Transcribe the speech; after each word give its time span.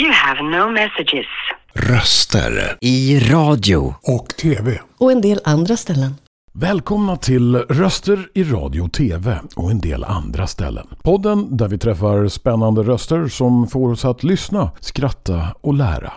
You 0.00 0.12
have 0.12 0.42
no 0.42 0.70
messages. 0.70 1.26
Röster. 1.74 2.78
I 2.80 3.18
radio. 3.18 3.94
Och 4.02 4.28
TV. 4.28 4.80
Och 4.98 5.12
en 5.12 5.20
del 5.20 5.40
andra 5.44 5.76
ställen. 5.76 6.14
Välkomna 6.52 7.16
till 7.16 7.56
Röster 7.56 8.28
i 8.34 8.44
radio 8.44 8.80
och 8.80 8.92
TV 8.92 9.38
och 9.56 9.70
en 9.70 9.80
del 9.80 10.04
andra 10.04 10.46
ställen. 10.46 10.86
Podden 11.02 11.56
där 11.56 11.68
vi 11.68 11.78
träffar 11.78 12.28
spännande 12.28 12.82
röster 12.82 13.28
som 13.28 13.66
får 13.66 13.92
oss 13.92 14.04
att 14.04 14.24
lyssna, 14.24 14.70
skratta 14.80 15.46
och 15.60 15.74
lära. 15.74 16.12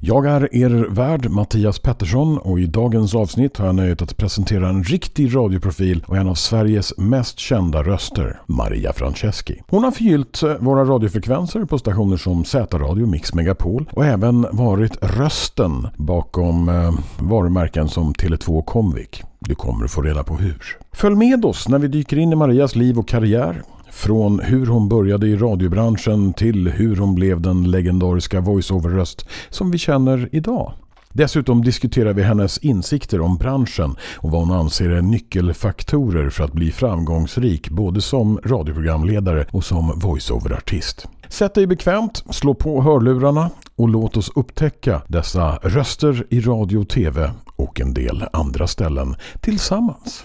Jag 0.00 0.26
är 0.26 0.56
er 0.56 0.86
värd 0.90 1.30
Mattias 1.30 1.78
Pettersson 1.78 2.38
och 2.38 2.60
i 2.60 2.66
dagens 2.66 3.14
avsnitt 3.14 3.56
har 3.56 3.66
jag 3.66 3.74
nöjet 3.74 4.02
att 4.02 4.16
presentera 4.16 4.68
en 4.68 4.84
riktig 4.84 5.36
radioprofil 5.36 6.04
och 6.06 6.16
en 6.16 6.28
av 6.28 6.34
Sveriges 6.34 6.98
mest 6.98 7.38
kända 7.38 7.82
röster, 7.82 8.40
Maria 8.46 8.92
Franceschi. 8.92 9.62
Hon 9.68 9.84
har 9.84 9.90
förgyllt 9.90 10.42
eh, 10.42 10.54
våra 10.60 10.84
radiofrekvenser 10.84 11.64
på 11.64 11.78
stationer 11.78 12.16
som 12.16 12.44
Z-radio, 12.44 13.06
Mix 13.06 13.34
Megapol 13.34 13.90
och 13.92 14.04
även 14.04 14.46
varit 14.52 14.98
rösten 15.02 15.88
bakom 15.96 16.68
eh, 16.68 16.92
varumärken 17.18 17.88
som 17.88 18.12
Tele2 18.12 18.58
och 18.58 18.66
Comvik. 18.66 19.22
Du 19.38 19.54
kommer 19.54 19.84
att 19.84 19.90
få 19.90 20.02
reda 20.02 20.24
på 20.24 20.34
hur. 20.34 20.62
Följ 20.92 21.16
med 21.16 21.44
oss 21.44 21.68
när 21.68 21.78
vi 21.78 21.88
dyker 21.88 22.18
in 22.18 22.32
i 22.32 22.36
Marias 22.36 22.76
liv 22.76 22.98
och 22.98 23.08
karriär. 23.08 23.62
Från 23.90 24.40
hur 24.40 24.66
hon 24.66 24.88
började 24.88 25.26
i 25.26 25.36
radiobranschen 25.36 26.32
till 26.32 26.68
hur 26.68 26.96
hon 26.96 27.14
blev 27.14 27.40
den 27.40 27.70
legendariska 27.70 28.40
voiceover-röst 28.40 29.28
som 29.50 29.70
vi 29.70 29.78
känner 29.78 30.28
idag. 30.32 30.72
Dessutom 31.12 31.64
diskuterar 31.64 32.12
vi 32.12 32.22
hennes 32.22 32.58
insikter 32.58 33.20
om 33.20 33.36
branschen 33.36 33.96
och 34.16 34.30
vad 34.30 34.40
hon 34.40 34.56
anser 34.56 34.90
är 34.90 35.02
nyckelfaktorer 35.02 36.30
för 36.30 36.44
att 36.44 36.52
bli 36.52 36.72
framgångsrik 36.72 37.70
både 37.70 38.00
som 38.00 38.40
radioprogramledare 38.44 39.46
och 39.50 39.64
som 39.64 40.00
voiceover-artist. 40.00 41.06
Sätt 41.28 41.54
dig 41.54 41.66
bekvämt, 41.66 42.24
slå 42.30 42.54
på 42.54 42.82
hörlurarna 42.82 43.50
och 43.76 43.88
låt 43.88 44.16
oss 44.16 44.30
upptäcka 44.34 45.02
dessa 45.08 45.56
röster 45.56 46.26
i 46.30 46.40
radio 46.40 46.78
och 46.78 46.88
tv 46.88 47.30
och 47.56 47.80
en 47.80 47.94
del 47.94 48.24
andra 48.32 48.66
ställen 48.66 49.16
tillsammans. 49.40 50.24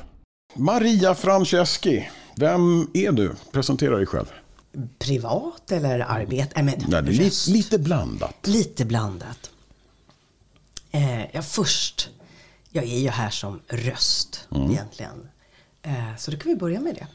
Maria 0.56 1.16
Franceschi, 1.16 2.10
vem 2.36 2.88
är 2.94 3.12
du? 3.12 3.36
Presentera 3.52 3.96
dig 3.96 4.06
själv. 4.06 4.32
Privat 5.00 5.72
eller 5.72 6.00
arbete? 6.00 6.56
Äh, 6.56 6.64
men, 6.64 6.76
Nej, 6.88 7.04
det 7.04 7.12
är 7.12 7.14
lite, 7.14 7.52
lite 7.52 7.80
blandat. 7.80 8.48
Lite 8.48 8.86
blandat. 8.86 9.52
Eh, 10.92 11.36
ja, 11.36 11.42
först, 11.42 12.10
jag 12.70 12.84
är 12.84 13.00
ju 13.00 13.10
här 13.10 13.30
som 13.30 13.60
röst 13.68 14.48
egentligen. 14.56 15.30
Eh, 15.82 16.16
så 16.18 16.32
då 16.32 16.38
kan 16.38 16.50
vi 16.52 16.56
börja 16.56 16.80
med 16.80 16.96
det. 16.96 17.08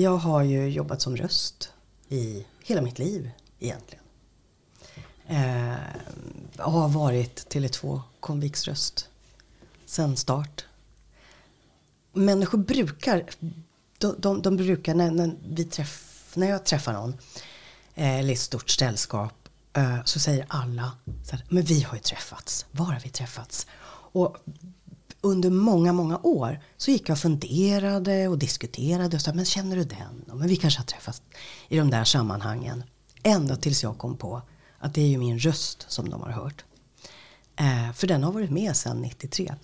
Jag 0.00 0.16
har 0.16 0.42
ju 0.42 0.68
jobbat 0.68 1.02
som 1.02 1.16
röst 1.16 1.72
i 2.08 2.46
hela 2.64 2.82
mitt 2.82 2.98
liv 2.98 3.30
egentligen. 3.58 4.04
Eh, 5.26 5.76
har 6.56 6.88
varit 6.88 7.54
Tele2 7.54 8.00
Conviks 8.20 8.64
röst 8.68 9.08
sen 9.88 10.16
start. 10.16 10.64
Människor 12.12 12.58
brukar, 12.58 13.24
de, 13.98 14.14
de, 14.18 14.42
de 14.42 14.56
brukar 14.56 14.94
när, 14.94 15.10
när, 15.10 15.36
vi 15.48 15.64
träff, 15.64 16.32
när 16.34 16.48
jag 16.50 16.64
träffar 16.64 16.92
någon 16.92 17.16
eh, 17.94 18.18
eller 18.18 18.32
ett 18.32 18.40
stort 18.40 18.70
sällskap 18.70 19.48
eh, 19.72 20.04
så 20.04 20.20
säger 20.20 20.46
alla 20.48 20.92
så 21.24 21.36
här, 21.36 21.44
men 21.48 21.62
vi 21.62 21.82
har 21.82 21.94
ju 21.94 22.00
träffats. 22.00 22.66
Var 22.70 22.84
har 22.84 23.00
vi 23.00 23.08
träffats? 23.08 23.66
Och 24.12 24.36
under 25.20 25.50
många, 25.50 25.92
många 25.92 26.18
år 26.22 26.60
så 26.76 26.90
gick 26.90 27.08
jag 27.08 27.14
och 27.14 27.18
funderade 27.18 28.28
och 28.28 28.38
diskuterade 28.38 29.16
och 29.16 29.22
sa, 29.22 29.32
men 29.32 29.44
känner 29.44 29.76
du 29.76 29.84
den? 29.84 30.24
Och, 30.30 30.36
Men 30.36 30.48
vi 30.48 30.56
kanske 30.56 30.80
har 30.80 30.86
träffats 30.86 31.22
i 31.68 31.78
de 31.78 31.90
där 31.90 32.04
sammanhangen. 32.04 32.84
Ända 33.22 33.56
tills 33.56 33.82
jag 33.82 33.98
kom 33.98 34.16
på 34.16 34.42
att 34.78 34.94
det 34.94 35.00
är 35.00 35.06
ju 35.06 35.18
min 35.18 35.38
röst 35.38 35.86
som 35.88 36.10
de 36.10 36.20
har 36.22 36.30
hört. 36.30 36.64
Eh, 37.56 37.92
för 37.92 38.06
den 38.06 38.24
har 38.24 38.32
varit 38.32 38.50
med 38.50 38.76
sedan 38.76 39.02
93. 39.02 39.54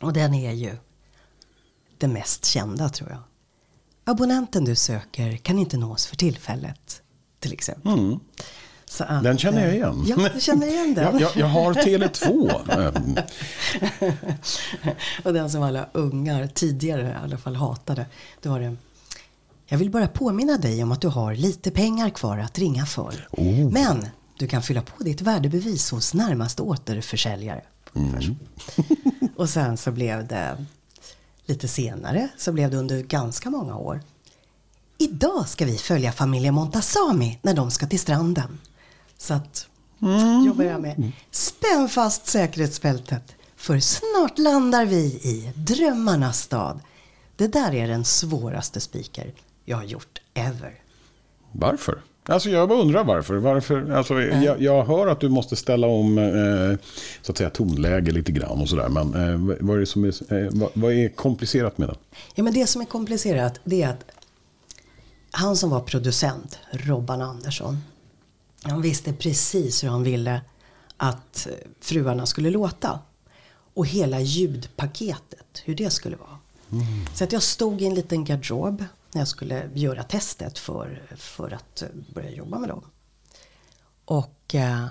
Och 0.00 0.12
den 0.12 0.34
är 0.34 0.52
ju 0.52 0.76
den 1.98 2.12
mest 2.12 2.44
kända 2.44 2.88
tror 2.88 3.10
jag. 3.10 3.20
Abonnenten 4.04 4.64
du 4.64 4.74
söker 4.74 5.36
kan 5.36 5.58
inte 5.58 5.76
nås 5.76 6.06
för 6.06 6.16
tillfället. 6.16 7.02
Till 7.40 7.52
exempel. 7.52 8.18
Så 8.84 9.04
att, 9.04 9.22
Den 9.22 9.38
känner 9.38 9.60
jag 9.60 9.68
eh, 9.68 9.74
igen. 9.74 10.04
Ja, 10.06 10.28
du 10.34 10.40
känner 10.40 10.66
igen 10.66 10.94
den. 10.94 11.04
Jag, 11.12 11.20
jag, 11.20 11.36
jag 11.36 11.46
har 11.46 11.74
Tele2. 11.74 12.52
Mm. 14.00 14.16
Och 15.24 15.32
den 15.32 15.50
som 15.50 15.62
alla 15.62 15.88
ungar 15.92 16.46
tidigare 16.46 17.08
i 17.08 17.24
alla 17.24 17.38
fall 17.38 17.56
hatade. 17.56 18.06
Det 18.42 18.48
var 18.48 18.60
det. 18.60 18.76
Jag 19.66 19.78
vill 19.78 19.90
bara 19.90 20.08
påminna 20.08 20.56
dig 20.58 20.82
om 20.82 20.92
att 20.92 21.00
du 21.00 21.08
har 21.08 21.34
lite 21.34 21.70
pengar 21.70 22.10
kvar 22.10 22.38
att 22.38 22.58
ringa 22.58 22.86
för. 22.86 23.28
Oh. 23.30 23.72
Men 23.72 24.06
du 24.38 24.46
kan 24.46 24.62
fylla 24.62 24.82
på 24.82 25.02
ditt 25.02 25.20
värdebevis 25.20 25.90
hos 25.90 26.14
närmaste 26.14 26.62
återförsäljare. 26.62 27.62
Mm. 27.94 28.36
Och 29.36 29.48
sen 29.48 29.76
så 29.76 29.92
blev 29.92 30.26
det 30.26 30.66
lite 31.46 31.68
senare, 31.68 32.28
så 32.36 32.52
blev 32.52 32.70
det 32.70 32.76
under 32.76 33.02
ganska 33.02 33.50
många 33.50 33.76
år. 33.76 34.00
Idag 34.98 35.48
ska 35.48 35.64
vi 35.64 35.78
följa 35.78 36.12
familjen 36.12 36.54
Montazami 36.54 37.38
när 37.42 37.54
de 37.54 37.70
ska 37.70 37.86
till 37.86 38.00
stranden. 38.00 38.58
Så 39.18 39.34
att 39.34 39.68
jobbar 40.46 40.64
jag 40.64 40.80
med. 40.80 41.12
Spänn 41.30 41.88
fast 41.88 42.26
säkerhetsbältet. 42.26 43.34
För 43.56 43.80
snart 43.80 44.38
landar 44.38 44.84
vi 44.84 45.04
i 45.04 45.52
drömmarnas 45.56 46.40
stad. 46.40 46.80
Det 47.36 47.48
där 47.48 47.74
är 47.74 47.88
den 47.88 48.04
svåraste 48.04 48.80
speaker 48.80 49.34
jag 49.64 49.76
har 49.76 49.84
gjort 49.84 50.20
ever. 50.34 50.80
Varför? 51.52 52.02
Alltså 52.28 52.50
jag 52.50 52.68
bara 52.68 52.80
undrar 52.80 53.04
varför. 53.04 53.36
varför 53.36 53.90
alltså, 53.90 54.20
jag, 54.22 54.62
jag 54.62 54.84
hör 54.84 55.06
att 55.06 55.20
du 55.20 55.28
måste 55.28 55.56
ställa 55.56 55.86
om 55.86 56.18
eh, 56.18 56.78
så 57.22 57.32
att 57.32 57.38
säga, 57.38 57.50
tonläge 57.50 58.12
lite 58.12 58.32
grann 58.32 58.60
och 58.60 58.68
sådär. 58.68 58.88
Men 58.88 59.14
eh, 59.14 59.56
vad, 59.60 59.76
är 59.76 59.80
det 59.80 59.86
som 59.86 60.04
är, 60.04 60.44
eh, 60.44 60.50
vad, 60.52 60.70
vad 60.74 60.92
är 60.92 61.08
komplicerat 61.08 61.78
med 61.78 61.88
det? 61.88 61.94
Ja 62.34 62.42
men 62.42 62.54
det 62.54 62.66
som 62.66 62.82
är 62.82 62.86
komplicerat 62.86 63.60
det 63.64 63.82
är 63.82 63.88
att 63.88 64.04
han 65.30 65.56
som 65.56 65.70
var 65.70 65.80
producent, 65.80 66.58
Robban 66.70 67.22
Andersson, 67.22 67.78
han 68.62 68.82
visste 68.82 69.12
precis 69.12 69.84
hur 69.84 69.88
han 69.88 70.02
ville 70.02 70.40
att 70.96 71.46
eh, 71.46 71.52
fruarna 71.80 72.26
skulle 72.26 72.50
låta. 72.50 72.98
Och 73.74 73.86
hela 73.86 74.20
ljudpaketet, 74.20 75.62
hur 75.64 75.74
det 75.74 75.90
skulle 75.90 76.16
vara. 76.16 76.38
Så 77.14 77.24
att 77.24 77.32
jag 77.32 77.42
stod 77.42 77.82
i 77.82 77.86
en 77.86 77.94
liten 77.94 78.24
garderob 78.24 78.84
när 79.16 79.20
jag 79.20 79.28
skulle 79.28 79.70
göra 79.74 80.02
testet 80.02 80.58
för, 80.58 81.02
för 81.16 81.50
att 81.50 81.82
börja 82.14 82.30
jobba 82.30 82.58
med 82.58 82.68
dem. 82.68 82.84
Och, 84.04 84.54
eh, 84.54 84.86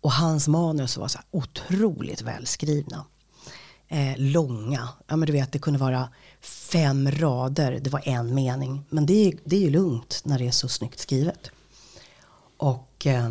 och 0.00 0.12
hans 0.12 0.48
manus 0.48 0.96
var 0.96 1.08
så 1.08 1.18
här 1.18 1.26
otroligt 1.30 2.22
välskrivna. 2.22 3.04
Eh, 3.88 4.14
långa. 4.16 4.88
Ja 5.06 5.16
men 5.16 5.26
du 5.26 5.32
vet 5.32 5.52
det 5.52 5.58
kunde 5.58 5.78
vara 5.78 6.08
fem 6.40 7.10
rader. 7.10 7.80
Det 7.82 7.90
var 7.90 8.08
en 8.08 8.34
mening. 8.34 8.84
Men 8.88 9.06
det, 9.06 9.14
är- 9.28 9.38
det 9.44 9.56
är 9.56 9.60
ju 9.60 9.70
lugnt 9.70 10.20
när 10.24 10.38
det 10.38 10.46
är 10.46 10.50
så 10.50 10.68
snyggt 10.68 10.98
skrivet. 10.98 11.50
Och, 12.56 13.06
eh, 13.06 13.30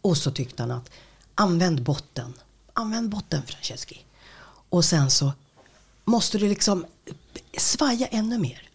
och 0.00 0.16
så 0.16 0.30
tyckte 0.30 0.62
han 0.62 0.70
att 0.70 0.90
använd 1.34 1.82
botten. 1.82 2.34
Använd 2.72 3.10
botten 3.10 3.42
Franceschi. 3.46 4.04
Och 4.68 4.84
sen 4.84 5.10
så 5.10 5.32
måste 6.04 6.38
du 6.38 6.48
liksom 6.48 6.86
svaja 7.58 8.06
ännu 8.06 8.38
mer. 8.38 8.69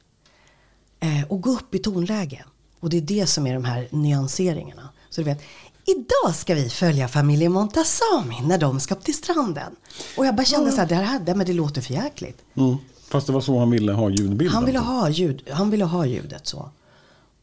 Eh, 1.05 1.23
och 1.27 1.41
gå 1.41 1.49
upp 1.49 1.75
i 1.75 1.79
tonläge. 1.79 2.45
Och 2.79 2.89
det 2.89 2.97
är 2.97 3.01
det 3.01 3.27
som 3.27 3.47
är 3.47 3.53
de 3.53 3.65
här 3.65 3.87
nyanseringarna. 3.91 4.89
Så 5.09 5.21
du 5.21 5.25
vet, 5.25 5.41
idag 5.85 6.35
ska 6.35 6.55
vi 6.55 6.69
följa 6.69 7.07
familjen 7.07 7.51
Montazami 7.51 8.41
när 8.43 8.57
de 8.57 8.79
ska 8.79 8.95
till 8.95 9.13
stranden. 9.13 9.75
Och 10.17 10.25
jag 10.25 10.35
bara 10.35 10.45
kände 10.45 10.71
så 10.71 10.77
här, 10.77 10.87
det 10.87 10.95
här 10.95 11.19
det, 11.19 11.35
men 11.35 11.45
det 11.45 11.53
låter 11.53 11.81
för 11.81 11.93
jäkligt. 11.93 12.41
Mm. 12.55 12.75
Fast 13.07 13.27
det 13.27 13.33
var 13.33 13.41
så 13.41 13.59
han 13.59 13.71
ville 13.71 13.91
ha 13.91 14.09
ljudbilden. 14.09 14.55
Han 14.55 14.65
ville 14.65 14.79
ha, 14.79 15.09
ljud, 15.09 15.49
han 15.51 15.69
ville 15.69 15.85
ha 15.85 16.05
ljudet 16.05 16.47
så. 16.47 16.69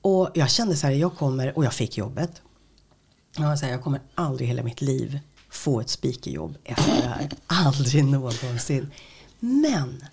Och 0.01 0.31
jag 0.35 0.51
kände 0.51 0.77
så 0.77 0.87
här, 0.87 0.95
jag 0.95 1.17
kommer, 1.17 1.59
och 1.59 1.65
jag 1.65 1.75
fick 1.75 1.99
jobbet. 1.99 2.43
Jag, 3.37 3.49
var 3.49 3.57
så 3.57 3.65
här, 3.65 3.73
jag 3.73 3.83
kommer 3.83 4.01
aldrig 4.15 4.49
hela 4.49 4.63
mitt 4.63 4.81
liv 4.81 5.19
få 5.51 5.81
ett 5.81 5.91
speakerjobb 5.91 6.57
efter 6.65 6.97
det 6.97 7.09
här. 7.09 7.31
Aldrig 7.47 8.05
någonsin. 8.05 8.91
Men 9.41 10.05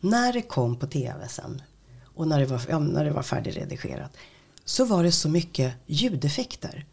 när 0.00 0.32
det 0.32 0.42
kom 0.42 0.76
på 0.76 0.86
tv 0.86 1.28
sen 1.28 1.62
och 2.16 2.28
när 2.28 2.40
det 2.40 2.46
var, 2.46 2.62
ja, 2.68 2.78
när 2.78 3.04
det 3.04 3.10
var 3.10 3.22
färdigredigerat 3.22 4.16
så 4.64 4.84
var 4.84 5.04
det 5.04 5.12
så 5.12 5.28
mycket 5.28 5.74
ljudeffekter. 5.86 6.86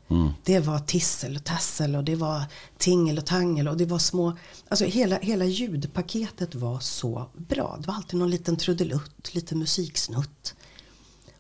Det 0.43 0.59
var 0.59 0.79
tissel 0.79 1.35
och 1.35 1.43
tassel 1.43 1.95
och 1.95 2.03
det 2.03 2.15
var 2.15 2.43
tingel 2.77 3.17
och 3.17 3.25
tangel 3.25 3.67
och 3.67 3.77
det 3.77 3.85
var 3.85 3.99
små, 3.99 4.37
alltså 4.67 4.85
hela, 4.85 5.17
hela 5.17 5.45
ljudpaketet 5.45 6.55
var 6.55 6.79
så 6.79 7.25
bra. 7.33 7.77
Det 7.79 7.87
var 7.87 7.95
alltid 7.95 8.19
någon 8.19 8.31
liten 8.31 8.57
trudelutt, 8.57 9.35
lite 9.35 9.55
musiksnutt. 9.55 10.55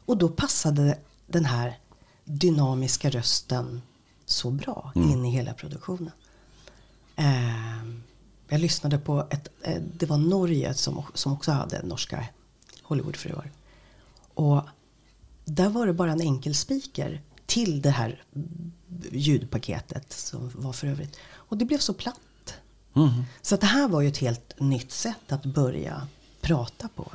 Och 0.05 0.17
då 0.17 0.29
passade 0.29 0.99
den 1.27 1.45
här 1.45 1.79
dynamiska 2.25 3.09
rösten 3.09 3.81
så 4.25 4.51
bra 4.51 4.91
in 4.95 5.25
i 5.25 5.29
hela 5.29 5.53
produktionen. 5.53 6.11
Ehm, 7.15 8.03
jag 8.47 8.61
lyssnade 8.61 8.97
på 8.97 9.27
ett, 9.29 9.47
eh, 9.61 9.81
det 9.97 10.05
var 10.05 10.17
Norge 10.17 10.73
som, 10.73 11.03
som 11.13 11.33
också 11.33 11.51
hade 11.51 11.83
norska 11.83 12.25
Hollywoodfruar. 12.81 13.51
Och 14.33 14.61
där 15.45 15.69
var 15.69 15.87
det 15.87 15.93
bara 15.93 16.11
en 16.11 16.21
enkel 16.21 16.55
speaker 16.55 17.21
till 17.45 17.81
det 17.81 17.89
här 17.89 18.23
ljudpaketet 19.11 20.13
som 20.13 20.51
var 20.55 20.73
för 20.73 20.87
övrigt. 20.87 21.17
Och 21.31 21.57
det 21.57 21.65
blev 21.65 21.77
så 21.77 21.93
platt. 21.93 22.53
Mm. 22.95 23.23
Så 23.41 23.55
att 23.55 23.61
det 23.61 23.67
här 23.67 23.87
var 23.87 24.01
ju 24.01 24.07
ett 24.07 24.17
helt 24.17 24.59
nytt 24.59 24.91
sätt 24.91 25.31
att 25.31 25.45
börja 25.45 26.07
prata 26.41 26.87
på. 26.95 27.11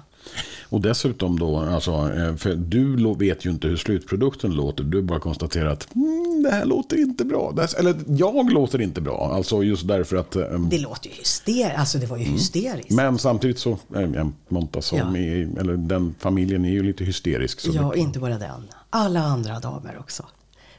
Och 0.70 0.80
dessutom 0.80 1.38
då, 1.38 1.56
alltså, 1.56 1.90
eh, 1.92 2.36
för 2.36 2.54
du 2.54 3.14
vet 3.14 3.44
ju 3.46 3.50
inte 3.50 3.68
hur 3.68 3.76
slutprodukten 3.76 4.50
låter. 4.54 4.84
Du 4.84 5.02
bara 5.02 5.20
konstaterar 5.20 5.66
att 5.68 5.94
mm, 5.94 6.42
det 6.42 6.50
här 6.50 6.64
låter 6.64 6.96
inte 7.00 7.24
bra. 7.24 7.54
Här, 7.56 7.78
eller 7.78 7.96
jag 8.08 8.52
låter 8.52 8.80
inte 8.80 9.00
bra. 9.00 9.30
Alltså 9.34 9.62
just 9.62 9.88
därför 9.88 10.16
att... 10.16 10.36
eh, 10.36 10.42
Det 10.70 10.78
låter 10.78 11.08
ju 11.10 11.14
hysteriskt. 11.16 11.78
Alltså 11.78 11.98
det 11.98 12.06
var 12.06 12.16
ju 12.16 12.24
hysteriskt. 12.24 12.90
Mm. 12.90 13.04
Men 13.04 13.18
samtidigt 13.18 13.58
så, 13.58 13.78
äh, 13.96 14.26
Montazami, 14.48 15.50
Ja. 15.54 15.60
eller 15.60 15.76
den 15.76 16.14
familjen 16.18 16.64
är 16.64 16.70
ju 16.70 16.82
lite 16.82 17.04
hysterisk. 17.04 17.60
Så 17.60 17.70
Ja, 17.74 17.94
inte 17.94 18.18
bara 18.18 18.38
den. 18.38 18.68
Alla 18.90 19.20
andra 19.20 19.60
damer 19.60 19.96
också. 20.00 20.26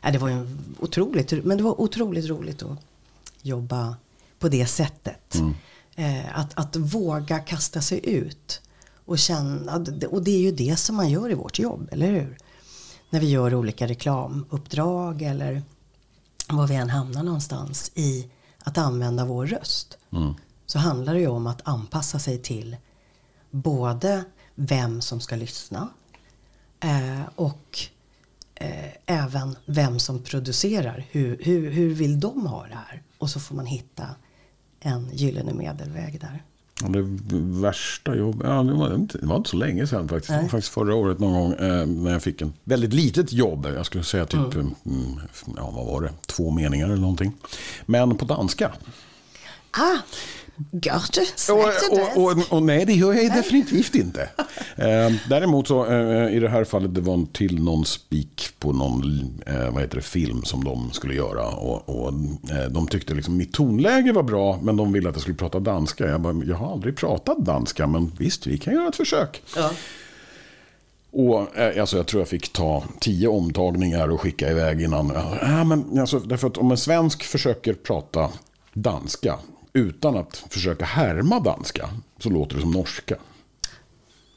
Ja, 0.02 0.12
det 0.12 0.18
var 0.18 0.30
ju 0.30 0.48
otroligt, 0.80 1.46
men 1.46 1.58
det 1.58 1.64
var 1.64 1.82
otroligt 1.82 2.26
roligt 2.30 2.64
att 2.64 2.78
jobba 3.42 3.96
på 4.40 4.50
det 4.50 4.66
sättet. 4.66 5.36
Eh, 5.96 6.40
att, 6.40 6.52
att 6.60 6.76
våga 6.76 7.40
kasta 7.40 7.82
sig 7.82 8.00
ut 8.10 8.62
och 9.10 9.20
känna, 9.20 9.76
och 10.12 10.24
det 10.24 10.32
är 10.32 10.42
ju 10.42 10.52
det 10.52 10.76
som 10.80 10.96
man 10.96 11.10
gör 11.10 11.32
i 11.32 11.34
vårt 11.34 11.60
jobb, 11.60 11.90
eller 11.92 12.12
hur? 12.12 12.38
När 13.10 13.20
vi 13.20 13.30
gör 13.30 13.56
olika 13.56 13.88
reklamuppdrag 13.88 15.22
eller 15.22 15.64
var 16.50 16.68
vi 16.68 16.76
än 16.76 16.90
hamnar 16.90 17.24
någonstans 17.24 17.92
i 17.96 18.30
att 18.60 18.78
använda 18.78 19.26
vår 19.26 19.46
röst. 19.46 19.98
Så 20.66 20.80
handlar 20.80 21.14
det 21.14 21.20
ju 21.20 21.28
om 21.28 21.48
att 21.48 21.68
anpassa 21.68 22.20
sig 22.20 22.38
till 22.38 22.78
både 23.52 24.24
vem 24.56 25.02
som 25.02 25.20
ska 25.22 25.36
lyssna 25.36 25.90
eh, 26.80 27.22
och 27.36 27.80
eh, 28.56 28.92
även 29.06 29.56
vem 29.66 30.00
som 30.00 30.24
producerar. 30.24 31.06
Hur, 31.10 31.38
hur, 31.44 31.72
hur 31.72 31.94
vill 31.94 32.20
de 32.20 32.48
ha 32.48 32.68
det 32.68 32.76
här? 32.76 33.04
Och 33.18 33.30
så 33.30 33.40
får 33.40 33.56
man 33.56 33.66
hitta 33.66 34.08
en 34.80 35.10
gyllene 35.14 35.54
medelväg 35.54 36.22
där. 36.22 36.44
Det 36.88 37.02
värsta 37.62 38.16
jobbet, 38.16 38.48
ja, 38.50 38.64
det, 38.64 38.74
var 38.74 38.96
inte, 38.96 39.18
det 39.18 39.26
var 39.26 39.36
inte 39.38 39.50
så 39.50 39.58
länge 39.58 39.88
sedan 39.88 40.08
faktiskt. 40.08 40.34
Det 40.34 40.42
var 40.42 40.50
faktiskt 40.50 40.74
förra 40.74 40.96
året 40.96 41.20
någon 41.20 41.34
gång 41.34 41.54
eh, 41.54 41.86
när 41.86 42.12
jag 42.12 42.24
fick 42.24 42.42
en 42.42 42.54
väldigt 42.64 42.94
litet 42.94 43.34
jobb. 43.34 43.68
Jag 43.76 43.86
skulle 43.86 44.04
säga 44.04 44.26
typ, 44.26 44.56
mm. 44.56 45.20
ja 45.58 45.72
vad 45.76 45.86
var 45.86 46.02
det, 46.02 46.12
två 46.26 46.52
meningar 46.52 46.86
eller 46.86 46.98
någonting. 46.98 47.34
Men 47.86 48.18
på 48.18 48.26
danska. 48.26 48.72
Ah, 49.72 49.98
gott! 50.72 51.20
Och, 51.50 52.18
och, 52.18 52.24
och, 52.24 52.54
och 52.54 52.64
nej, 52.64 52.86
det 52.86 52.94
gör 52.94 53.14
jag 53.14 53.34
definitivt 53.34 53.96
inte. 53.96 54.30
Eh, 54.76 55.12
däremot 55.30 55.68
så 55.68 55.86
eh, 55.86 56.36
i 56.36 56.40
det 56.40 56.50
här 56.50 56.64
fallet, 56.64 56.96
det 56.96 57.02
var 57.02 57.14
en 57.14 57.28
till 57.28 57.64
någon 57.64 57.86
spik 57.86 58.50
på 58.60 58.74
någon 58.74 59.04
eh, 59.46 59.72
vad 59.72 59.82
heter 59.82 59.96
det, 59.96 60.02
film 60.02 60.44
som 60.44 60.64
de 60.64 60.92
skulle 60.92 61.14
göra. 61.14 61.48
Och, 61.48 62.14
eh, 62.52 62.70
de 62.70 62.88
tyckte 62.88 63.14
liksom 63.14 63.38
mitt 63.38 63.54
tonläge 63.54 64.12
var 64.12 64.24
bra, 64.24 64.60
men 64.62 64.78
de 64.78 64.92
ville 64.92 65.10
att 65.10 65.16
jag 65.16 65.22
skulle 65.22 65.38
prata 65.38 65.60
danska. 65.60 66.08
Jag 66.08 66.22
bara, 66.22 66.44
jag 66.46 66.56
har 66.56 66.72
aldrig 66.72 66.98
pratat 66.98 67.38
danska, 67.38 67.88
men 67.88 68.12
visst, 68.18 68.48
vi 68.48 68.58
kan 68.58 68.74
göra 68.74 68.88
ett 68.88 68.96
försök. 68.96 69.42
Ja. 69.56 69.72
Och 71.12 71.58
eh, 71.58 71.82
alltså, 71.82 71.98
jag 71.98 72.08
tror 72.08 72.22
jag 72.22 72.28
fick 72.28 72.54
ta 72.54 72.84
tio 73.00 73.28
omtagningar 73.28 74.10
och 74.12 74.22
skicka 74.22 74.52
iväg 74.52 74.82
innan. 74.82 75.12
Ja, 75.42 75.64
men, 75.64 76.00
alltså, 76.00 76.20
därför 76.20 76.48
att 76.48 76.58
om 76.58 76.72
en 76.72 76.78
svensk 76.78 77.24
försöker 77.24 77.74
prata 77.74 78.30
danska 78.74 79.36
utan 79.74 80.18
att 80.18 80.44
försöka 80.50 80.86
härma 80.86 81.40
danska 81.40 81.90
så 82.20 82.30
låter 82.30 82.56
det 82.56 82.62
som 82.62 82.72
norska. 82.72 83.16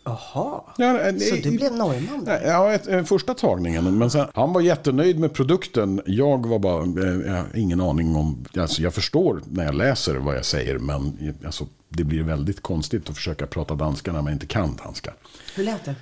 Jaha, 0.05 0.61
Ja, 0.79 0.99
så 1.19 1.34
det- 1.34 1.40
du 1.43 1.50
blev 1.56 1.73
norrman 1.73 2.25
då? 2.25 2.32
Ja, 2.44 2.73
ett, 2.73 2.88
eh, 2.88 3.05
första 3.05 3.34
tagningen. 3.34 3.99
Men 3.99 4.11
sen, 4.11 4.26
han 4.34 4.52
var 4.52 4.61
jättenöjd 4.61 5.19
med 5.19 5.32
produkten. 5.34 6.00
Jag 6.06 6.46
var 6.46 6.58
bara, 6.58 6.82
eh, 6.82 7.20
jag 7.26 7.32
har 7.37 7.46
ingen 7.56 7.81
aning 7.81 8.17
om, 8.17 8.44
alltså 8.56 8.82
jag 8.82 8.94
förstår 8.94 9.40
när 9.50 9.64
jag 9.64 9.75
läser 9.75 10.14
vad 10.14 10.37
jag 10.37 10.44
säger. 10.44 10.79
Men 10.79 11.19
eh, 11.20 11.46
alltså, 11.46 11.67
det 11.88 12.05
blir 12.05 12.23
väldigt 12.23 12.62
konstigt 12.62 13.11
att 13.11 13.17
försöka 13.17 13.46
prata 13.46 13.75
danska 13.75 14.12
när 14.12 14.23
man 14.23 14.32
inte 14.32 14.46
kan 14.46 14.76
danska. 14.85 15.12
Hur 15.55 15.64
lät 15.64 15.85
det? 15.85 15.94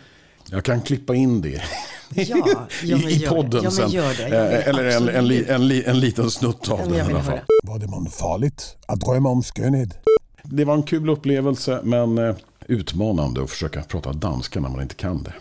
Jag 0.50 0.64
kan 0.64 0.80
klippa 0.82 1.14
in 1.14 1.40
det 1.40 1.62
Ja, 2.14 2.66
ja, 2.82 2.96
i, 3.08 3.18
det. 3.18 3.28
podden 3.28 3.64
Ja, 3.64 3.70
sen. 3.70 3.90
gör 3.90 4.14
det. 4.14 4.24
Eh, 4.58 4.68
Eller 4.68 4.84
en, 4.84 5.08
en, 5.08 5.30
en, 5.48 5.70
en 5.86 6.00
liten 6.00 6.30
snutt 6.30 6.68
av 6.70 6.78
den 6.78 6.88
jag 6.98 7.10
i 7.10 7.12
alla 7.12 7.22
fall. 7.22 7.38
Var 7.62 7.78
det 7.78 7.86
man 7.88 8.06
farligt 8.06 8.76
att 8.86 9.00
drömma 9.00 9.28
om 9.28 9.42
skönhet? 9.42 9.88
Det 10.42 10.64
var 10.64 10.74
en 10.74 10.82
kul 10.82 11.08
upplevelse 11.08 11.80
men 11.84 12.18
eh, 12.18 12.34
utmanande 12.66 13.42
att 13.42 13.50
försöka 13.50 13.82
prata 13.82 14.12
danska 14.12 14.60
när 14.60 14.68
man 14.68 14.82
inte 14.82 14.94
kan 14.94 15.22
det. 15.22 15.34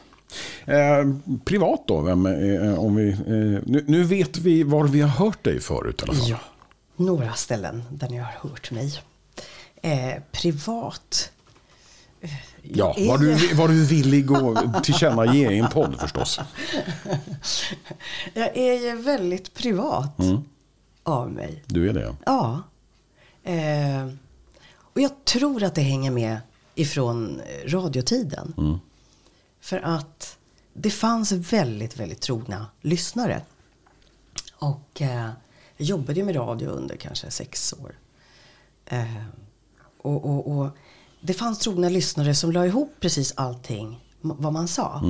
Eh, 0.74 1.06
privat 1.46 1.84
då? 1.88 2.02
Vem, 2.02 2.26
eh, 2.26 2.80
om 2.80 2.96
vi, 2.96 3.10
eh, 3.10 3.18
nu, 3.66 3.84
nu 3.88 4.04
vet 4.04 4.38
vi 4.38 4.64
var 4.64 4.84
vi 4.84 5.02
har 5.02 5.10
hört 5.10 5.44
dig 5.44 5.60
förut 5.60 6.00
i 6.02 6.04
alla 6.04 6.14
fall. 6.14 6.30
Ja, 6.30 6.38
några 6.96 7.34
ställen 7.34 7.84
där 7.92 8.10
ni 8.10 8.18
har 8.18 8.32
hört 8.50 8.72
mig. 8.72 9.00
Eh, 9.82 10.14
privat. 10.32 11.32
Ja, 12.64 12.94
är- 12.98 13.18
du, 13.18 13.54
var 13.54 13.68
du 13.68 13.86
villig 13.86 14.32
att 14.32 14.84
tillkännage 14.84 15.36
i 15.36 15.58
en 15.60 15.70
podd 15.70 16.00
förstås. 16.00 16.40
Jag 18.34 18.58
är 18.58 18.74
ju 18.90 18.96
väldigt 19.02 19.54
privat 19.54 20.20
Mm. 20.20 20.38
av 21.04 21.32
mig. 21.32 21.64
Du 21.68 21.90
är 21.90 21.94
det. 21.94 22.16
Ja. 22.26 22.62
Eh, 23.44 24.08
och 24.76 25.02
jag 25.02 25.26
tror 25.26 25.64
att 25.64 25.76
det 25.76 25.82
hänger 25.82 26.12
med 26.12 26.38
ifrån 26.76 27.40
eh, 27.40 27.70
radiotiden. 27.70 28.54
Mm. 28.58 28.78
För 29.62 29.80
att 29.80 30.38
det 30.74 30.90
fanns 30.90 31.32
väldigt, 31.32 32.00
väldigt 32.00 32.22
trogna 32.22 32.66
lyssnare. 32.82 33.42
Och 34.54 35.02
eh, 35.02 35.30
jag 35.78 35.86
jobbade 35.88 36.20
ju 36.20 36.26
med 36.26 36.36
radio 36.36 36.68
under 36.70 36.96
kanske 36.96 37.32
sex 37.32 37.74
år. 37.84 37.96
Eh, 38.86 39.24
och, 40.02 40.26
och, 40.26 40.58
och 40.58 40.68
det 41.22 41.34
fanns 41.34 41.60
trogna 41.60 41.90
lyssnare 41.90 42.36
som 42.36 42.52
la 42.52 42.66
ihop 42.66 42.94
precis 43.00 43.34
allting 43.36 44.00
vad 44.22 44.54
man 44.54 44.68
sa. 44.68 45.02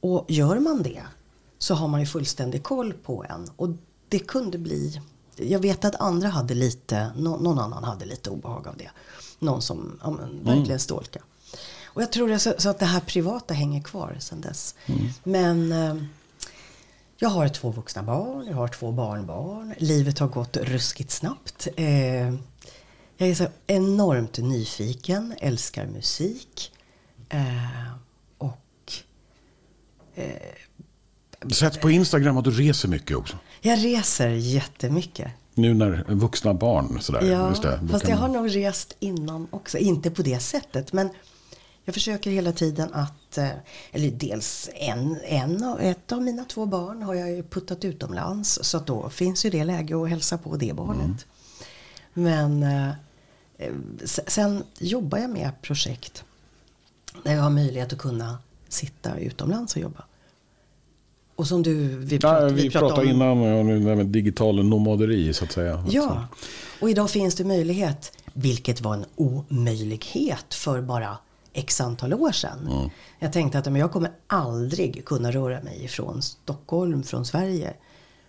Och 0.00 0.24
gör 0.28 0.58
man 0.58 0.82
det 0.82 1.02
så 1.58 1.74
har 1.74 1.88
man 1.88 2.00
ju 2.00 2.06
fullständig 2.06 2.62
koll 2.62 2.92
på 2.92 3.24
en. 3.28 3.50
Och 3.56 3.68
det 4.08 4.18
kunde 4.18 4.58
bli, 4.58 5.00
jag 5.36 5.58
vet 5.58 5.84
att 5.84 5.94
andra 5.94 6.28
hade 6.28 6.54
lite, 6.54 7.10
nå- 7.16 7.36
någon 7.36 7.58
annan 7.58 7.84
hade 7.84 8.04
lite 8.04 8.30
obehag 8.30 8.68
av 8.68 8.76
det. 8.76 8.90
Någon 9.38 9.62
som 9.62 9.98
ja, 10.02 10.10
men, 10.10 10.44
verkligen 10.44 10.80
stalkade. 10.80 11.24
Och 11.84 12.02
jag 12.02 12.12
tror 12.12 12.28
det, 12.28 12.38
så, 12.38 12.54
så 12.58 12.68
att 12.68 12.78
det 12.78 12.86
här 12.86 13.00
privata 13.00 13.54
hänger 13.54 13.82
kvar 13.82 14.16
sedan 14.20 14.40
dess. 14.40 14.74
Men 15.24 15.72
eh, 15.72 15.96
jag 17.16 17.28
har 17.28 17.48
två 17.48 17.70
vuxna 17.70 18.02
barn, 18.02 18.46
jag 18.46 18.54
har 18.56 18.68
två 18.68 18.92
barnbarn. 18.92 19.74
Livet 19.78 20.18
har 20.18 20.28
gått 20.28 20.56
ruskigt 20.56 21.10
snabbt. 21.10 21.68
Eh, 21.76 22.34
jag 23.18 23.28
är 23.28 23.34
så 23.34 23.46
enormt 23.66 24.38
nyfiken, 24.38 25.34
älskar 25.40 25.86
musik. 25.86 26.72
Eh, 27.28 27.92
och 28.38 28.92
Sätt 31.52 31.80
på 31.80 31.90
Instagram 31.90 32.36
att 32.36 32.44
du 32.44 32.50
reser 32.50 32.88
mycket 32.88 33.16
också. 33.16 33.36
jag 33.60 33.84
reser 33.84 34.28
jättemycket. 34.28 35.30
Nu 35.54 35.74
när 35.74 36.04
vuxna 36.08 36.54
barn 36.54 37.00
sådär. 37.00 37.22
Ja, 37.22 37.48
just 37.48 37.62
det, 37.62 37.80
fast 37.90 38.08
jag 38.08 38.16
har 38.16 38.28
nog 38.28 38.56
rest 38.56 38.96
innan 39.00 39.46
också. 39.50 39.78
Inte 39.78 40.10
på 40.10 40.22
det 40.22 40.38
sättet, 40.40 40.92
men 40.92 41.08
jag 41.84 41.94
försöker 41.94 42.30
hela 42.30 42.52
tiden 42.52 42.88
att, 42.92 43.38
eh, 43.38 43.48
eller 43.92 44.10
dels 44.10 44.70
en, 44.74 45.18
en 45.24 45.64
och 45.64 45.82
ett 45.82 46.12
av 46.12 46.22
mina 46.22 46.44
två 46.44 46.66
barn 46.66 47.02
har 47.02 47.14
jag 47.14 47.30
ju 47.30 47.42
puttat 47.42 47.84
utomlands. 47.84 48.58
Så 48.62 48.78
då 48.78 49.10
finns 49.10 49.46
ju 49.46 49.50
det 49.50 49.64
läge 49.64 50.02
att 50.02 50.08
hälsa 50.08 50.38
på 50.38 50.56
det 50.56 50.72
barnet. 50.76 51.26
Mm. 52.14 52.58
Men 52.58 52.62
eh, 52.62 52.88
eh, 52.88 52.94
sen 54.04 54.64
jobbar 54.78 55.18
jag 55.18 55.30
med 55.30 55.50
projekt 55.62 56.24
där 57.24 57.34
jag 57.34 57.42
har 57.42 57.50
möjlighet 57.50 57.92
att 57.92 57.98
kunna 57.98 58.38
sitta 58.68 59.18
utomlands 59.18 59.76
och 59.76 59.82
jobba. 59.82 60.04
Och 61.36 61.46
som 61.46 61.62
du, 61.62 61.96
vi, 61.98 62.16
Ja, 62.16 62.20
prat, 62.20 62.52
vi 62.52 62.70
pratade 62.70 63.06
innan 63.06 63.42
ja, 63.42 63.62
det 63.62 63.88
här 63.88 63.96
med 63.96 64.06
digital 64.06 64.64
nomaderi 64.64 65.32
så 65.32 65.44
att 65.44 65.52
säga. 65.52 65.84
Ja, 65.90 66.28
och 66.80 66.90
idag 66.90 67.10
finns 67.10 67.34
det 67.34 67.44
möjlighet, 67.44 68.12
vilket 68.32 68.80
var 68.80 68.94
en 68.94 69.04
omöjlighet 69.16 70.54
för 70.54 70.80
bara 70.80 71.18
x 71.52 71.80
antal 71.80 72.14
år 72.14 72.32
sedan. 72.32 72.90
Jag 73.18 73.32
tänkte 73.32 73.58
att 73.58 73.64
men 73.64 73.76
jag 73.76 73.92
kommer 73.92 74.10
aldrig 74.26 75.04
kunna 75.04 75.30
röra 75.30 75.62
mig 75.62 75.84
ifrån 75.84 76.22
Stockholm, 76.22 77.02
från 77.02 77.24
Sverige. 77.24 77.74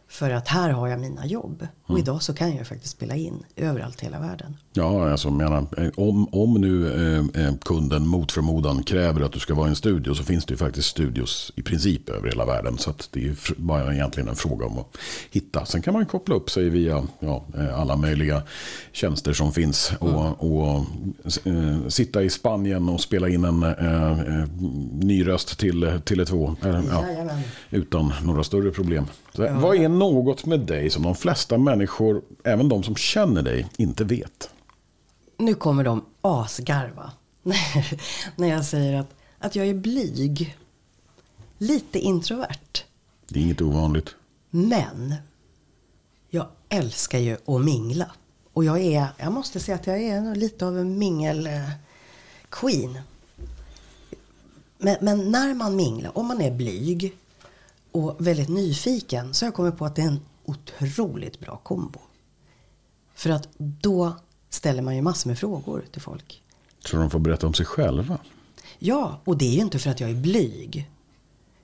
För 0.10 0.32
att 0.32 0.48
här 0.48 0.70
har 0.70 0.88
jag 0.88 1.00
mina 1.00 1.26
jobb. 1.26 1.68
Och 1.86 2.00
idag 2.00 2.24
så 2.24 2.34
kan 2.34 2.56
jag 2.56 2.68
faktiskt 2.68 2.94
spela 2.94 3.16
in 3.16 3.44
överallt 3.56 4.02
i 4.02 4.06
hela 4.06 4.20
världen. 4.20 4.58
Ja, 4.74 5.12
alltså, 5.12 5.32
menar, 5.32 5.66
eh, 5.78 5.90
om, 5.96 6.28
om 6.34 6.54
nu 6.54 6.94
eh, 6.94 7.46
eh, 7.46 7.54
kunden 7.66 8.08
mot 8.08 8.32
förmodan 8.32 8.84
kräver 8.84 9.22
att 9.22 9.32
du 9.32 9.40
ska 9.40 9.54
vara 9.54 9.68
i 9.68 9.70
en 9.70 9.76
studio 9.76 10.14
så 10.14 10.24
finns 10.24 10.46
det 10.46 10.54
ju 10.54 10.58
faktiskt 10.58 10.88
studios 10.88 11.52
i 11.56 11.62
princip 11.62 12.10
över 12.10 12.28
hela 12.28 12.46
världen. 12.46 12.78
Så 12.78 12.94
det 13.12 13.20
är 13.20 13.24
ju 13.24 13.36
bara 13.58 13.94
egentligen 13.94 14.30
en 14.30 14.36
fråga 14.36 14.66
om 14.66 14.78
att 14.78 14.98
hitta. 15.32 15.66
Sen 15.66 15.82
kan 15.82 15.94
man 15.94 16.06
koppla 16.06 16.36
upp 16.36 16.50
sig 16.50 16.70
via 16.70 17.04
ja, 17.20 17.46
eh, 17.58 17.80
alla 17.80 17.96
möjliga 17.96 18.44
tjänster 18.92 19.34
som 19.34 19.52
finns. 19.52 19.92
Och, 20.00 20.44
och 20.44 20.86
eh, 21.44 21.88
sitta 21.88 22.24
i 22.24 22.30
Spanien 22.30 22.90
och 22.90 23.02
spela 23.02 23.30
in 23.30 23.46
en 23.46 23.64
eh, 23.64 24.18
ny 24.92 25.28
röst 25.28 25.60
till 25.60 25.86
Tele2. 25.86 26.56
Eh, 26.66 26.84
ja, 26.90 27.06
utan 27.70 28.14
några 28.24 28.44
större 28.44 28.72
problem. 28.72 29.06
Så, 29.36 29.54
Vad 29.54 29.78
är 29.78 29.90
något 29.90 30.46
med 30.46 30.60
dig 30.60 30.90
som 30.90 31.04
de 31.04 31.16
flesta 31.16 31.58
människor, 31.58 32.22
även 32.44 32.70
de 32.70 32.84
som 32.84 32.96
känner 32.96 33.42
dig, 33.42 33.68
inte 33.78 34.04
vet? 34.04 34.50
Nu 35.38 35.54
kommer 35.54 35.84
de 35.84 36.06
asgarva. 36.22 37.12
När 38.36 38.48
jag 38.48 38.66
säger 38.66 39.00
att, 39.00 39.16
att 39.40 39.56
jag 39.56 39.68
är 39.68 39.74
blyg. 39.74 40.58
Lite 41.58 42.00
introvert. 42.00 42.84
Det 43.28 43.40
är 43.40 43.44
inget 43.44 43.62
ovanligt. 43.62 44.16
Men 44.50 45.16
jag 46.30 46.48
älskar 46.70 47.20
ju 47.20 47.38
att 47.46 47.66
mingla. 47.66 48.12
Och 48.54 48.64
jag 48.64 48.82
är, 48.82 49.08
jag 49.18 49.34
måste 49.34 49.60
säga 49.60 49.76
att 49.76 49.88
jag 49.88 50.02
är 50.02 50.36
lite 50.36 50.66
av 50.66 50.80
en 50.80 50.98
mingel-queen. 50.98 53.00
Men, 54.78 54.98
men, 55.02 55.32
när 55.32 55.54
man 55.54 55.76
minglar, 55.76 56.18
om 56.18 56.28
man 56.28 56.42
är 56.42 56.52
blyg 56.52 57.18
och 57.92 58.28
väldigt 58.28 58.50
nyfiken 58.50 59.34
så 59.34 59.46
jag 59.46 59.54
kommit 59.54 59.78
på 59.78 59.86
att 59.86 59.96
det 59.96 60.02
är 60.02 60.08
en 60.08 60.20
otroligt 60.46 61.40
bra 61.40 61.58
kombo. 61.64 62.00
För 63.14 63.30
att 63.30 63.48
då 63.58 64.16
ställer 64.50 64.82
man 64.82 64.96
ju 64.96 65.02
massor 65.02 65.30
med 65.30 65.40
frågor 65.40 65.86
till 65.92 66.02
folk. 66.02 66.44
Så 66.86 66.98
de 66.98 67.10
får 67.10 67.20
berätta 67.20 67.48
om 67.48 67.54
sig 67.54 67.66
själva? 67.66 68.20
Ja, 68.80 69.22
och 69.24 69.38
det 69.38 69.46
är 69.46 69.54
ju 69.54 69.62
inte 69.62 69.80
för 69.80 69.90
att 69.90 70.00
jag 70.00 70.10
är 70.10 70.16
blyg. 70.16 70.90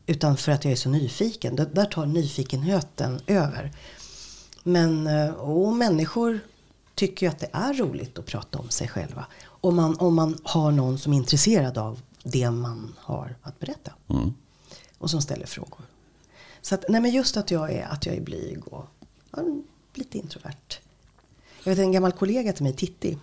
Utan 0.05 0.38
för 0.38 0.51
att 0.51 0.65
jag 0.65 0.72
är 0.72 0.75
så 0.75 0.89
nyfiken. 0.89 1.55
Där 1.55 1.86
tar 1.86 2.05
nyfikenheten 2.05 3.20
över. 3.27 3.72
Men, 4.63 5.08
eh, 5.08 5.29
och 5.34 5.74
människor 5.74 6.39
tycker 6.96 7.25
ju 7.25 7.29
att 7.29 7.39
det 7.39 7.50
är 7.51 7.74
roligt 7.74 8.20
att 8.20 8.25
prata 8.25 8.60
om 8.60 8.70
sig 8.70 8.88
själva. 8.88 9.25
Om 9.44 9.75
man, 9.75 10.00
om 10.00 10.15
man 10.15 10.38
har 10.44 10.72
någon 10.72 10.98
som 11.00 11.13
är 11.13 11.17
intresserad 11.17 11.77
av 11.77 12.01
det 12.24 12.51
man 12.51 12.94
har 12.98 13.36
att 13.41 13.60
berätta. 13.60 13.91
Mm. 14.08 14.34
Och 14.98 15.10
som 15.10 15.22
ställer 15.22 15.46
frågor. 15.46 15.82
Så 16.65 16.75
att, 16.75 16.86
nej 16.89 17.01
men 17.01 17.12
just 17.12 17.38
att 17.38 17.51
jag 17.51 17.72
är, 17.72 17.86
att 17.86 18.05
jag 18.05 18.15
är 18.15 18.22
blyg 18.22 18.67
och 18.67 18.86
ja, 19.31 19.43
lite 19.93 20.17
introvert. 20.17 20.79
Jag 21.63 21.72
vet 21.72 21.79
en 21.79 21.91
gammal 21.91 22.12
kollega 22.12 22.53
till 22.53 22.63
mig, 22.63 22.74
Titti, 22.74 23.17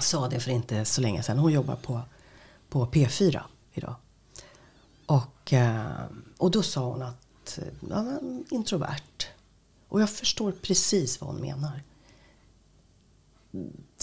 sa 0.00 0.28
det 0.28 0.40
för 0.40 0.50
inte 0.50 0.84
så 0.84 1.00
länge 1.00 1.22
sedan. 1.22 1.38
Hon 1.38 1.52
jobbar 1.52 1.76
på, 1.76 2.00
på 2.68 2.86
P4 2.86 3.40
idag. 3.72 3.94
Och, 5.06 5.52
eh, 5.52 5.86
och 6.36 6.50
då 6.50 6.62
sa 6.62 6.90
hon 6.90 7.02
att 7.02 7.58
ja, 7.90 8.18
introvert. 8.50 9.26
Och 9.88 10.00
jag 10.00 10.10
förstår 10.10 10.52
precis 10.52 11.20
vad 11.20 11.30
hon 11.30 11.40
menar. 11.40 11.82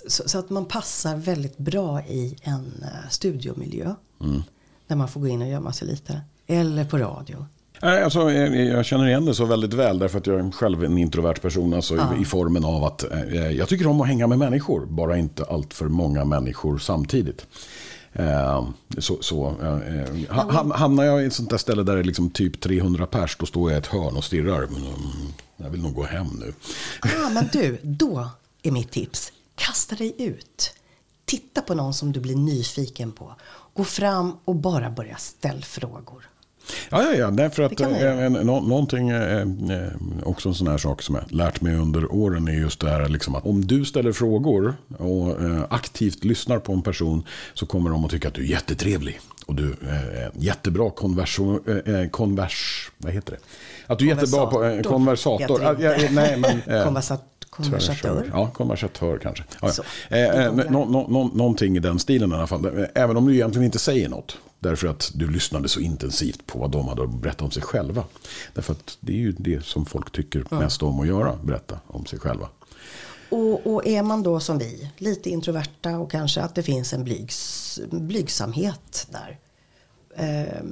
Så, 0.08 0.30
så, 0.30 0.40
att 0.40 0.50
man 0.50 0.66
passar 0.66 1.16
väldigt 1.16 1.58
bra 1.58 2.04
i 2.04 2.38
en 2.42 2.66
uh, 2.66 3.10
studiomiljö. 3.10 3.96
Mm. 4.22 4.42
Där 4.88 4.96
man 4.96 5.08
får 5.08 5.22
gå 5.22 5.28
in 5.28 5.42
och 5.42 5.48
gömma 5.48 5.74
sig 5.74 5.88
lite. 5.88 6.22
Eller 6.48 6.86
på 6.86 6.98
radio. 6.98 7.46
Alltså, 7.84 8.32
jag 8.32 8.86
känner 8.86 9.08
igen 9.08 9.26
det 9.26 9.36
så 9.36 9.46
väldigt 9.46 9.74
väl 9.74 10.00
därför 10.00 10.18
att 10.18 10.28
jag 10.28 10.40
är 10.40 10.52
själv 10.52 10.84
en 10.84 10.98
introvert 10.98 11.34
person. 11.34 11.74
Alltså, 11.74 11.96
ja. 11.96 12.18
i, 12.22 12.26
formen 12.26 12.66
av 12.66 12.84
att 12.84 13.12
eh, 13.12 13.52
jag 13.52 13.70
tycker 13.70 13.88
om 13.88 14.02
att 14.02 14.08
hänga 14.08 14.28
med 14.28 14.38
människor. 14.38 14.86
Bara 14.86 15.18
inte 15.18 15.44
allt 15.44 15.74
för 15.74 15.86
många 15.86 16.26
människor 16.26 16.78
samtidigt. 16.78 17.46
Eh, 18.14 18.68
så, 18.98 19.18
så 19.22 19.48
eh, 19.48 20.36
ha, 20.36 20.76
hamnar 20.76 21.04
jag 21.04 21.24
i 21.24 21.26
ett 21.26 21.34
sånt 21.34 21.50
där 21.50 21.58
ställe 21.58 21.84
där 21.84 21.94
det 21.94 22.00
är 22.00 22.04
liksom 22.04 22.30
typ 22.30 22.62
300 22.62 23.06
pers, 23.06 23.38
då 23.40 23.46
står 23.46 23.72
jag 23.72 23.78
i 23.78 23.80
ett 23.80 23.88
hörn 23.88 24.18
och 24.18 24.24
stirrar. 24.24 24.64
Mm, 24.64 24.84
jag 25.58 25.70
vill 25.70 25.82
nog 25.82 25.94
gå 25.94 26.04
hem 26.04 26.28
nu. 26.40 26.54
Ah, 27.02 27.30
men 27.30 27.50
du, 27.54 27.80
då 27.82 28.30
är 28.64 28.72
mitt 28.72 28.92
tips. 28.92 29.32
Kasta 29.56 29.96
dig 29.96 30.16
ut. 30.18 30.74
Titta 31.26 31.62
på 31.62 31.76
någon 31.76 31.94
som 31.94 32.12
du 32.12 32.20
blir 32.20 32.36
nyfiken 32.36 33.12
på. 33.12 33.36
Gå 33.74 33.84
fram 33.84 34.38
och 34.46 34.56
bara 34.56 34.90
börja 34.90 35.18
ställa 35.18 35.62
frågor. 35.62 36.30
Ja, 36.90 37.04
ja, 37.04 37.14
ja. 37.14 37.32
därför 37.32 37.64
att 37.64 37.80
eh, 37.82 38.30
någonting, 38.44 39.10
eh, 39.10 39.42
eh, 39.42 39.48
också 40.24 40.50
en 40.50 40.56
sån 40.56 40.68
här 40.68 40.78
sak 40.78 41.02
som 41.02 41.16
jag 41.16 41.24
lärt 41.32 41.62
mig 41.62 41.76
under 41.76 42.14
åren 42.14 42.48
är 42.48 42.54
just 42.54 42.80
det 42.80 42.90
här 42.90 43.10
liksom 43.10 43.36
att 43.36 43.46
om 43.46 43.68
du 43.68 43.86
ställer 43.86 44.12
frågor 44.12 44.74
och 44.98 45.42
eh, 45.42 45.64
aktivt 45.70 46.24
lyssnar 46.24 46.60
på 46.60 46.74
en 46.74 46.82
person 46.82 47.24
så 47.54 47.66
kommer 47.66 47.90
de 47.90 48.06
att 48.06 48.12
tycka 48.12 48.28
att 48.28 48.34
du 48.34 48.42
är 48.42 48.48
jättetrevlig. 48.48 49.20
Och 49.46 49.56
du 49.56 49.76
är 49.90 50.32
jättebra 50.34 50.90
konvers, 50.90 51.40
eh, 51.40 52.10
konvers, 52.10 52.92
vad 52.98 53.14
heter 53.14 53.32
det? 53.32 53.40
Att 53.94 54.00
du 54.00 54.06
är 54.06 54.16
jättebra 54.16 54.46
på 54.46 54.64
eh, 54.64 54.82
konversator. 54.82 55.62
Ja, 55.62 55.96
nej, 56.12 56.38
men, 56.38 56.78
eh, 56.78 56.84
Konversat 56.86 57.33
Konversatör. 57.56 58.30
Ja, 58.34 58.48
konversatör 58.48 59.18
kanske. 59.18 59.44
Ja, 59.62 59.72
ja. 59.78 60.18
Eh, 60.18 60.46
eh, 60.46 60.54
no, 60.54 60.86
no, 60.86 61.08
no, 61.10 61.32
någonting 61.34 61.78
i 61.78 61.80
den 61.80 62.00
stilen 62.00 62.32
i 62.32 62.36
alla 62.36 62.48
fall. 62.48 62.88
Även 62.96 63.18
om 63.18 63.26
du 63.26 63.34
egentligen 63.34 63.66
inte 63.66 63.80
säger 63.80 64.10
något. 64.10 64.38
Därför 64.60 64.88
att 64.88 65.12
du 65.14 65.28
lyssnade 65.28 65.70
så 65.70 65.80
intensivt 65.80 66.46
på 66.46 66.60
vad 66.60 66.72
de 66.72 66.88
hade 66.88 67.04
att 67.04 67.14
berätta 67.14 67.46
om 67.46 67.52
sig 67.52 67.64
själva. 67.64 68.04
Därför 68.54 68.74
att 68.74 68.98
det 69.00 69.14
är 69.14 69.18
ju 69.18 69.32
det 69.32 69.66
som 69.66 69.86
folk 69.86 70.12
tycker 70.12 70.46
ja. 70.50 70.60
mest 70.60 70.84
om 70.84 71.00
att 71.00 71.08
göra. 71.08 71.38
Berätta 71.44 71.80
om 71.88 72.06
sig 72.06 72.20
själva. 72.20 72.48
Och, 73.30 73.74
och, 73.74 73.88
är 73.88 74.04
man 74.04 74.24
då 74.24 74.40
som 74.40 74.58
vi, 74.58 74.90
lite 74.98 75.30
introverta 75.30 75.98
och 75.98 76.12
kanske 76.12 76.42
att 76.42 76.56
det 76.56 76.64
finns 76.64 76.94
en 76.94 77.04
blygs, 77.04 77.80
blygsamhet 77.92 79.08
där. 79.12 79.40
Eh, 80.16 80.64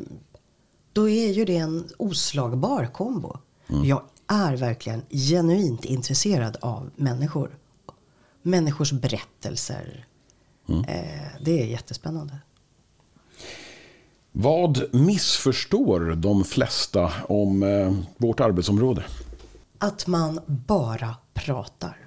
då 0.94 1.10
är 1.10 1.32
ju 1.32 1.46
det 1.46 1.58
en 1.58 1.88
oslagbar 1.98 2.90
kombo. 2.94 3.38
Mm. 3.70 3.86
Jag 3.86 4.02
är 4.32 4.56
verkligen 4.56 5.02
genuint 5.10 5.86
intresserad 5.86 6.58
av 6.62 6.92
människor. 6.96 7.58
Människors 8.42 8.92
berättelser. 8.92 10.06
Mm. 10.70 10.84
Eh, 10.84 11.28
det 11.42 11.62
är 11.62 11.66
jättespännande. 11.66 12.38
Vad 14.32 14.94
missförstår 14.94 16.16
de 16.16 16.44
flesta 16.44 17.12
om 17.30 17.64
eh, 17.64 17.94
vårt 18.18 18.40
arbetsområde? 18.40 19.04
Att 19.78 20.08
man 20.08 20.40
bara 20.46 21.16
pratar. 21.34 21.98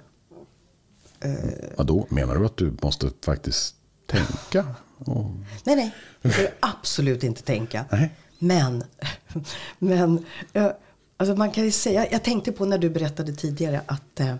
Eh, 1.19 1.33
ja, 1.77 1.83
då 1.83 2.07
menar 2.09 2.35
du 2.35 2.45
att 2.45 2.57
du 2.57 2.73
måste 2.81 3.09
faktiskt 3.25 3.75
tänka? 4.05 4.75
Och... 4.97 5.25
Nej, 5.63 5.75
nej. 5.75 5.95
Jag 6.21 6.33
ska 6.33 6.47
absolut 6.59 7.23
inte 7.23 7.41
tänka. 7.41 7.85
Nej. 7.91 8.11
Men, 8.39 8.83
men 9.79 10.25
Alltså 11.17 11.35
man 11.35 11.51
kan 11.51 11.71
säga, 11.71 12.11
jag 12.11 12.23
tänkte 12.23 12.51
på 12.51 12.65
när 12.65 12.77
du 12.77 12.89
berättade 12.89 13.33
tidigare 13.33 13.81
att 13.85 14.19
eh, 14.19 14.35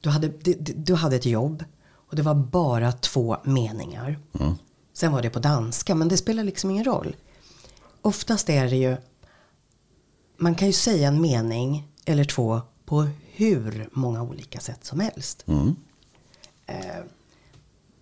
du, 0.00 0.08
hade, 0.10 0.28
du, 0.28 0.54
du, 0.60 0.94
hade 0.94 1.16
ett 1.16 1.26
jobb 1.26 1.64
och 1.92 2.16
det 2.16 2.22
var 2.22 2.34
bara 2.34 2.92
två 2.92 3.36
meningar. 3.44 4.18
Mm. 4.40 4.54
Sen 4.92 5.12
var 5.12 5.22
det 5.22 5.30
på 5.30 5.38
danska, 5.38 5.94
men 5.94 6.08
det 6.08 6.16
spelar 6.16 6.44
liksom 6.44 6.70
ingen 6.70 6.84
roll. 6.84 7.16
Oftast 8.02 8.50
är 8.50 8.70
det 8.70 8.76
ju, 8.76 8.96
man 10.36 10.54
kan 10.54 10.68
ju 10.68 10.72
säga 10.72 11.08
en 11.08 11.20
mening 11.20 11.88
eller 12.04 12.24
två 12.24 12.60
på 12.84 13.08
hur 13.32 13.88
många 13.92 14.22
olika 14.22 14.60
sätt 14.60 14.84
som 14.84 15.00
helst. 15.00 15.44
Mm. 15.46 15.76
Eh, 16.66 17.04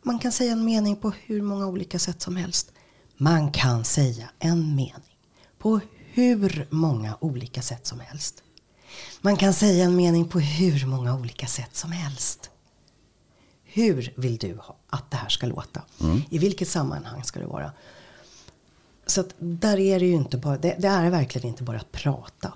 man 0.03 0.19
kan 0.19 0.33
säga 0.33 0.53
en 0.53 0.65
mening 0.65 0.97
på 0.97 1.13
hur 1.27 1.43
många 1.43 1.67
olika 1.67 1.99
sätt 1.99 2.23
som 2.23 2.37
helst. 2.37 2.73
Man 3.17 3.53
kan 3.53 3.85
säga 3.85 4.31
en 4.39 4.77
mening 4.77 5.17
på 5.59 5.81
hur 6.15 6.67
många 6.71 7.17
olika 7.21 7.63
sätt 7.63 7.87
som 7.87 8.01
helst. 8.01 8.43
Man 9.21 9.37
kan 9.37 9.55
säga 9.55 9.85
en 9.85 9.97
mening 9.97 10.29
på 10.29 10.41
hur 10.41 10.87
många 10.87 11.15
olika 11.15 11.47
sätt 11.47 11.77
som 11.77 11.93
helst. 11.93 12.51
Hur 13.65 14.13
vill 14.17 14.37
du 14.37 14.59
att 14.91 15.11
det 15.11 15.17
här 15.17 15.29
ska 15.29 15.47
låta? 15.47 15.83
Mm. 16.01 16.23
I 16.31 16.39
vilket 16.39 16.69
sammanhang 16.69 17.25
ska 17.25 17.41
det 17.41 17.47
vara? 17.47 17.73
Så 19.07 19.25
där 19.39 19.79
är 19.79 20.01
det 20.01 20.07
ju 20.07 20.15
inte 20.15 20.37
bara, 20.37 20.57
det, 20.57 20.77
det 20.79 20.89
är 20.89 21.11
verkligen 21.11 21.49
inte 21.49 21.63
bara 21.63 21.77
att 21.77 21.93
prata. 21.93 22.53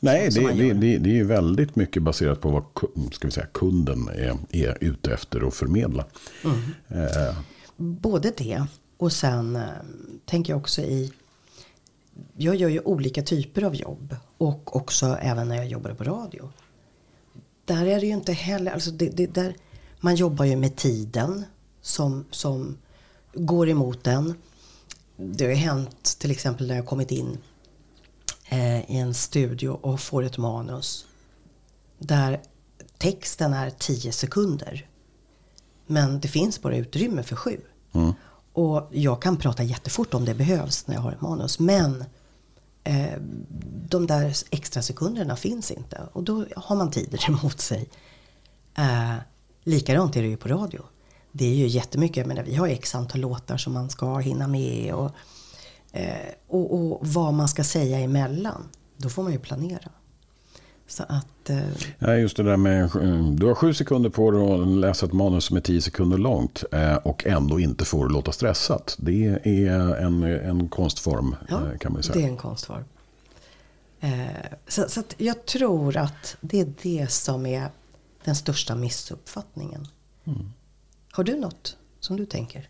Nej, 0.00 0.30
det, 0.30 0.52
det, 0.52 0.72
det, 0.72 0.98
det, 0.98 1.18
är 1.18 1.24
väldigt 1.24 1.76
mycket 1.76 2.02
baserat 2.02 2.40
på 2.40 2.50
vad 2.50 2.64
ska 3.12 3.28
vi 3.28 3.32
säga, 3.32 3.46
kunden 3.46 4.08
är, 4.08 4.38
är 4.50 4.78
ute 4.80 5.14
efter 5.14 5.46
att 5.48 5.54
förmedla. 5.54 6.06
Mm. 6.44 6.60
Eh. 6.88 7.36
Både 7.76 8.32
det 8.36 8.66
och 8.96 9.12
sen 9.12 9.56
eh, 9.56 9.62
tänker 10.24 10.52
jag 10.52 10.60
också 10.60 10.82
i 10.82 11.12
jag 12.36 12.56
gör 12.56 12.68
ju 12.68 12.80
olika 12.80 13.22
typer 13.22 13.62
av 13.62 13.74
jobb 13.74 14.16
och 14.38 14.76
också 14.76 15.06
även 15.06 15.48
när 15.48 15.56
jag 15.56 15.66
jobbade 15.66 15.94
på 15.94 16.04
radio. 16.04 16.50
Där 17.64 17.86
är 17.86 18.00
det 18.00 18.06
ju 18.06 18.12
inte 18.12 18.32
heller, 18.32 18.72
alltså 18.72 18.90
det, 18.90 19.08
det, 19.08 19.26
där, 19.26 19.54
man 20.00 20.14
jobbar 20.14 20.44
ju 20.44 20.56
med 20.56 20.76
tiden 20.76 21.44
som, 21.80 22.24
som 22.30 22.78
går 23.34 23.68
emot 23.68 24.04
den. 24.04 24.34
Det 25.16 25.44
har 25.44 25.50
ju 25.50 25.56
hänt 25.56 26.16
till 26.18 26.30
exempel 26.30 26.68
när 26.68 26.76
jag 26.76 26.86
kommit 26.86 27.10
in 27.10 27.38
eh, 28.48 28.90
i 28.90 28.98
en 28.98 29.14
studio 29.14 29.68
och 29.68 30.00
får 30.00 30.22
ett 30.22 30.38
manus 30.38 31.06
där 31.98 32.40
texten 32.98 33.52
är 33.52 33.70
10 33.70 34.12
sekunder. 34.12 34.88
Men 35.86 36.20
det 36.20 36.28
finns 36.28 36.62
bara 36.62 36.76
utrymme 36.76 37.22
för 37.22 37.36
sju. 37.36 37.60
Mm. 37.92 38.12
Och 38.52 38.88
jag 38.92 39.22
kan 39.22 39.36
prata 39.36 39.62
jättefort 39.62 40.14
om 40.14 40.24
det 40.24 40.34
behövs 40.34 40.86
när 40.86 40.94
jag 40.94 41.02
har 41.02 41.12
ett 41.12 41.20
manus. 41.20 41.58
Men 41.58 42.04
eh, 42.84 43.18
de 43.88 44.06
där 44.06 44.36
extra 44.50 44.82
sekunderna 44.82 45.36
finns 45.36 45.70
inte. 45.70 46.00
Och 46.12 46.22
då 46.22 46.46
har 46.56 46.76
man 46.76 46.90
tider 46.90 47.24
emot 47.28 47.60
sig. 47.60 47.88
Eh, 48.74 49.14
likadant 49.62 50.16
är 50.16 50.22
det 50.22 50.28
ju 50.28 50.36
på 50.36 50.48
radio. 50.48 50.82
Det 51.32 51.44
är 51.44 51.54
ju 51.54 51.66
jättemycket, 51.66 52.26
men 52.26 52.44
vi 52.44 52.54
har 52.54 52.68
x 52.68 52.94
antal 52.94 53.20
låtar 53.20 53.56
som 53.56 53.72
man 53.72 53.90
ska 53.90 54.18
hinna 54.18 54.48
med. 54.48 54.94
Och, 54.94 55.10
eh, 55.92 56.28
och, 56.48 56.74
och 56.74 57.06
vad 57.06 57.34
man 57.34 57.48
ska 57.48 57.64
säga 57.64 57.98
emellan. 57.98 58.68
Då 58.96 59.08
får 59.08 59.22
man 59.22 59.32
ju 59.32 59.38
planera. 59.38 59.90
Så 60.92 61.02
att... 61.08 61.50
Eh, 61.50 61.58
Ja, 61.98 62.14
just 62.14 62.36
det 62.36 62.42
där 62.42 62.56
med, 62.56 62.82
eh, 62.84 63.30
du 63.30 63.46
har 63.46 63.54
sju 63.54 63.74
sekunder 63.74 64.10
på 64.10 64.30
dig 64.30 64.52
att 64.52 64.68
läsa 64.68 65.06
ett 65.06 65.12
manus 65.12 65.44
som 65.44 65.56
är 65.56 65.60
tio 65.60 65.82
sekunder 65.82 66.18
långt 66.18 66.64
eh, 66.72 66.94
och 66.96 67.26
ändå 67.26 67.60
inte 67.60 67.84
får 67.84 68.08
låta 68.08 68.32
stressat. 68.32 68.96
Det 68.98 69.26
är 69.44 69.96
en, 69.96 70.22
en 70.22 70.68
konstform 70.68 71.36
ja, 71.48 71.54
eh, 71.72 71.78
kan 71.78 71.92
man 71.92 72.02
ju 72.02 72.08
det 72.08 72.12
säga. 72.14 72.26
är 72.26 72.30
en 72.30 72.36
konstform. 72.36 72.84
Eh, 74.00 74.10
så 74.68 74.88
så 74.88 75.02
jag 75.16 75.46
tror 75.46 75.96
att 75.96 76.36
det 76.40 76.60
är 76.60 76.72
det 76.82 77.10
som 77.10 77.46
är 77.46 77.68
den 78.24 78.36
största 78.36 78.74
missuppfattningen. 78.74 79.88
Mm. 80.24 80.52
Har 81.12 81.24
du 81.24 81.36
något 81.36 81.76
som 82.00 82.16
du 82.16 82.26
tänker? 82.26 82.68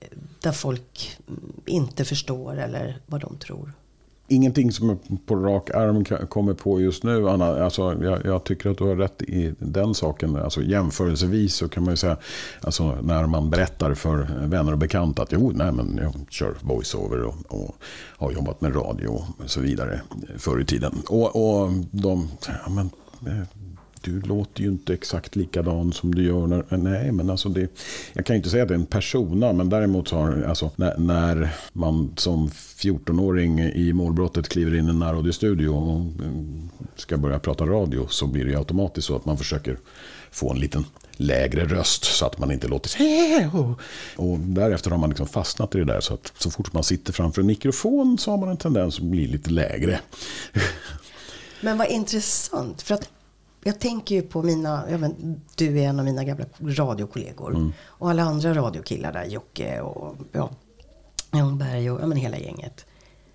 Eh, 0.00 0.08
Där 0.40 0.52
folk 0.52 1.18
mm, 1.28 1.52
inte 1.66 2.04
förstår 2.04 2.56
eller 2.58 2.98
vad 3.06 3.20
de 3.20 3.36
tror. 3.36 3.72
Ingenting 4.28 4.72
som 4.72 4.88
jag 4.88 5.26
på 5.26 5.36
rak 5.36 5.70
arm 5.70 6.04
kommer 6.28 6.54
på 6.54 6.80
just 6.80 7.04
nu. 7.04 7.28
Anna. 7.28 7.64
Alltså, 7.64 8.02
jag, 8.02 8.24
jag 8.24 8.44
tycker 8.44 8.70
att 8.70 8.78
du 8.78 8.84
har 8.84 8.96
rätt 8.96 9.22
i 9.22 9.54
den 9.58 9.94
saken. 9.94 10.36
Alltså, 10.36 10.62
jämförelsevis 10.62 11.54
så 11.54 11.68
kan 11.68 11.84
man 11.84 11.92
ju 11.92 11.96
säga, 11.96 12.16
alltså, 12.60 12.98
när 13.02 13.26
man 13.26 13.50
berättar 13.50 13.94
för 13.94 14.46
vänner 14.46 14.72
och 14.72 14.78
bekanta 14.78 15.22
att 15.22 15.32
jo, 15.32 15.52
nej, 15.54 15.72
men 15.72 16.00
jag 16.02 16.14
kör 16.30 16.54
voiceover 16.60 17.22
och, 17.22 17.34
och 17.48 17.76
har 18.16 18.32
jobbat 18.32 18.60
med 18.60 18.76
radio 18.76 19.08
och 19.08 19.50
så 19.50 19.60
vidare 19.60 20.00
förr 20.38 20.60
i 20.60 20.64
tiden. 20.64 20.92
Och, 21.08 21.36
och 21.36 21.70
de, 21.90 22.28
ja, 22.46 22.70
men, 22.70 22.90
eh, 23.26 23.46
du 24.04 24.20
låter 24.20 24.62
ju 24.62 24.68
inte 24.68 24.94
exakt 24.94 25.36
likadan 25.36 25.92
som 25.92 26.14
du 26.14 26.24
gör. 26.24 26.46
När, 26.46 26.76
nej, 26.76 27.12
men 27.12 27.30
alltså 27.30 27.48
det, 27.48 27.68
jag 28.12 28.26
kan 28.26 28.34
ju 28.34 28.38
inte 28.38 28.50
säga 28.50 28.62
att 28.62 28.68
det 28.68 28.74
är 28.74 28.78
en 28.78 28.86
persona, 28.86 29.52
men 29.52 29.68
däremot 29.68 30.08
så 30.08 30.16
har, 30.16 30.42
alltså, 30.42 30.70
när, 30.76 30.98
när 30.98 31.50
man 31.72 32.12
som 32.16 32.48
14-åring 32.48 33.60
i 33.60 33.92
målbrottet 33.92 34.48
kliver 34.48 34.74
in 34.74 34.86
i 34.86 34.90
en 34.90 34.98
närradiostudio 34.98 35.68
och 35.68 36.04
ska 36.96 37.16
börja 37.16 37.38
prata 37.38 37.66
radio 37.66 38.06
så 38.08 38.26
blir 38.26 38.44
det 38.44 38.50
ju 38.50 38.58
automatiskt 38.58 39.06
så 39.06 39.16
att 39.16 39.24
man 39.24 39.38
försöker 39.38 39.78
få 40.30 40.52
en 40.52 40.58
liten 40.58 40.84
lägre 41.16 41.64
röst 41.64 42.04
så 42.04 42.26
att 42.26 42.38
man 42.38 42.50
inte 42.50 42.68
låter 42.68 42.88
så 42.88 43.58
och, 43.58 43.80
och 44.16 44.38
därefter 44.38 44.90
har 44.90 44.98
man 44.98 45.10
liksom 45.10 45.26
fastnat 45.26 45.74
i 45.74 45.78
det 45.78 45.84
där 45.84 46.00
så 46.00 46.14
att 46.14 46.32
så 46.38 46.50
fort 46.50 46.72
man 46.72 46.84
sitter 46.84 47.12
framför 47.12 47.40
en 47.40 47.46
mikrofon 47.46 48.18
så 48.18 48.30
har 48.30 48.38
man 48.38 48.48
en 48.48 48.56
tendens 48.56 48.98
att 48.98 49.04
bli 49.04 49.26
lite 49.26 49.50
lägre. 49.50 50.00
Men 51.60 51.78
vad 51.78 51.88
intressant. 51.88 52.82
För 52.82 52.94
att 52.94 53.08
jag 53.64 53.80
tänker 53.80 54.14
ju 54.14 54.22
på 54.22 54.42
mina, 54.42 54.84
ja, 54.90 54.98
men, 54.98 55.40
du 55.54 55.80
är 55.80 55.88
en 55.88 55.98
av 55.98 56.04
mina 56.04 56.24
gamla 56.24 56.44
radiokollegor. 56.60 57.72
Och 57.86 58.10
alla 58.10 58.22
andra 58.22 58.54
radiokillar 58.54 59.12
där, 59.12 59.24
Jocke 59.24 59.80
och 59.80 60.16
ja, 60.32 60.50
Ljungberg 61.32 61.90
och 61.90 62.00
ja, 62.02 62.06
men 62.06 62.18
hela 62.18 62.38
gänget. 62.38 62.86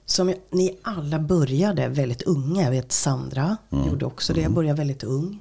Som 0.06 0.30
jag- 0.30 0.38
ni 0.50 0.78
alla 0.82 1.20
började 1.20 1.88
väldigt 1.88 2.22
unga. 2.22 2.64
Jag 2.64 2.72
vet 2.72 2.92
Sandra 2.92 3.58
gjorde 3.70 4.06
också 4.06 4.34
det. 4.34 4.42
Jag 4.42 4.52
började 4.52 4.78
väldigt 4.78 5.04
ung. 5.04 5.40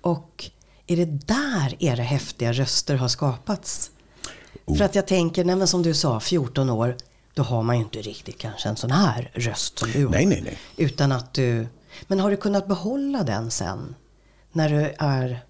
Och 0.00 0.50
är 0.86 0.96
det 0.96 1.04
där 1.04 1.74
era 1.78 2.02
häftiga 2.02 2.52
röster 2.52 2.94
har 2.96 3.08
skapats? 3.08 3.90
För 4.78 4.82
att 4.84 4.94
jag 4.94 5.06
tänker, 5.06 5.44
nej 5.44 5.56
men 5.56 5.66
som 5.68 5.82
du 5.82 5.94
sa, 5.94 6.20
14 6.20 6.70
år. 6.70 6.96
Då 7.34 7.42
har 7.42 7.62
man 7.62 7.76
ju 7.76 7.82
inte 7.84 7.98
riktigt 7.98 8.38
kanske 8.38 8.68
en 8.68 8.76
sån 8.76 8.90
här 8.90 9.30
röst 9.34 9.78
som 9.78 9.90
du 9.90 10.04
har. 10.04 10.12
Nej, 10.12 10.26
nej, 10.26 10.40
nej. 10.44 10.58
Utan 10.76 11.12
att 11.12 11.34
du... 11.34 11.66
Men 12.06 12.20
har 12.20 12.30
du 12.30 12.36
kunnat 12.36 12.68
behålla 12.68 13.22
den 13.22 13.50
sen? 13.50 13.94
När 14.52 14.68
du 14.68 14.94
är 14.98 15.40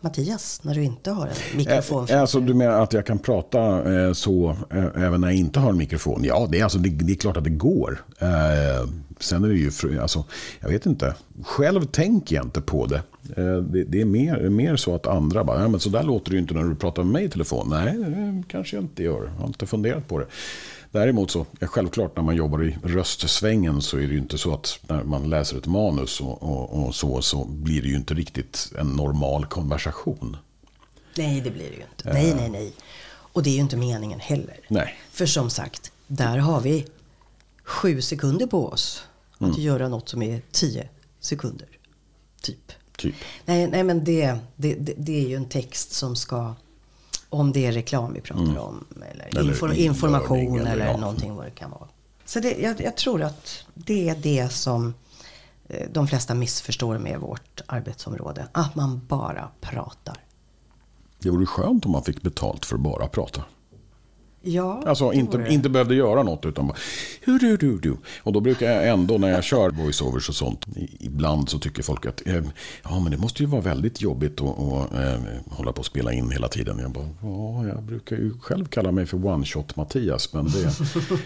Mattias, 0.00 0.60
när 0.62 0.74
du 0.74 0.82
inte 0.82 1.10
har 1.10 1.26
en 1.26 1.56
mikrofon? 1.56 2.06
Eh, 2.08 2.14
eh, 2.14 2.20
alltså, 2.20 2.40
du 2.40 2.54
menar 2.54 2.82
att 2.82 2.92
jag 2.92 3.06
kan 3.06 3.18
prata 3.18 3.92
eh, 3.94 4.12
så 4.12 4.56
eh, 4.70 4.84
även 5.04 5.20
när 5.20 5.28
jag 5.28 5.36
inte 5.36 5.60
har 5.60 5.70
en 5.70 5.76
mikrofon? 5.76 6.24
Ja, 6.24 6.48
det 6.50 6.60
är, 6.60 6.62
alltså, 6.62 6.78
det, 6.78 6.88
det 6.88 7.12
är 7.12 7.16
klart 7.16 7.36
att 7.36 7.44
det 7.44 7.50
går. 7.50 8.04
Eh, 8.18 8.88
sen 9.20 9.44
är 9.44 9.48
det 9.48 9.54
ju, 9.54 10.00
alltså, 10.00 10.24
jag 10.60 10.68
vet 10.68 10.86
inte. 10.86 11.14
Själv 11.42 11.84
tänker 11.84 12.36
jag 12.36 12.44
inte 12.44 12.60
på 12.60 12.86
det. 12.86 13.02
Eh, 13.36 13.56
det, 13.56 13.84
det 13.84 14.00
är 14.00 14.04
mer, 14.04 14.48
mer 14.48 14.76
så 14.76 14.94
att 14.94 15.06
andra 15.06 15.44
bara, 15.44 15.62
ja, 15.62 15.68
men 15.68 15.80
så 15.80 15.88
där 15.88 16.02
låter 16.02 16.30
det 16.30 16.34
ju 16.34 16.40
inte 16.40 16.54
när 16.54 16.64
du 16.64 16.74
pratar 16.74 17.02
med 17.02 17.12
mig 17.12 17.24
i 17.24 17.28
telefon. 17.28 17.66
Nej, 17.70 17.96
det 17.98 18.42
kanske 18.48 18.76
jag 18.76 18.84
inte 18.84 19.02
gör. 19.02 19.30
Jag 19.34 19.40
har 19.40 19.46
inte 19.46 19.66
funderat 19.66 20.08
på 20.08 20.18
det. 20.18 20.26
Däremot 20.96 21.30
så, 21.30 21.46
självklart 21.60 22.16
när 22.16 22.22
man 22.22 22.36
jobbar 22.36 22.64
i 22.64 22.76
röstsvängen 22.82 23.82
så 23.82 23.96
är 23.96 24.00
det 24.00 24.12
ju 24.12 24.18
inte 24.18 24.38
så 24.38 24.54
att 24.54 24.78
när 24.88 25.04
man 25.04 25.30
läser 25.30 25.58
ett 25.58 25.66
manus 25.66 26.20
och, 26.20 26.42
och, 26.42 26.86
och 26.86 26.94
så, 26.94 27.22
så 27.22 27.44
blir 27.44 27.82
det 27.82 27.88
ju 27.88 27.96
inte 27.96 28.14
riktigt 28.14 28.72
en 28.78 28.86
normal 28.86 29.46
konversation. 29.46 30.36
Nej, 31.16 31.40
det 31.40 31.50
blir 31.50 31.70
det 31.70 31.76
ju 31.76 31.82
inte. 31.82 32.12
Nej, 32.12 32.34
nej, 32.34 32.48
nej. 32.48 32.72
Och 33.08 33.42
det 33.42 33.50
är 33.50 33.54
ju 33.54 33.60
inte 33.60 33.76
meningen 33.76 34.20
heller. 34.20 34.60
Nej. 34.68 34.94
För 35.10 35.26
som 35.26 35.50
sagt, 35.50 35.92
där 36.06 36.38
har 36.38 36.60
vi 36.60 36.86
sju 37.64 38.02
sekunder 38.02 38.46
på 38.46 38.68
oss 38.68 39.02
att 39.38 39.58
göra 39.58 39.88
något 39.88 40.08
som 40.08 40.22
är 40.22 40.42
tio 40.50 40.88
sekunder. 41.20 41.68
Typ. 42.42 42.72
Typ. 42.96 43.14
Nej, 43.44 43.66
nej 43.66 43.82
men 43.82 44.04
det, 44.04 44.38
det, 44.56 44.74
det, 44.74 44.94
det 44.96 45.24
är 45.24 45.28
ju 45.28 45.36
en 45.36 45.48
text 45.48 45.92
som 45.92 46.16
ska, 46.16 46.54
om 47.28 47.52
det 47.52 47.66
är 47.66 47.72
reklam 47.72 48.12
vi 48.12 48.20
pratar 48.20 48.58
om, 48.58 48.84
eller, 49.10 49.26
Eller 49.26 49.50
infor, 49.50 49.74
information 49.74 50.60
eller 50.60 50.72
eller, 50.72 50.98
någonting 50.98 51.34
vad 51.34 51.44
det 51.44 51.50
kan 51.50 51.70
vara. 51.70 51.88
Så 52.24 52.40
det, 52.40 52.58
jag, 52.58 52.80
jag 52.80 52.96
tror 52.96 53.22
att 53.22 53.64
det 53.74 54.08
är 54.08 54.16
det 54.16 54.52
som 54.52 54.94
eh, 55.68 55.88
de 55.92 56.08
flesta 56.08 56.34
missförstår 56.34 56.98
med 56.98 57.20
vårt 57.20 57.60
arbetsområde. 57.66 58.48
Att 58.52 58.74
man 58.74 59.00
bara 59.08 59.48
pratar. 59.60 60.16
Det 61.18 61.30
vore 61.30 61.46
skönt 61.46 61.86
om 61.86 61.92
man 61.92 62.04
fick 62.04 62.22
betalt 62.22 62.66
för 62.66 62.74
att 62.74 62.80
bara 62.80 63.06
prata. 63.06 63.44
Ja, 64.48 64.82
Alltså 64.86 65.12
inte, 65.12 65.46
inte 65.50 65.68
behövde 65.68 65.94
göra 65.94 66.22
något 66.22 66.46
utan 66.46 66.66
bara 66.66 66.76
"Hu, 67.24 67.38
du, 67.38 67.56
du, 67.56 67.78
du. 67.78 67.96
Och 68.22 68.32
då 68.32 68.40
brukar 68.40 68.70
jag 68.72 68.88
ändå 68.88 69.18
när 69.18 69.28
jag 69.28 69.44
kör 69.44 69.70
voiceovers 69.70 70.28
och 70.28 70.34
sånt. 70.34 70.66
Ibland 71.00 71.48
så 71.48 71.58
tycker 71.58 71.82
folk 71.82 72.06
att 72.06 72.22
eh, 72.26 72.42
ja 72.82 73.00
men 73.00 73.10
det 73.10 73.16
måste 73.18 73.42
ju 73.42 73.48
vara 73.48 73.60
väldigt 73.60 74.00
jobbigt 74.00 74.40
att 74.40 74.58
att, 74.58 74.92
eh, 74.94 75.20
hålla 75.50 75.72
på 75.72 75.78
och 75.78 75.86
spela 75.86 76.12
in 76.12 76.30
hela 76.30 76.48
tiden. 76.48 76.78
Jag 76.78 76.90
bara 76.90 77.08
ja 77.22 77.66
jag 77.74 77.82
brukar 77.82 78.16
ju 78.16 78.32
själv 78.40 78.64
kalla 78.66 78.92
mig 78.92 79.06
för 79.06 79.26
one 79.26 79.44
shot 79.46 79.76
Mattias. 79.76 80.32
Men 80.32 80.44
det, 80.44 80.72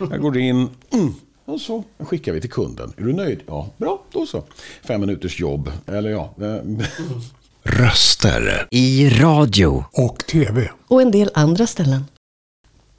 jag 0.11 0.21
går 0.21 0.39
in 0.39 0.69
mm, 0.93 1.15
och 1.45 1.61
så 1.61 1.85
skickar 1.99 2.33
vi 2.33 2.41
till 2.41 2.51
kunden. 2.51 2.93
Är 2.97 3.03
du 3.03 3.13
nöjd? 3.13 3.41
Ja, 3.47 3.71
bra 3.77 4.03
då 4.13 4.27
så. 4.27 4.43
Fem 4.85 5.01
minuters 5.01 5.41
jobb. 5.41 5.71
Eller 5.87 6.11
ja. 6.11 6.35
eh, 6.41 6.87
Röster 7.63 8.67
I 8.71 9.09
radio. 9.11 9.85
och 9.93 10.19
tv. 10.27 10.71
Och 10.89 11.03
en 11.03 11.11
del 11.11 11.31
andra 11.35 11.67
ställen. 11.67 12.05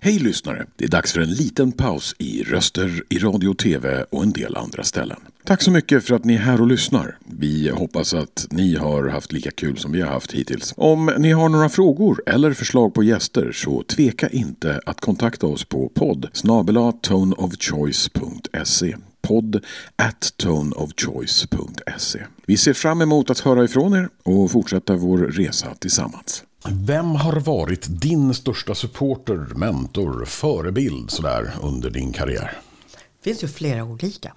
Hej 0.04 0.20
lyssnare! 0.20 0.66
Det 0.76 0.86
är 0.86 0.90
dags 0.90 1.14
för 1.14 1.22
en 1.22 1.34
liten 1.34 1.72
paus 1.72 2.16
i 2.20 2.44
röster, 2.44 3.04
i 3.10 3.20
radio 3.20 3.50
och 3.50 3.58
tv 3.58 4.06
och 4.10 4.24
en 4.24 4.32
del 4.32 4.56
andra 4.56 4.84
ställen. 4.84 5.18
Tack 5.44 5.62
så 5.62 5.72
mycket 5.72 6.04
för 6.04 6.16
att 6.16 6.26
ni 6.26 6.34
är 6.34 6.40
här 6.40 6.62
och 6.62 6.68
lyssnar. 6.68 7.18
Vi 7.26 7.70
hoppas 7.70 8.14
att 8.14 8.48
ni 8.52 8.76
har 8.76 9.08
haft 9.08 9.32
lika 9.32 9.52
kul 9.52 9.78
som 9.78 9.92
vi 9.92 10.02
har 10.02 10.12
haft 10.12 10.32
hittills. 10.32 10.74
Om 10.78 11.12
ni 11.18 11.32
har 11.32 11.50
några 11.50 11.70
frågor 11.70 12.24
eller 12.26 12.54
förslag 12.54 12.94
på 12.94 13.04
gäster 13.04 13.52
så 13.52 13.84
tveka 13.84 14.30
inte 14.30 14.82
att 14.86 15.02
kontakta 15.02 15.48
oss 15.48 15.66
på 15.66 15.90
podd 15.90 16.30
snabela 16.34 16.92
toneofchoice.se 16.92 18.96
podd 19.22 19.66
at 19.96 20.34
toneofchoice.se 20.38 22.20
Vi 22.46 22.58
ser 22.58 22.74
fram 22.74 23.02
emot 23.02 23.30
att 23.30 23.40
höra 23.40 23.64
ifrån 23.64 23.94
er 23.94 24.10
och 24.24 24.52
fortsätta 24.52 24.96
vår 24.96 25.18
resa 25.18 25.76
tillsammans. 25.80 26.44
Vem 26.70 27.06
har 27.06 27.40
varit 27.40 28.02
din 28.02 28.34
största 28.34 28.76
supporter, 28.76 29.38
mentor, 29.38 30.26
förebild 30.26 31.12
sådär 31.12 31.54
under 31.62 31.90
din 31.90 32.14
karriär? 32.14 32.62
Det 32.94 33.24
finns 33.24 33.44
ju 33.44 33.48
flera 33.48 33.84
olika. 33.84 34.34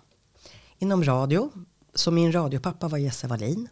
Inom 0.79 1.05
radio, 1.05 1.53
så 1.95 2.11
min 2.11 2.33
radiopappa 2.33 2.89
var 2.89 2.99
Jesse 2.99 3.27
Wallin. 3.27 3.69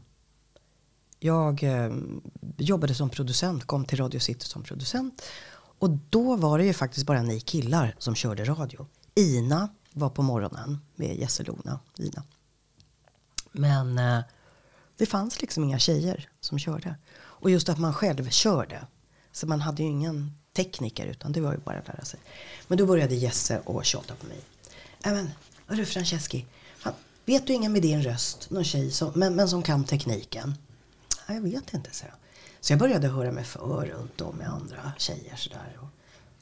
Jag 1.18 1.62
eh, 1.62 1.92
jobbade 2.56 2.94
som 2.94 3.10
producent, 3.10 3.64
kom 3.64 3.84
till 3.84 3.98
Radio 3.98 4.20
City 4.20 4.46
som 4.46 4.62
producent. 4.62 5.22
Och 5.78 5.90
då 5.90 6.36
var 6.36 6.58
det 6.58 6.64
ju 6.64 6.72
faktiskt 6.72 7.06
bara 7.06 7.22
ni 7.22 7.40
killar 7.40 7.94
som 7.98 8.14
körde 8.14 8.44
radio. 8.44 8.86
Ina 9.14 9.68
var 9.92 10.10
på 10.10 10.22
morgonen 10.22 10.78
med 10.96 11.16
Jesse 11.16 11.42
Lona, 11.42 11.80
Ina. 11.98 12.24
Men 13.52 13.98
eh, 13.98 14.20
det 14.96 15.06
fanns 15.06 15.40
liksom 15.40 15.64
inga 15.64 15.78
tjejer 15.78 16.28
som 16.40 16.58
körde. 16.58 16.96
Och 17.42 17.50
just 17.50 17.68
att 17.68 17.78
man 17.78 17.94
själv 17.94 18.30
körde. 18.30 18.86
Så 19.32 19.46
man 19.46 19.60
hade 19.60 19.82
ju 19.82 19.88
ingen 19.88 20.32
tekniker 20.52 21.06
utan 21.06 21.32
det 21.32 21.40
var 21.40 21.52
ju 21.52 21.58
bara 21.58 21.78
att 21.78 21.88
lära 21.88 22.04
sig. 22.04 22.20
Men 22.68 22.78
då 22.78 22.86
började 22.86 23.14
Jesse 23.14 23.60
och 23.64 23.84
tjata 23.84 24.14
på 24.14 24.26
mig. 24.26 24.40
Även, 25.02 25.30
hörru 25.66 25.84
Franceschi. 25.84 26.46
Fan, 26.78 26.92
vet 27.24 27.46
du 27.46 27.52
ingen 27.52 27.72
med 27.72 27.82
din 27.82 28.02
röst, 28.02 28.50
någon 28.50 28.64
tjej 28.64 28.90
som, 28.90 29.12
men, 29.14 29.34
men 29.34 29.48
som 29.48 29.62
kan 29.62 29.84
tekniken? 29.84 30.54
"Nej, 31.28 31.36
jag 31.36 31.42
vet 31.42 31.74
inte, 31.74 31.90
så 31.92 32.04
jag. 32.06 32.14
Så 32.60 32.72
jag 32.72 32.78
började 32.80 33.08
höra 33.08 33.32
mig 33.32 33.44
för 33.44 33.86
runt 33.86 34.20
om 34.20 34.36
med 34.36 34.48
andra 34.48 34.92
tjejer 34.98 35.36
sådär. 35.36 35.78
Och, 35.80 35.88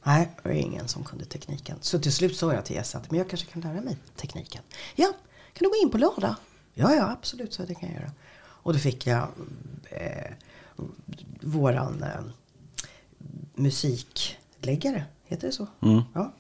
nej, 0.03 0.31
det 0.43 0.49
var 0.49 0.57
ingen 0.57 0.89
som 0.89 1.05
kunde 1.05 1.25
tekniken. 1.25 1.79
Så 1.81 1.99
till 1.99 2.13
slut 2.13 2.37
sa 2.37 2.55
jag 2.55 2.65
till 2.65 2.77
Jesse 2.77 2.99
att 2.99 3.11
men 3.11 3.19
jag 3.19 3.31
kanske 3.31 3.47
kan 3.47 3.63
lära 3.63 3.81
mig 3.81 3.97
tekniken. 4.17 4.63
Ja, 4.97 5.07
kan 5.53 5.65
du 5.65 5.69
gå 5.69 5.77
in 5.83 5.91
på 5.91 5.99
lördag? 5.99 6.35
Ja, 6.75 6.95
ja, 6.95 7.11
absolut, 7.11 7.53
så 7.55 7.63
det 7.63 7.75
kan 7.75 7.89
jag 7.89 8.01
göra. 8.01 8.13
Och 8.41 8.73
då 8.73 8.79
fick 8.79 9.07
jag 9.07 9.29
eh, 9.91 10.33
våran 11.41 12.03
eh, 12.03 12.21
musikläggare, 13.55 15.05
heter 15.25 15.47
det 15.47 15.53
så? 15.53 15.67
Ja. 16.15 16.33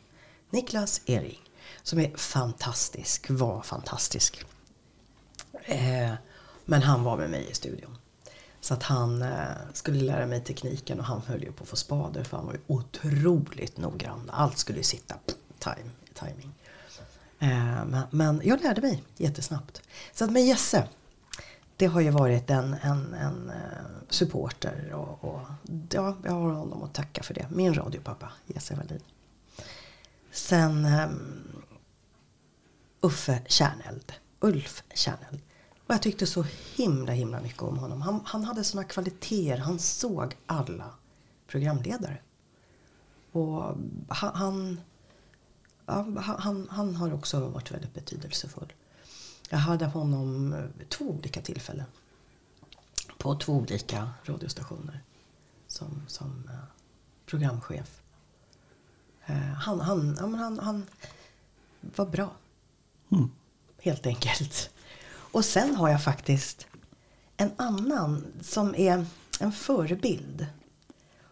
Niklas 0.50 1.00
Ering, 1.06 1.40
som 1.82 1.98
är 1.98 2.16
fantastisk, 2.16 3.30
var 3.30 3.62
fantastisk. 3.62 4.44
Eh, 5.64 6.12
men 6.64 6.82
han 6.82 7.04
var 7.04 7.16
med 7.16 7.30
mig 7.30 7.50
i 7.50 7.54
studion. 7.54 7.96
Så 8.60 8.74
att 8.74 8.82
han 8.82 9.22
eh, 9.22 9.48
skulle 9.72 10.00
lära 10.00 10.26
mig 10.26 10.44
tekniken 10.44 10.98
och 11.00 11.06
han 11.06 11.22
höll 11.26 11.42
ju 11.42 11.52
på 11.52 11.62
att 11.62 11.68
få 11.68 11.76
spader 11.76 12.24
för 12.24 12.36
han 12.36 12.46
var 12.46 12.52
ju 12.52 12.60
otroligt 12.66 13.76
noggrann. 13.78 14.30
Allt 14.32 14.58
skulle 14.58 14.82
sitta 14.82 15.14
time, 15.58 15.90
timing. 16.14 16.52
Eh, 17.38 17.84
men, 17.86 18.02
men 18.10 18.40
jag 18.44 18.62
lärde 18.62 18.80
mig 18.80 19.02
jättesnabbt. 19.16 19.82
Så 20.12 20.24
att 20.24 20.30
med 20.30 20.46
Jesse, 20.46 20.88
det 21.80 21.86
har 21.86 22.00
ju 22.00 22.10
varit 22.10 22.50
en, 22.50 22.74
en, 22.74 23.14
en 23.14 23.50
eh, 23.50 23.84
supporter 24.08 24.92
och, 24.92 25.24
och 25.24 25.40
ja, 25.90 26.16
jag 26.24 26.32
har 26.32 26.50
honom 26.50 26.82
att 26.82 26.94
tacka 26.94 27.22
för 27.22 27.34
det. 27.34 27.46
Min 27.50 27.74
radiopappa, 27.74 28.32
Jesse 28.46 28.74
Wallin. 28.74 29.00
Sen 30.30 30.84
um, 30.84 31.62
Uffe 33.00 33.42
Kärneld, 33.46 34.12
Ulf 34.40 34.82
Kärneld. 34.94 35.40
Och 35.86 35.94
jag 35.94 36.02
tyckte 36.02 36.26
så 36.26 36.44
himla 36.76 37.12
himla 37.12 37.40
mycket 37.40 37.62
om 37.62 37.78
honom. 37.78 38.02
Han, 38.02 38.20
han 38.24 38.44
hade 38.44 38.64
såna 38.64 38.84
kvaliteter, 38.84 39.58
han 39.58 39.78
såg 39.78 40.36
alla 40.46 40.90
programledare. 41.46 42.18
Och 43.32 43.76
han, 44.08 44.34
han, 44.34 44.80
ja, 45.86 46.06
han, 46.20 46.68
han 46.70 46.96
har 46.96 47.14
också 47.14 47.48
varit 47.48 47.70
väldigt 47.70 47.94
betydelsefull. 47.94 48.72
Jag 49.52 49.58
hade 49.58 49.86
honom 49.86 50.56
två 50.88 51.04
olika 51.04 51.40
tillfällen. 51.40 51.86
På 53.18 53.34
två 53.34 53.52
olika 53.52 54.10
radiostationer. 54.24 55.00
Som, 55.68 56.02
som 56.06 56.44
uh, 56.48 56.54
programchef. 57.26 58.00
Uh, 59.30 59.36
han, 59.36 59.80
han, 59.80 60.16
ja, 60.20 60.26
han, 60.26 60.58
han 60.58 60.86
var 61.80 62.06
bra. 62.06 62.30
Mm. 63.12 63.30
Helt 63.82 64.06
enkelt. 64.06 64.70
Och 65.08 65.44
sen 65.44 65.76
har 65.76 65.88
jag 65.88 66.02
faktiskt 66.02 66.66
en 67.36 67.50
annan 67.56 68.26
som 68.40 68.74
är 68.74 69.06
en 69.40 69.52
förebild. 69.52 70.46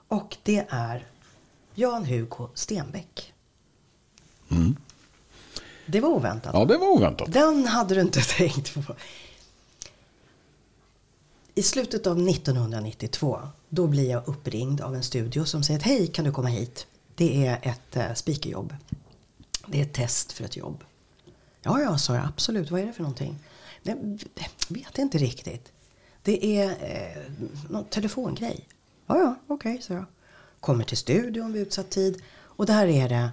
Och 0.08 0.36
det 0.42 0.66
är 0.68 1.06
Jan-Hugo 1.74 2.48
Stenbeck. 2.54 3.34
Mm. 4.48 4.76
Det 5.88 6.00
var 6.00 6.08
oväntat. 6.08 6.54
Ja, 6.54 6.64
det 6.64 6.76
var 6.76 6.86
oväntat. 6.88 7.32
Den 7.32 7.66
hade 7.66 7.94
du 7.94 8.00
inte 8.00 8.20
tänkt 8.36 8.74
på. 8.74 8.94
I 11.54 11.62
slutet 11.62 12.06
av 12.06 12.28
1992 12.28 13.40
då 13.68 13.86
blir 13.86 14.10
jag 14.10 14.28
uppringd 14.28 14.80
av 14.80 14.94
en 14.94 15.02
studio 15.02 15.44
som 15.44 15.62
säger 15.62 15.80
hej 15.80 16.06
kan 16.06 16.24
du 16.24 16.32
komma 16.32 16.48
hit. 16.48 16.86
Det 17.14 17.46
är 17.46 17.58
ett 17.62 17.96
uh, 17.96 18.14
speakerjobb. 18.14 18.74
Det 19.66 19.78
är 19.78 19.82
ett 19.82 19.92
test 19.92 20.32
för 20.32 20.44
ett 20.44 20.56
jobb. 20.56 20.84
Ja, 21.62 21.80
ja, 21.80 21.98
sa 21.98 22.14
jag 22.14 22.24
absolut. 22.24 22.70
Vad 22.70 22.80
är 22.80 22.86
det 22.86 22.92
för 22.92 23.02
någonting? 23.02 23.38
Jag 23.82 23.96
vet 24.68 24.98
inte 24.98 25.18
riktigt. 25.18 25.72
Det 26.22 26.58
är 26.58 26.70
eh, 26.70 27.22
någon 27.70 27.84
telefongrej. 27.84 28.68
Ja, 29.06 29.18
ja, 29.18 29.34
okej, 29.46 29.72
okay, 29.72 29.82
så 29.82 29.92
jag. 29.92 30.04
Kommer 30.60 30.84
till 30.84 30.96
studion 30.96 31.52
vid 31.52 31.62
utsatt 31.62 31.90
tid. 31.90 32.22
Och 32.36 32.66
där 32.66 32.86
är 32.86 33.08
det 33.08 33.30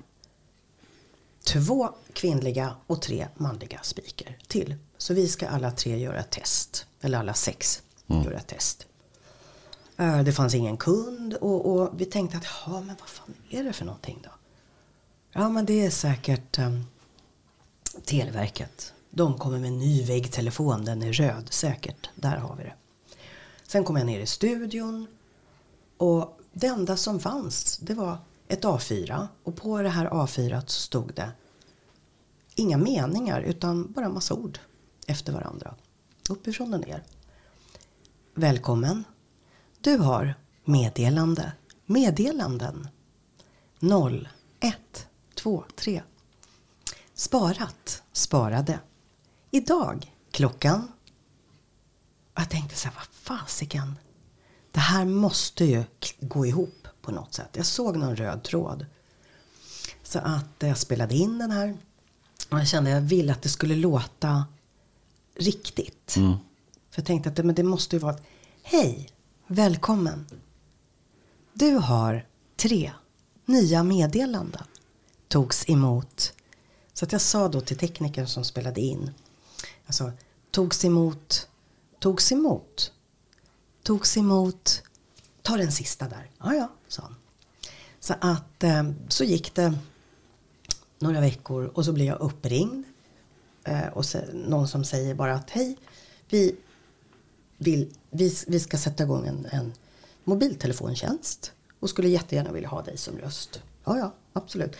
två 1.45 1.89
kvinnliga 2.13 2.75
och 2.87 3.01
tre 3.01 3.27
manliga 3.35 3.79
speaker 3.83 4.37
till. 4.47 4.75
Så 4.97 5.13
vi 5.13 5.27
ska 5.27 5.47
alla 5.47 5.71
tre 5.71 5.97
göra 5.97 6.23
test. 6.23 6.85
Eller 7.01 7.17
alla 7.17 7.33
sex 7.33 7.83
mm. 8.07 8.23
göra 8.23 8.39
test. 8.39 8.87
Eh, 9.97 10.23
det 10.23 10.33
fanns 10.33 10.55
ingen 10.55 10.77
kund 10.77 11.33
och, 11.33 11.65
och, 11.65 12.01
vi 12.01 12.05
tänkte 12.05 12.37
att, 12.37 12.45
ja 12.65 12.81
men 12.81 12.95
vad 12.99 13.09
fan 13.09 13.33
är 13.49 13.63
det 13.63 13.73
för 13.73 13.85
någonting 13.85 14.19
då? 14.23 14.29
Ja 15.31 15.49
men 15.49 15.65
det 15.65 15.85
är 15.85 15.89
säkert 15.89 16.59
um, 16.59 16.85
Televerket. 18.05 18.93
De 19.09 19.37
kommer 19.37 19.59
med 19.59 19.67
en 19.67 19.79
ny 19.79 20.03
väggtelefon, 20.03 20.85
den 20.85 21.03
är 21.03 21.13
röd 21.13 21.47
säkert. 21.49 22.09
Där 22.15 22.37
har 22.37 22.55
vi 22.55 22.63
det. 22.63 22.73
Sen 23.67 23.83
kom 23.83 23.95
jag 23.95 24.05
ner 24.05 24.19
i 24.19 24.25
studion 24.25 25.07
och 25.97 26.39
det 26.53 26.67
enda 26.67 26.97
som 26.97 27.19
fanns 27.19 27.77
det 27.77 27.93
var 27.93 28.17
ett 28.47 28.63
A4 28.63 29.27
och 29.43 29.55
på 29.55 29.81
det 29.81 29.89
här 29.89 30.09
A4 30.09 30.61
så 30.65 30.81
stod 30.81 31.13
det 31.13 31.31
inga 32.55 32.77
meningar 32.77 33.41
utan 33.41 33.91
bara 33.91 34.09
massa 34.09 34.33
ord 34.33 34.59
efter 35.07 35.33
varandra. 35.33 35.75
Uppifrån 36.29 36.73
och 36.73 36.79
ner. 36.79 37.03
Välkommen. 38.33 39.03
Du 39.81 39.97
har 39.97 40.35
meddelande. 40.63 41.51
Meddelanden. 41.85 42.87
0, 43.79 44.29
1, 44.59 45.07
2, 45.35 45.63
3. 45.75 46.03
Sparat. 47.13 48.03
Sparade. 48.11 48.79
Idag 49.51 50.13
klockan. 50.31 50.91
Jag 52.35 52.49
tänkte 52.49 52.75
så 52.75 52.87
här, 52.87 52.95
vad 52.95 53.05
fasiken. 53.05 53.95
Det 54.71 54.79
här 54.79 55.05
måste 55.05 55.65
ju 55.65 55.83
gå 56.19 56.45
ihop 56.45 56.84
på 57.05 57.11
något 57.11 57.33
sätt. 57.33 57.49
Jag 57.51 57.65
såg 57.65 57.97
någon 57.97 58.15
röd 58.15 58.43
tråd. 58.43 58.85
Så 60.03 60.19
att 60.19 60.49
jag 60.59 60.77
spelade 60.77 61.15
in 61.15 61.37
den 61.37 61.51
här. 61.51 61.77
Och 62.49 62.59
jag 62.59 62.67
kände 62.67 62.89
att 62.89 63.01
jag 63.03 63.09
ville 63.09 63.31
att 63.31 63.41
det 63.41 63.49
skulle 63.49 63.75
låta 63.75 64.45
riktigt. 65.35 66.15
Mm. 66.15 66.31
För 66.89 67.01
jag 67.01 67.05
tänkte 67.05 67.29
att 67.29 67.35
det, 67.35 67.43
men 67.43 67.55
det 67.55 67.63
måste 67.63 67.95
ju 67.95 67.99
vara 67.99 68.15
Hej, 68.63 69.09
välkommen. 69.47 70.25
Du 71.53 71.75
har 71.75 72.27
tre 72.55 72.91
nya 73.45 73.83
meddelanden. 73.83 74.63
Togs 75.27 75.69
emot. 75.69 76.33
Så 76.93 77.05
att 77.05 77.11
jag 77.11 77.21
sa 77.21 77.47
då 77.47 77.61
till 77.61 77.77
teknikern 77.77 78.27
som 78.27 78.43
spelade 78.43 78.81
in. 78.81 79.11
Alltså, 79.85 80.11
togs 80.51 80.85
emot, 80.85 81.47
togs 81.99 82.31
emot, 82.31 82.91
togs 83.83 84.17
emot. 84.17 84.83
Ta 85.45 85.57
den 85.57 85.71
sista 85.71 86.07
där. 86.07 86.29
Ja, 86.39 86.53
ja, 86.53 86.69
sa 86.87 87.01
han. 87.01 87.15
Så 87.99 88.13
att 88.21 88.63
ehm, 88.63 88.95
så 89.07 89.23
gick 89.23 89.55
det 89.55 89.73
några 90.99 91.21
veckor 91.21 91.65
och 91.65 91.85
så 91.85 91.93
blev 91.93 92.07
jag 92.07 92.19
uppringd. 92.19 92.85
Eh, 93.63 93.87
och 93.87 94.05
så, 94.05 94.19
någon 94.33 94.67
som 94.67 94.83
säger 94.83 95.15
bara 95.15 95.35
att 95.35 95.49
hej, 95.49 95.77
vi, 96.29 96.55
vill, 97.57 97.93
vi, 98.09 98.35
vi 98.47 98.59
ska 98.59 98.77
sätta 98.77 99.03
igång 99.03 99.27
en, 99.27 99.45
en 99.45 99.73
mobiltelefontjänst 100.23 101.51
och 101.79 101.89
skulle 101.89 102.09
jättegärna 102.09 102.51
vilja 102.51 102.69
ha 102.69 102.81
dig 102.81 102.97
som 102.97 103.17
röst. 103.17 103.61
Ja, 103.83 103.97
ja, 103.97 104.13
absolut. 104.33 104.75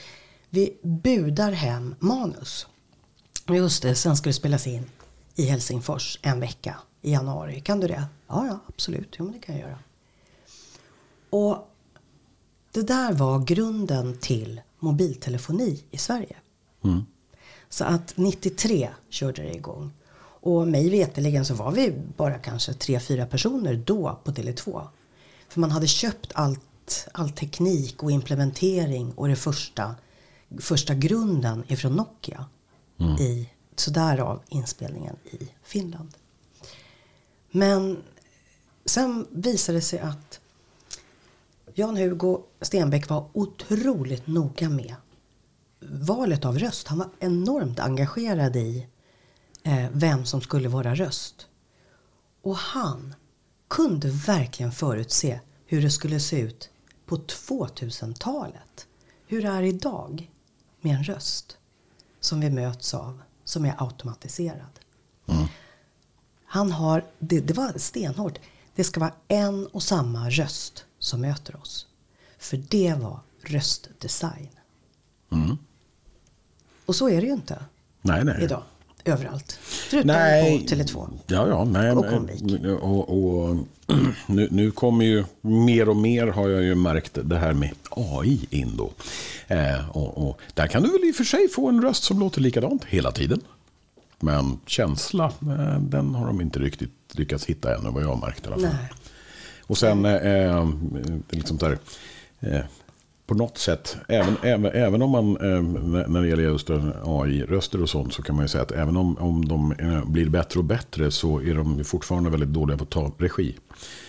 Vi 0.50 0.78
budar 0.82 1.52
hem 1.52 1.96
manus. 2.00 2.68
Just 3.48 3.82
det, 3.82 3.96
sen 3.96 4.18
ska 4.18 4.30
det 4.30 4.34
spelas 4.34 4.68
in 4.68 4.86
i 5.36 5.46
Helsingfors 5.46 6.20
en 6.22 6.40
vecka 6.40 6.76
i 7.02 7.12
januari. 7.12 7.62
Kan 7.62 7.80
du 7.80 7.88
det? 7.88 8.06
Ja, 8.28 8.48
ja, 8.48 8.60
absolut. 8.68 9.16
Jo, 9.20 9.26
men 9.26 9.34
det 9.34 9.40
kan 9.40 9.56
jag 9.56 9.70
göra. 9.70 9.80
Och 11.30 11.72
det 12.72 12.82
där 12.82 13.14
var 13.14 13.40
grunden 13.40 14.18
till 14.18 14.62
mobiltelefoni 14.80 15.84
i 15.92 15.98
Sverige. 15.98 16.36
Mm. 16.84 17.06
Så 17.70 17.84
att 17.84 18.18
93 18.18 18.90
körde 19.10 19.42
det 19.42 19.54
igång. 19.54 19.92
Och 20.18 20.68
mig 20.68 20.90
veteligen 20.90 21.46
så 21.46 21.54
var 21.54 21.72
vi 21.72 21.94
bara 22.18 22.38
kanske 22.38 22.74
tre, 22.74 23.00
fyra 23.00 23.26
personer 23.26 23.76
då 23.86 24.20
på 24.24 24.32
Tele2. 24.32 24.88
För 25.50 25.60
man 25.60 25.72
hade 25.72 25.88
köpt 25.88 26.32
allt, 26.34 27.08
all 27.12 27.30
teknik 27.30 28.04
och 28.04 28.12
implementering 28.12 29.12
och 29.12 29.28
det 29.28 29.36
första, 29.36 29.96
första 30.60 30.94
grunden 30.94 31.64
ifrån 31.68 31.94
Nokia. 31.94 32.46
Mm. 33.00 33.16
I, 33.16 33.50
så 33.76 33.92
därav 33.92 34.42
inspelningen 34.50 35.16
i 35.32 35.50
Finland. 35.64 36.10
Men 37.52 38.04
sen 38.86 39.28
visade 39.32 39.78
det 39.78 39.82
sig 39.82 40.00
att 40.00 40.40
Jan-Hugo 41.78 42.44
Stenbeck 42.62 43.10
var 43.10 43.30
otroligt 43.34 44.28
noga 44.28 44.70
med 44.70 44.96
valet 45.80 46.46
av 46.46 46.60
röst. 46.60 46.88
Han 46.88 46.98
var 46.98 47.10
enormt 47.20 47.80
engagerad 47.80 48.56
i 48.56 48.88
eh, 49.64 49.90
vem 49.92 50.26
som 50.26 50.42
skulle 50.42 50.70
vara 50.70 50.96
röst. 50.96 51.48
Och 52.42 52.56
han 52.56 53.16
kunde 53.68 54.10
verkligen 54.10 54.72
förutse 54.72 55.40
hur 55.66 55.82
det 55.82 55.92
skulle 55.92 56.20
se 56.20 56.40
ut 56.40 56.70
på 57.06 57.18
2000-talet. 57.18 58.88
Hur 59.28 59.42
det 59.42 59.48
är 59.48 59.64
idag 59.64 60.32
med 60.82 60.96
en 60.96 61.04
röst 61.04 61.58
som 62.20 62.40
vi 62.40 62.50
möts 62.50 62.94
av, 62.94 63.22
som 63.44 63.66
är 63.66 63.84
automatiserad. 63.84 64.80
Mm. 65.28 65.48
Han 66.46 66.72
har, 66.72 67.06
det, 67.20 67.40
det 67.40 67.54
var 67.54 67.78
stenhårt, 67.78 68.40
det 68.76 68.84
ska 68.84 69.00
vara 69.00 69.14
en 69.28 69.68
och 69.68 69.84
samma 69.84 70.30
röst 70.30 70.86
som 71.06 71.22
möter 71.22 71.56
oss. 71.62 71.88
För 72.40 72.58
det 72.70 72.94
var 72.94 73.20
röstdesign. 73.42 74.50
Mm. 75.32 75.58
Och 76.86 76.96
så 76.96 77.10
är 77.10 77.22
det 77.22 77.28
ju 77.28 77.34
inte 77.34 77.66
Nej, 78.02 78.24
nej. 78.26 78.44
idag. 78.44 78.64
Överallt. 79.06 79.52
Förutom 79.62 80.08
Nej. 80.08 80.60
på 80.60 80.76
Tele2. 80.76 81.10
Ja, 81.28 81.48
ja. 81.48 81.64
Nej, 81.66 81.92
Och 81.92 82.10
Comvik. 82.10 82.44
och, 82.82 83.10
och, 83.10 83.58
nu, 84.28 84.48
nu 84.52 84.72
kommer 84.72 85.06
ju 85.06 85.26
mer 85.42 85.90
och 85.90 85.96
mer 85.96 86.28
har 86.28 86.50
jag 86.50 86.64
ju 86.64 86.76
märkt 86.76 87.18
det 87.24 87.38
här 87.38 87.54
med 87.54 87.72
AI 87.90 88.48
in 88.50 88.78
då. 88.78 88.92
Eh, 89.48 89.90
och, 89.90 90.28
och 90.30 90.40
där 90.54 90.68
kan 90.68 90.84
du 90.84 90.92
väl 90.92 91.04
i 91.04 91.12
och 91.12 91.16
för 91.16 91.24
sig 91.24 91.50
få 91.50 91.70
en 91.70 91.82
röst 91.82 92.04
som 92.04 92.20
låter 92.20 92.42
likadant 92.42 92.84
hela 92.84 93.12
tiden. 93.12 93.42
Men 94.20 94.60
känsla, 94.66 95.26
eh, 95.26 95.80
den 95.80 96.16
har 96.16 96.28
de 96.28 96.42
inte 96.42 96.60
riktigt 96.60 96.92
lyckats 97.12 97.46
hitta 97.46 97.76
ännu 97.76 97.90
vad 97.90 98.04
jag 98.04 98.08
har 98.08 98.28
märkt 98.28 98.44
i 98.44 98.48
alla 98.48 98.56
fall. 98.56 98.76
Nej. 98.82 98.92
Och 99.68 99.78
sen, 99.78 100.06
eh, 100.06 100.70
liksom 101.30 101.58
där, 101.58 101.78
eh, 102.40 102.62
på 103.28 103.34
något 103.34 103.58
sätt, 103.58 103.98
även, 104.08 104.38
även, 104.44 104.72
även 104.72 105.02
om 105.02 105.10
man, 105.10 105.38
eh, 105.38 105.62
när 106.08 106.22
det 106.22 106.28
gäller 106.28 106.44
just 106.44 106.70
AI-röster 107.04 107.82
och 107.82 107.90
sånt, 107.90 108.14
så 108.14 108.22
kan 108.22 108.36
man 108.36 108.46
ju 108.46 108.50
säga 108.50 108.62
att 108.62 108.72
även 108.72 108.98
om, 108.98 109.18
om 109.18 109.48
de 109.48 109.72
eh, 109.72 110.06
blir 110.06 110.30
bättre 110.30 110.60
och 110.60 110.66
bättre 110.66 111.12
så 111.12 111.42
är 111.42 111.56
de 111.56 111.84
fortfarande 111.84 112.30
väldigt 112.30 112.50
dåliga 112.50 112.78
på 112.78 112.84
att 112.84 112.90
ta 112.90 113.12
regi. 113.18 113.56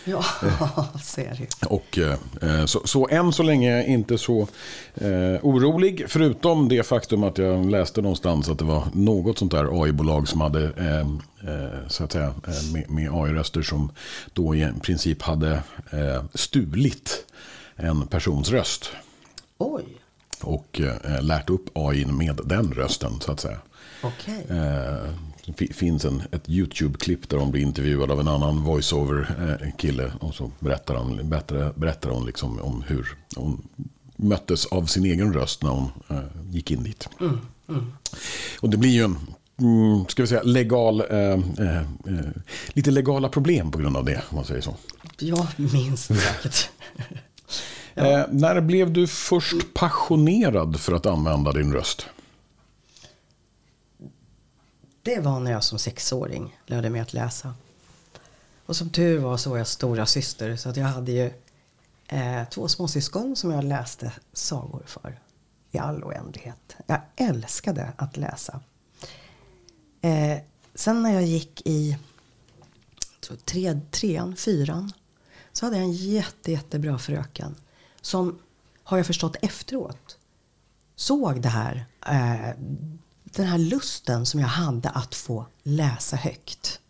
Ja, 0.05 0.24
ser 1.02 1.37
du. 1.38 1.66
Och, 1.68 1.98
eh, 1.98 2.64
så, 2.66 2.81
så 2.85 3.09
än 3.09 3.33
så 3.33 3.42
länge 3.42 3.87
inte 3.87 4.18
så 4.18 4.40
eh, 4.94 5.38
orolig. 5.42 6.05
Förutom 6.09 6.68
det 6.68 6.87
faktum 6.87 7.24
att 7.24 7.38
jag 7.38 7.70
läste 7.70 8.02
någonstans 8.02 8.48
att 8.48 8.59
det 8.59 8.64
var 8.64 8.85
något 8.92 9.38
sånt 9.38 9.52
där 9.52 9.83
AI-bolag 9.83 10.29
som 10.29 10.40
hade 10.40 10.64
eh, 10.64 11.00
eh, 11.50 11.88
så 11.88 12.05
att 12.05 12.12
säga, 12.12 12.26
eh, 12.26 12.72
med, 12.72 12.90
med 12.90 13.11
AI-röster 13.12 13.62
som 13.62 13.90
då 14.33 14.55
i 14.55 14.68
princip 14.83 15.22
hade 15.22 15.52
eh, 15.90 16.24
stulit 16.35 17.24
en 17.76 18.07
persons 18.07 18.50
röst. 18.50 18.90
Oj, 19.59 19.85
Och 20.42 20.81
eh, 20.81 21.23
lärt 21.23 21.51
upp 21.51 21.64
AI 21.75 22.05
med 22.07 22.40
den 22.45 22.73
rösten 22.73 23.12
så 23.21 23.33
att 23.33 23.40
säga. 23.40 23.59
okej. 24.03 24.47
Eh, 24.51 25.11
Det 25.47 25.53
fi- 25.57 25.73
finns 25.73 26.05
en, 26.05 26.23
ett 26.33 26.49
YouTube-klipp 26.49 27.29
där 27.29 27.37
hon 27.37 27.51
blir 27.51 27.62
intervjuad 27.62 28.11
av 28.11 28.21
en 28.21 28.29
annan 28.29 28.64
voiceover-kille. 28.64 30.12
Och 30.21 30.35
så 30.35 30.51
berättar, 30.59 30.95
han, 30.95 31.29
berättar, 31.31 31.73
berättar 31.77 32.11
hon 32.11 32.27
liksom 32.27 32.59
om 32.61 32.83
hur 32.87 33.16
hon 33.37 33.69
möttes 34.16 34.66
av 34.66 34.85
sin 34.87 35.05
egen 35.05 35.33
röst 35.35 35.62
när 35.62 35.71
hon 35.71 35.88
eh, 36.09 36.19
gick 36.51 36.71
in 36.71 36.83
dit. 36.83 37.09
Och 38.61 38.71
det 38.71 38.77
blir 38.77 38.90
ju 38.90 39.05
en, 39.05 39.19
mm, 39.61 40.05
ska 40.09 40.23
vi 40.23 40.29
säga, 40.29 40.42
legal, 40.42 41.01
eh, 41.01 41.19
eh, 41.19 41.77
eh, 41.81 41.85
lite 42.69 42.90
legala 42.90 43.29
problem 43.29 43.71
på 43.71 43.79
grund 43.79 43.97
av 43.97 44.05
det, 44.05 44.23
om 44.31 44.37
man 44.37 44.45
säger 44.45 44.61
så. 44.61 44.75
Ja, 45.19 45.47
minst 45.57 46.05
sagt. 46.07 46.71
Eh, 47.96 48.24
när 48.30 48.61
blev 48.61 48.92
du 48.92 49.06
först 49.06 49.74
passionerad 49.74 50.80
för 50.80 50.92
att 50.92 51.06
använda 51.06 51.52
din 51.52 51.72
röst? 51.72 52.06
Det 55.02 55.20
var 55.20 55.40
när 55.40 55.50
jag 55.50 55.64
som 55.64 55.78
sexåring 55.78 56.56
lärde 56.66 56.90
mig 56.90 57.00
att 57.00 57.12
läsa. 57.12 57.54
Och 58.66 58.76
som 58.76 58.90
tur 58.90 59.18
var 59.18 59.37
så 59.37 59.50
var 59.50 59.59
jag 59.59 59.66
stora 59.66 60.06
syster 60.06 60.56
så 60.56 60.68
att 60.68 60.76
jag 60.76 60.85
hade 60.85 61.12
ju 61.12 61.30
eh, 62.09 62.48
två 62.50 62.68
småsyskon 62.68 63.37
som 63.37 63.50
jag 63.50 63.64
läste 63.64 64.12
sagor 64.32 64.82
för 64.87 65.18
i 65.70 65.78
all 65.78 66.04
oändlighet. 66.04 66.76
Jag 66.87 67.00
älskade 67.16 67.92
att 67.96 68.16
läsa. 68.16 68.61
Eh, 70.00 70.38
sen 70.74 71.02
när 71.02 71.12
jag 71.12 71.24
gick 71.24 71.62
i 71.64 71.98
tre, 73.44 73.80
trean, 73.90 74.37
fyran 74.37 74.92
så 75.52 75.66
hade 75.66 75.76
jag 75.76 75.85
en 75.85 75.92
jätte, 75.92 76.52
jättebra 76.52 76.98
fröken 76.98 77.54
som, 78.07 78.38
har 78.83 78.97
jag 78.97 79.07
förstått 79.07 79.37
efteråt, 79.42 80.19
såg 80.97 81.42
det 81.42 81.49
här, 81.49 81.87
eh, 82.07 82.55
den 83.25 83.47
här 83.47 83.59
lusten 83.59 84.27
som 84.27 84.40
jag 84.40 84.49
hade 84.49 84.88
att 84.90 85.14
få 85.14 85.47
läsa 85.62 86.16
högt. 86.16 86.81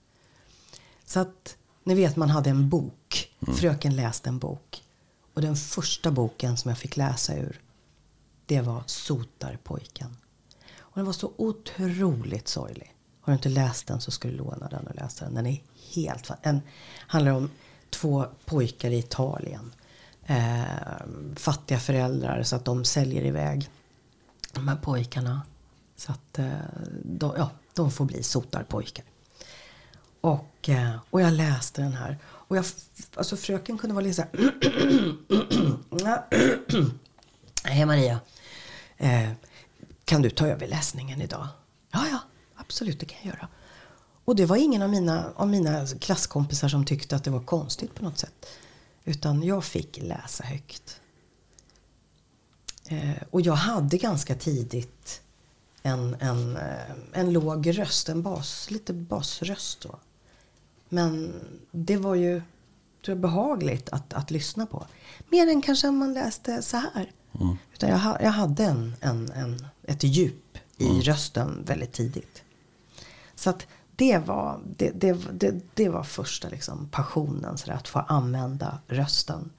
Så 1.05 1.21
att, 1.21 1.57
ni 1.85 1.95
vet 1.95 2.17
man 2.17 2.31
hade 2.31 2.51
en 2.51 2.69
bok, 2.69 3.31
fröken 3.57 3.97
läste 3.97 4.29
en 4.29 4.39
bok. 4.39 4.83
Och 5.35 5.43
den 5.43 5.57
första 5.57 6.11
boken 6.11 6.57
som 6.57 6.69
jag 6.69 6.79
fick 6.79 6.97
läsa 6.97 7.37
ur, 7.37 7.61
det 8.47 8.61
var 8.61 8.83
Sotarpojken. 8.87 10.17
Och 10.79 10.93
den 10.95 11.05
var 11.05 11.13
så 11.13 11.33
otroligt 11.37 12.49
sorglig. 12.49 12.95
Har 13.21 13.33
du 13.33 13.37
inte 13.37 13.49
läst 13.49 13.87
den 13.87 14.01
så 14.01 14.11
ska 14.11 14.29
du 14.29 14.35
låna 14.35 14.69
den 14.69 14.87
och 14.87 14.95
läsa 14.95 15.25
den. 15.25 15.35
Den 15.35 15.47
är 15.47 15.63
helt 15.95 16.27
fan- 16.27 16.37
Den 16.43 16.61
handlar 16.99 17.33
om 17.33 17.51
två 17.91 18.27
pojkar 18.45 18.91
i 18.91 18.99
Italien. 18.99 19.73
Eh, 20.29 20.65
fattiga 21.37 21.79
föräldrar 21.79 22.43
så 22.43 22.57
att 22.57 22.65
de 22.65 22.85
säljer 22.85 23.25
iväg 23.25 23.71
de 24.53 24.69
här 24.69 24.77
pojkarna. 24.77 25.43
Så 25.97 26.13
att 26.13 26.39
eh, 26.39 26.53
de, 27.05 27.35
ja, 27.37 27.51
de 27.75 27.91
får 27.91 28.05
bli 28.05 28.23
sotarpojkar. 28.23 29.05
Och, 30.21 30.69
eh, 30.69 30.97
och 31.11 31.21
jag 31.21 31.33
läste 31.33 31.83
den 31.83 31.93
här. 31.93 32.19
Och 32.25 32.57
jag, 32.57 32.65
alltså 33.17 33.37
fröken 33.37 33.79
kunde 33.79 33.95
vara 33.95 34.05
lite 34.05 34.15
så 34.15 34.23
här. 34.23 34.31
Hej 37.65 37.87
Maria. 37.87 38.21
Eh, 38.97 39.31
kan 40.05 40.23
du 40.23 40.31
ta 40.31 40.47
över 40.47 40.67
läsningen 40.67 41.23
idag? 41.23 41.49
Ja, 41.93 42.07
ja, 42.11 42.19
absolut 42.55 43.01
det 43.01 43.07
kan 43.07 43.19
jag 43.23 43.35
göra. 43.35 43.49
Och 44.25 44.37
det 44.37 44.47
var 44.47 44.57
ingen 44.57 44.83
av 44.83 44.91
mina, 44.91 45.33
av 45.37 45.49
mina 45.49 45.87
klasskompisar 45.87 46.69
som 46.69 46.85
tyckte 46.85 47.17
att 47.17 47.25
det 47.25 47.31
var 47.31 47.43
konstigt 47.43 47.95
på 47.95 48.05
något 48.05 48.19
sätt. 48.19 48.47
Utan 49.09 49.43
jag 49.43 49.65
fick 49.65 49.99
läsa 50.03 50.45
högt. 50.45 51.01
Eh, 52.89 53.23
och 53.31 53.41
jag 53.41 53.55
hade 53.55 53.99
ganska 53.99 54.35
tidigt 54.35 55.23
en, 55.83 56.17
en, 56.21 56.57
eh, 56.57 56.95
en 57.13 57.33
låg 57.33 57.79
röst, 57.79 58.09
en 58.09 58.23
bas, 58.23 58.71
lite 58.71 58.93
basröst 58.93 59.81
då. 59.81 59.99
Men 60.89 61.33
det 61.71 61.97
var 61.97 62.15
ju 62.15 62.43
tror 63.05 63.17
jag, 63.17 63.19
behagligt 63.19 63.89
att, 63.89 64.13
att 64.13 64.31
lyssna 64.31 64.67
på. 64.67 64.87
Mer 65.31 65.49
än 65.49 65.63
kanske 65.63 65.89
om 65.89 65.97
man 65.97 66.15
läste 66.15 66.63
så 66.63 66.77
här. 66.77 67.13
Utan 67.73 67.91
jag, 67.91 68.01
jag 68.23 68.31
hade 68.31 68.65
en, 68.65 68.95
en, 69.01 69.33
en, 69.33 69.67
ett 69.83 70.03
djup 70.03 70.59
i 70.77 71.01
rösten 71.01 71.65
väldigt 71.65 71.93
tidigt. 71.93 72.43
Så 73.35 73.51
att 73.51 73.67
det 73.97 74.19
var, 74.19 74.61
det, 74.77 74.91
det, 74.91 75.17
det, 75.33 75.55
det 75.75 75.89
var 75.89 76.03
första 76.03 76.49
liksom, 76.49 76.89
passionen, 76.89 77.59
så 77.59 77.67
där, 77.67 77.75
att 77.75 77.89
få 77.89 77.99
använda 77.99 78.79
rösten. 78.89 79.51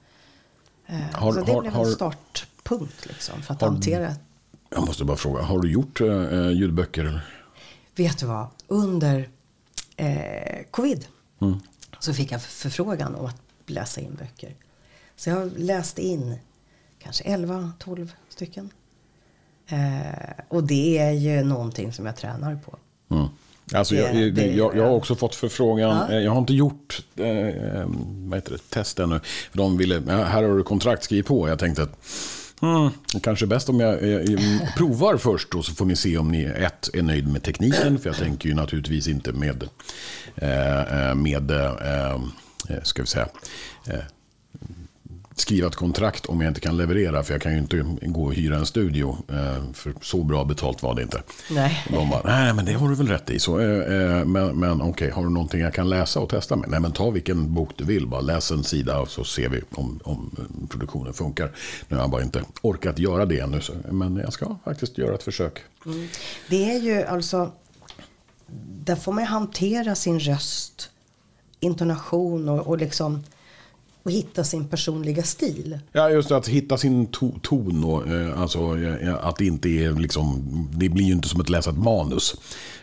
Eh, 0.86 0.96
Har- 1.12 1.32
så 1.32 1.40
det 1.40 1.52
har- 1.52 1.60
blev 1.60 1.74
en 1.76 1.86
startpunkt 1.92 3.06
liksom, 3.06 3.42
för 3.42 3.54
att 3.54 3.60
har- 3.60 3.68
hantera 3.68 4.14
Jag 4.70 4.86
måste 4.86 5.04
bara 5.04 5.16
fråga, 5.16 5.42
har 5.42 5.60
du 5.60 5.70
gjort 5.72 6.00
eh, 6.00 6.50
ljudböcker? 6.50 7.04
eller? 7.04 7.24
Vet 7.96 8.18
du 8.18 8.26
vad? 8.26 8.46
Under 8.66 9.28
eh, 9.96 10.64
covid 10.70 11.06
så 11.98 12.14
fick 12.14 12.32
jag 12.32 12.42
förfrågan 12.42 13.14
om 13.14 13.26
att 13.26 13.40
läsa 13.66 14.00
in 14.00 14.14
böcker. 14.14 14.54
Så 15.16 15.30
jag 15.30 15.58
läste 15.58 16.02
in 16.06 16.38
kanske 17.02 17.24
11-12 17.24 18.08
stycken. 18.28 18.70
Eh, 19.66 20.44
och 20.48 20.64
det 20.64 20.98
är 20.98 21.10
ju 21.10 21.44
någonting 21.44 21.92
som 21.92 22.06
jag 22.06 22.16
tränar 22.16 22.56
på. 22.56 22.78
Mm. 23.14 23.28
Alltså, 23.74 23.94
jag, 23.94 24.14
Det- 24.16 24.30
det- 24.30 24.52
jag, 24.54 24.76
jag 24.76 24.84
har 24.84 24.90
också 24.90 25.14
fått 25.14 25.34
förfrågan. 25.34 25.96
Ja. 26.08 26.14
Eh, 26.14 26.20
Jag 26.22 26.30
har 26.32 26.38
inte 26.38 26.54
gjort 26.54 27.02
eh, 27.16 27.26
eh, 27.28 27.86
vad 28.28 28.38
heter 28.38 28.52
det, 28.52 28.70
test 28.70 28.98
ännu. 28.98 29.20
För 29.50 29.58
de 29.58 29.76
ville, 29.76 30.02
här 30.08 30.42
har 30.42 30.56
du 30.56 30.62
kontrakt, 30.62 31.04
skriv 31.04 31.22
på. 31.22 31.48
Jag 31.48 31.58
tänkte 31.58 31.82
att 31.82 31.98
det 33.12 33.20
kanske 33.20 33.44
är 33.44 33.46
bäst 33.46 33.68
om 33.68 33.80
jag 33.80 34.12
eh, 34.12 34.38
provar 34.76 35.16
först 35.16 35.54
och 35.54 35.64
så 35.64 35.74
får 35.74 35.84
ni 35.84 35.96
se 35.96 36.18
om 36.18 36.30
ni 36.32 36.44
ett 36.44 36.90
är 36.94 37.02
nöjd 37.02 37.28
med 37.32 37.42
tekniken. 37.42 37.98
För 37.98 38.08
jag 38.08 38.16
tänker 38.16 38.48
ju 38.48 38.54
naturligtvis 38.54 39.08
inte 39.08 39.32
med, 39.32 39.68
eh, 40.36 41.08
eh, 41.08 41.14
med 41.14 41.50
eh, 41.50 41.64
eh, 42.68 42.82
ska 42.82 43.02
vi 43.02 43.08
säga, 43.08 43.28
eh, 43.86 43.94
skriva 45.40 45.68
ett 45.68 45.76
kontrakt 45.76 46.26
om 46.26 46.40
jag 46.40 46.50
inte 46.50 46.60
kan 46.60 46.76
leverera. 46.76 47.22
För 47.22 47.34
jag 47.34 47.42
kan 47.42 47.52
ju 47.52 47.58
inte 47.58 47.84
gå 48.02 48.24
och 48.24 48.34
hyra 48.34 48.56
en 48.56 48.66
studio. 48.66 49.16
Eh, 49.28 49.72
för 49.72 49.94
så 50.02 50.22
bra 50.22 50.44
betalt 50.44 50.82
var 50.82 50.94
det 50.94 51.02
inte. 51.02 51.22
Nej. 51.50 51.84
De 51.88 52.10
bara, 52.10 52.22
nej 52.24 52.54
men 52.54 52.64
det 52.64 52.72
har 52.72 52.88
du 52.88 52.94
väl 52.94 53.08
rätt 53.08 53.30
i. 53.30 53.38
Så, 53.38 53.60
eh, 53.60 53.94
eh, 53.94 54.24
men 54.24 54.58
men 54.58 54.82
okej, 54.82 55.10
har 55.10 55.22
du 55.22 55.30
någonting 55.30 55.60
jag 55.60 55.74
kan 55.74 55.88
läsa 55.88 56.20
och 56.20 56.28
testa 56.28 56.56
med? 56.56 56.70
Nej 56.70 56.80
men 56.80 56.92
ta 56.92 57.10
vilken 57.10 57.54
bok 57.54 57.70
du 57.76 57.84
vill, 57.84 58.06
bara 58.06 58.20
läs 58.20 58.50
en 58.50 58.64
sida 58.64 59.00
och 59.00 59.10
så 59.10 59.24
ser 59.24 59.48
vi 59.48 59.62
om, 59.70 60.00
om 60.04 60.30
produktionen 60.70 61.12
funkar. 61.12 61.50
Nu 61.88 61.96
har 61.96 62.02
jag 62.02 62.10
bara 62.10 62.22
inte 62.22 62.42
orkat 62.62 62.98
göra 62.98 63.26
det 63.26 63.40
ännu, 63.40 63.60
så, 63.60 63.72
men 63.90 64.16
jag 64.16 64.32
ska 64.32 64.56
faktiskt 64.64 64.98
göra 64.98 65.14
ett 65.14 65.22
försök. 65.22 65.58
Det 66.48 66.70
är 66.70 66.78
ju 66.78 67.02
alltså, 67.02 67.52
där 68.84 68.96
får 68.96 69.12
man 69.12 69.24
hantera 69.24 69.94
sin 69.94 70.20
röst, 70.20 70.90
intonation 71.60 72.48
och, 72.48 72.66
och 72.66 72.78
liksom 72.78 73.24
och 74.02 74.10
hitta 74.10 74.44
sin 74.44 74.68
personliga 74.68 75.22
stil. 75.22 75.78
Ja, 75.92 76.10
just 76.10 76.28
det, 76.28 76.36
att 76.36 76.48
hitta 76.48 76.78
sin 76.78 77.06
to 77.06 77.30
ton 77.42 77.84
och 77.84 78.08
eh, 78.08 78.40
alltså 78.40 78.78
eh, 78.78 79.26
att 79.26 79.36
det 79.36 79.46
inte 79.46 79.68
är 79.68 79.92
liksom, 79.92 80.44
det 80.72 80.88
blir 80.88 81.04
ju 81.04 81.12
inte 81.12 81.28
som 81.28 81.40
att 81.40 81.48
läsa 81.48 81.70
ett 81.70 81.78
manus. 81.78 82.34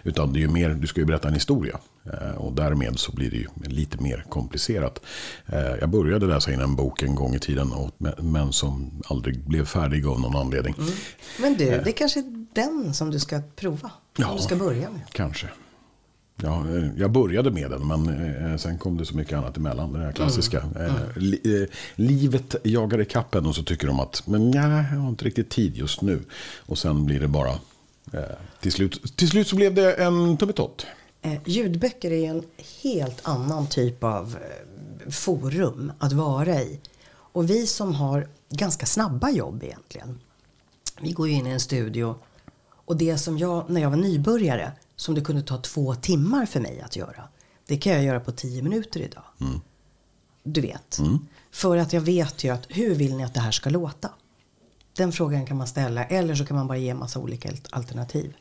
Utan 0.03 0.33
det 0.33 0.39
är 0.39 0.41
ju 0.41 0.47
mer, 0.47 0.69
du 0.69 0.87
ska 0.87 0.99
ju 0.99 1.05
berätta 1.05 1.27
en 1.27 1.33
historia. 1.33 1.79
Eh, 2.13 2.35
och 2.37 2.53
därmed 2.53 2.99
så 2.99 3.11
blir 3.11 3.31
det 3.31 3.37
ju 3.37 3.47
lite 3.65 4.03
mer 4.03 4.25
komplicerat. 4.29 4.99
Eh, 5.45 5.59
jag 5.59 5.89
började 5.89 6.25
läsa 6.25 6.53
in 6.53 6.61
en 6.61 6.75
bok 6.75 7.03
en 7.03 7.15
gång 7.15 7.35
i 7.35 7.39
tiden, 7.39 7.71
och, 7.71 7.91
men, 8.23 8.53
som 8.53 9.01
aldrig 9.07 9.39
blev 9.47 9.65
färdig 9.65 10.05
av 10.05 10.19
någon 10.19 10.35
anledning. 10.35 10.75
Men 11.39 11.53
du, 11.53 11.65
det 11.65 11.89
är 11.89 11.91
kanske 11.91 12.19
är 12.19 12.45
den 12.53 12.93
som 12.93 13.11
du 13.11 13.19
ska 13.19 13.41
prova. 13.55 13.91
Ja. 14.17 14.33
Du 14.37 14.43
ska 14.43 14.55
börja 14.55 14.89
med. 14.89 15.01
Kanske. 15.11 15.47
Ja, 16.41 16.65
eh, 16.69 16.87
jag 16.97 17.11
började 17.11 17.51
med 17.51 17.71
den, 17.71 17.87
men 17.87 18.09
eh, 18.51 18.57
sen 18.57 18.77
kom 18.77 18.97
det 18.97 19.05
så 19.05 19.15
mycket 19.15 19.37
annat 19.37 19.57
emellan. 19.57 19.93
Det 19.93 19.99
här 19.99 20.11
klassiska. 20.11 20.57
Eh, 20.57 20.93
li, 21.15 21.61
eh, 21.61 21.69
livet 21.95 22.55
jagar 22.63 23.01
i 23.01 23.05
kappen 23.05 23.45
och 23.45 23.55
så 23.55 23.63
tycker 23.63 23.87
de 23.87 23.99
att 23.99 24.27
men 24.27 24.51
nej, 24.51 24.85
jag 24.91 24.99
har 24.99 25.09
inte 25.09 25.25
riktigt 25.25 25.49
tid 25.49 25.75
just 25.75 26.01
nu. 26.01 26.19
Och 26.65 26.77
sen 26.77 27.05
blir 27.05 27.19
det 27.19 27.27
bara 27.27 27.59
Eh, 28.13 28.35
till, 28.59 28.71
slut, 28.71 29.17
till 29.17 29.29
slut 29.29 29.47
så 29.47 29.55
blev 29.55 29.73
det 29.73 29.93
en 29.93 30.37
tummetott. 30.37 30.85
Eh, 31.21 31.33
ljudböcker 31.45 32.11
är 32.11 32.29
en 32.29 32.43
helt 32.83 33.19
annan 33.27 33.67
typ 33.67 34.03
av 34.03 34.37
eh, 34.41 35.11
forum 35.11 35.91
att 35.99 36.13
vara 36.13 36.61
i. 36.61 36.79
Och 37.07 37.49
vi 37.49 37.67
som 37.67 37.95
har 37.95 38.27
ganska 38.49 38.85
snabba 38.85 39.29
jobb 39.29 39.63
egentligen. 39.63 40.19
Vi 41.01 41.11
går 41.11 41.27
ju 41.27 41.33
in 41.33 41.47
i 41.47 41.49
en 41.49 41.59
studio 41.59 42.15
och 42.67 42.97
det 42.97 43.17
som 43.17 43.37
jag, 43.37 43.69
när 43.69 43.81
jag 43.81 43.89
var 43.89 43.97
nybörjare, 43.97 44.71
som 44.95 45.15
det 45.15 45.21
kunde 45.21 45.41
ta 45.43 45.57
två 45.57 45.95
timmar 45.95 46.45
för 46.45 46.59
mig 46.59 46.81
att 46.81 46.95
göra. 46.95 47.27
Det 47.65 47.77
kan 47.77 47.93
jag 47.93 48.03
göra 48.03 48.19
på 48.19 48.31
tio 48.31 48.61
minuter 48.61 48.99
idag. 48.99 49.23
Du 50.43 50.61
vet. 50.61 50.99
För 51.51 51.77
att 51.77 51.93
jag 51.93 52.01
vet 52.01 52.43
ju 52.43 52.49
att 52.49 52.65
hur 52.69 52.95
vill 52.95 53.15
ni 53.17 53.23
att 53.23 53.33
det 53.33 53.39
här 53.39 53.51
ska 53.51 53.69
låta? 53.69 54.09
Den 54.93 55.11
frågan 55.11 55.45
kan 55.45 55.57
man 55.57 55.67
ställa 55.67 56.05
eller 56.05 56.35
så 56.35 56.45
kan 56.45 56.57
man 56.57 56.67
bara 56.67 56.77
ge 56.77 56.89
en 56.89 56.97
massa 56.99 57.19
olika 57.19 57.49
alt- 57.49 57.67
alternativ. 57.71 58.35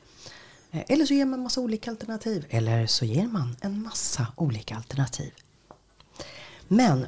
Eh, 0.71 0.83
Eller 0.89 1.07
så 1.07 1.15
ger 1.15 1.25
man 1.25 1.35
en 1.39 1.43
massa 1.43 1.61
olika 1.61 1.91
alternativ. 1.91 2.47
Eller 2.51 2.87
så 2.87 3.05
ger 3.05 3.27
man 3.27 3.57
en 3.61 3.83
massa 3.83 4.27
olika 4.37 4.77
alternativ. 4.77 5.33
Men 6.69 7.07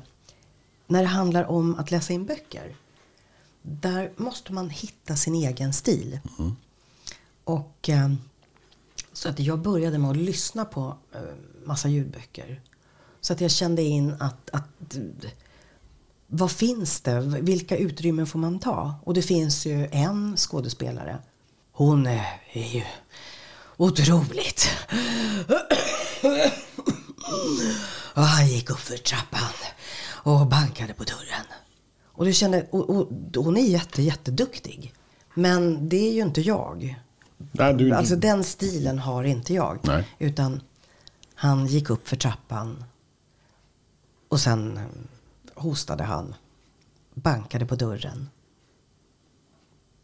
när 0.86 1.02
det 1.02 1.08
handlar 1.08 1.44
om 1.44 1.74
att 1.74 1.90
läsa 1.90 2.12
in 2.12 2.26
böcker. 2.26 2.76
Där 3.62 4.12
måste 4.16 4.52
man 4.52 4.70
hitta 4.70 5.16
sin 5.16 5.34
egen 5.34 5.72
stil. 5.72 6.18
Och 7.44 7.88
eh, 7.88 8.10
så 9.16 9.28
att 9.28 9.40
jag 9.40 9.58
började 9.58 9.98
med 9.98 10.10
att 10.10 10.16
lyssna 10.16 10.64
på 10.64 10.96
eh, 11.14 11.20
massa 11.64 11.88
ljudböcker. 11.88 12.60
Så 13.20 13.32
att 13.32 13.40
jag 13.40 13.50
kände 13.50 13.82
in 13.82 14.16
att, 14.20 14.50
att 14.50 14.96
vad 16.26 16.50
finns 16.50 17.00
det? 17.00 17.20
Vilka 17.20 17.76
utrymmen 17.76 18.26
får 18.26 18.38
man 18.38 18.58
ta? 18.58 18.94
Och 19.04 19.14
det 19.14 19.22
finns 19.22 19.66
ju 19.66 19.88
en 19.92 20.36
skådespelare. 20.36 21.18
Hon 21.72 22.06
är, 22.06 22.40
är 22.52 22.74
ju 22.74 22.82
otroligt. 23.76 24.68
Och 28.14 28.22
han 28.22 28.48
gick 28.48 28.70
upp 28.70 28.80
för 28.80 28.96
trappan 28.96 29.52
och 30.08 30.46
bankade 30.46 30.94
på 30.94 31.04
dörren. 31.04 31.46
Och 32.04 32.24
du 32.24 32.32
kände, 32.32 32.66
och, 32.70 32.90
och, 32.90 33.08
hon 33.36 33.56
är 33.56 33.66
jätte, 33.66 34.02
jätteduktig. 34.02 34.94
Men 35.34 35.88
det 35.88 36.08
är 36.08 36.12
ju 36.12 36.22
inte 36.22 36.40
jag. 36.40 37.05
Nej, 37.36 37.74
du, 37.74 37.92
Alltså 37.92 38.16
den 38.16 38.44
stilen 38.44 38.98
har 38.98 39.24
inte 39.24 39.54
jag. 39.54 39.78
Nej. 39.84 40.08
Utan 40.18 40.62
han 41.34 41.66
gick 41.66 41.90
upp 41.90 42.08
för 42.08 42.16
trappan. 42.16 42.84
Och 44.28 44.40
sen 44.40 44.76
eh, 44.76 44.82
hostade 45.54 46.04
han. 46.04 46.34
Bankade 47.14 47.66
på 47.66 47.76
dörren. 47.76 48.28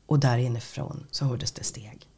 Och 0.06 0.18
där 0.18 0.38
inifrån 0.38 1.06
så 1.10 1.24
hördes 1.24 1.52
det 1.52 1.64
steg. 1.64 2.08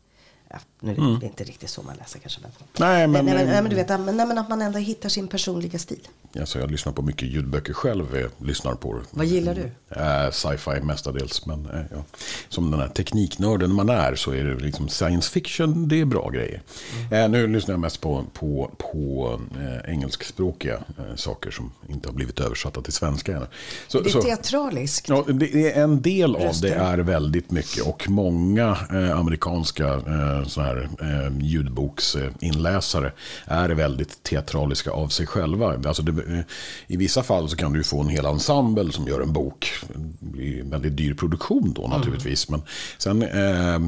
Nu 0.84 0.92
är 0.92 1.20
det 1.20 1.26
inte 1.26 1.44
riktigt 1.44 1.70
så 1.70 1.82
man 1.82 1.96
läser 1.96 2.18
kanske. 2.18 2.40
Men... 2.42 2.50
Nej, 2.78 3.06
men- 3.06 3.24
nej, 3.24 3.34
men, 3.34 3.46
nej, 3.46 3.62
men 3.62 3.70
du 3.70 3.76
vet, 3.76 3.88
men, 3.88 4.16
nej, 4.16 4.26
men 4.26 4.38
att 4.38 4.48
man 4.48 4.62
ändå 4.62 4.78
hittar 4.78 5.08
sin 5.08 5.28
personliga 5.28 5.78
stil. 5.78 6.08
alltså, 6.40 6.58
jag 6.58 6.70
lyssnar 6.70 6.92
på 6.92 7.02
mycket 7.02 7.28
ljudböcker 7.28 7.72
själv. 7.72 8.16
Jag 8.16 8.48
lyssnar 8.48 8.74
på 8.74 9.00
Vad 9.10 9.26
gillar 9.26 9.54
du? 9.54 9.70
Eh, 10.00 10.30
sci-fi 10.30 10.80
mestadels. 10.82 11.46
Men 11.46 11.66
eh, 11.66 11.80
ja. 11.90 12.04
som 12.48 12.70
den 12.70 12.80
här 12.80 12.88
tekniknörden 12.88 13.72
man 13.72 13.88
är 13.88 14.14
så 14.14 14.30
är 14.30 14.44
det 14.44 14.54
liksom 14.54 14.88
science 14.88 15.30
fiction, 15.30 15.88
det 15.88 16.00
är 16.00 16.04
bra 16.04 16.30
grejer. 16.30 16.62
Mm. 17.10 17.12
Eh, 17.24 17.28
nu 17.30 17.46
lyssnar 17.46 17.72
jag 17.72 17.80
mest 17.80 18.00
på, 18.00 18.24
på, 18.32 18.70
på 18.78 19.40
eh, 19.60 19.90
engelskspråkiga 19.92 20.74
eh, 20.74 21.14
saker 21.16 21.50
som 21.50 21.72
inte 21.88 22.08
har 22.08 22.14
blivit 22.14 22.40
översatta 22.40 22.82
till 22.82 22.92
svenska 22.92 23.36
än. 23.36 23.46
Så, 23.88 24.00
Det 24.00 24.08
är 24.08 24.10
så- 24.10 24.22
teatraliskt. 24.22 25.08
Ja, 25.08 25.24
det 25.28 25.72
är 25.72 25.82
en 25.82 26.02
del 26.02 26.36
av 26.36 26.42
Röster. 26.42 26.68
det 26.68 26.74
är 26.74 26.98
väldigt 26.98 27.50
mycket 27.50 27.82
och 27.86 28.08
många 28.10 28.76
eh, 28.92 29.18
amerikanska 29.18 29.84
eh, 29.94 30.44
så 30.46 30.60
här, 30.74 31.26
eh, 31.26 31.32
ljudboksinläsare 31.40 33.12
är 33.44 33.68
väldigt 33.68 34.22
teatraliska 34.22 34.90
av 34.90 35.08
sig 35.08 35.26
själva. 35.26 35.74
Alltså 35.86 36.02
det, 36.02 36.34
eh, 36.38 36.44
I 36.86 36.96
vissa 36.96 37.22
fall 37.22 37.48
så 37.48 37.56
kan 37.56 37.72
du 37.72 37.84
få 37.84 38.00
en 38.00 38.08
hel 38.08 38.24
ensemble 38.24 38.92
som 38.92 39.06
gör 39.06 39.20
en 39.20 39.32
bok. 39.32 39.72
Det 40.20 40.26
blir 40.26 40.60
en 40.60 40.70
väldigt 40.70 40.96
dyr 40.96 41.14
produktion 41.14 41.72
då 41.72 41.88
naturligtvis. 41.88 42.48
Men 42.48 42.62
sen 42.98 43.22
eh, 43.22 43.74
eh, 43.74 43.80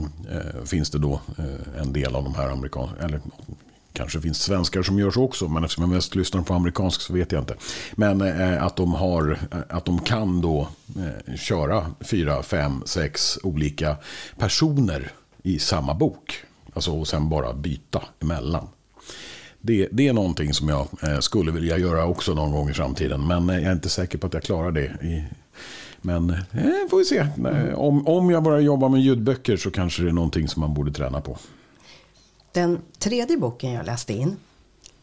finns 0.65 0.91
det 0.91 0.99
då 0.99 1.21
eh, 1.39 1.83
en 1.83 1.93
del 1.93 2.17
av 2.17 2.25
de 2.25 2.35
här 2.35 2.51
amerikanska, 2.51 3.05
eller 3.05 3.21
Kanske 3.97 4.21
finns 4.21 4.43
svenskar 4.43 4.83
som 4.83 4.99
gör 4.99 5.11
så 5.11 5.23
också, 5.23 5.49
men 5.49 5.65
eftersom 5.65 5.83
jag 5.83 5.91
mest 5.91 6.15
lyssnar 6.15 6.43
på 6.43 6.55
amerikansk 6.55 7.01
så 7.01 7.13
vet 7.13 7.33
jag 7.33 7.43
inte. 7.43 7.55
Men 7.93 8.21
eh, 8.21 8.63
att, 8.63 8.77
de 8.77 8.95
har, 8.95 9.39
att 9.69 9.85
de 9.85 9.99
kan 9.99 10.41
då 10.41 10.69
eh, 10.97 11.37
köra 11.37 11.87
fyra, 12.01 12.43
fem, 12.43 12.83
sex 12.87 13.39
olika 13.43 13.97
personer 14.39 15.13
i 15.43 15.59
samma 15.59 15.95
bok. 15.95 16.43
Alltså 16.77 16.91
och 16.93 17.09
sen 17.09 17.29
bara 17.29 17.53
byta 17.53 18.03
emellan. 18.21 18.69
Det, 19.61 19.89
det 19.93 20.09
är 20.09 20.13
någonting 20.13 20.55
som 20.55 20.69
jag 20.69 20.87
eh, 21.03 21.19
skulle 21.19 21.53
vilja 21.53 21.79
göra 21.79 22.07
också 22.07 22.35
någon 22.35 22.53
gång 22.53 22.71
i 22.71 22.73
framtiden. 22.75 23.27
Men 23.27 23.51
eh, 23.51 23.57
jag 23.57 23.65
är 23.65 23.73
inte 23.73 23.89
säker 23.89 24.19
på 24.19 24.27
att 24.27 24.35
jag 24.35 24.43
klarar 24.43 24.71
det. 24.73 24.85
I, 24.85 25.25
men 26.03 26.31
eh, 26.31 26.89
får 26.91 26.99
vi 26.99 27.05
se. 27.05 27.17
Eh, 27.19 27.75
Om, 27.79 28.07
om 28.07 28.31
jag 28.31 28.43
börjar 28.43 28.61
jobba 28.61 28.89
med 28.89 29.01
ljudböcker 29.01 29.57
så 29.57 29.71
kanske 29.71 30.03
det 30.03 30.09
är 30.09 30.13
någonting 30.13 30.49
som 30.49 30.61
man 30.61 30.75
borde 30.75 30.93
träna 30.93 31.21
på. 31.21 31.39
Den 32.53 32.79
tredje 32.99 33.37
boken 33.37 33.73
jag 33.73 33.87
läste 33.87 34.13
in, 34.13 34.37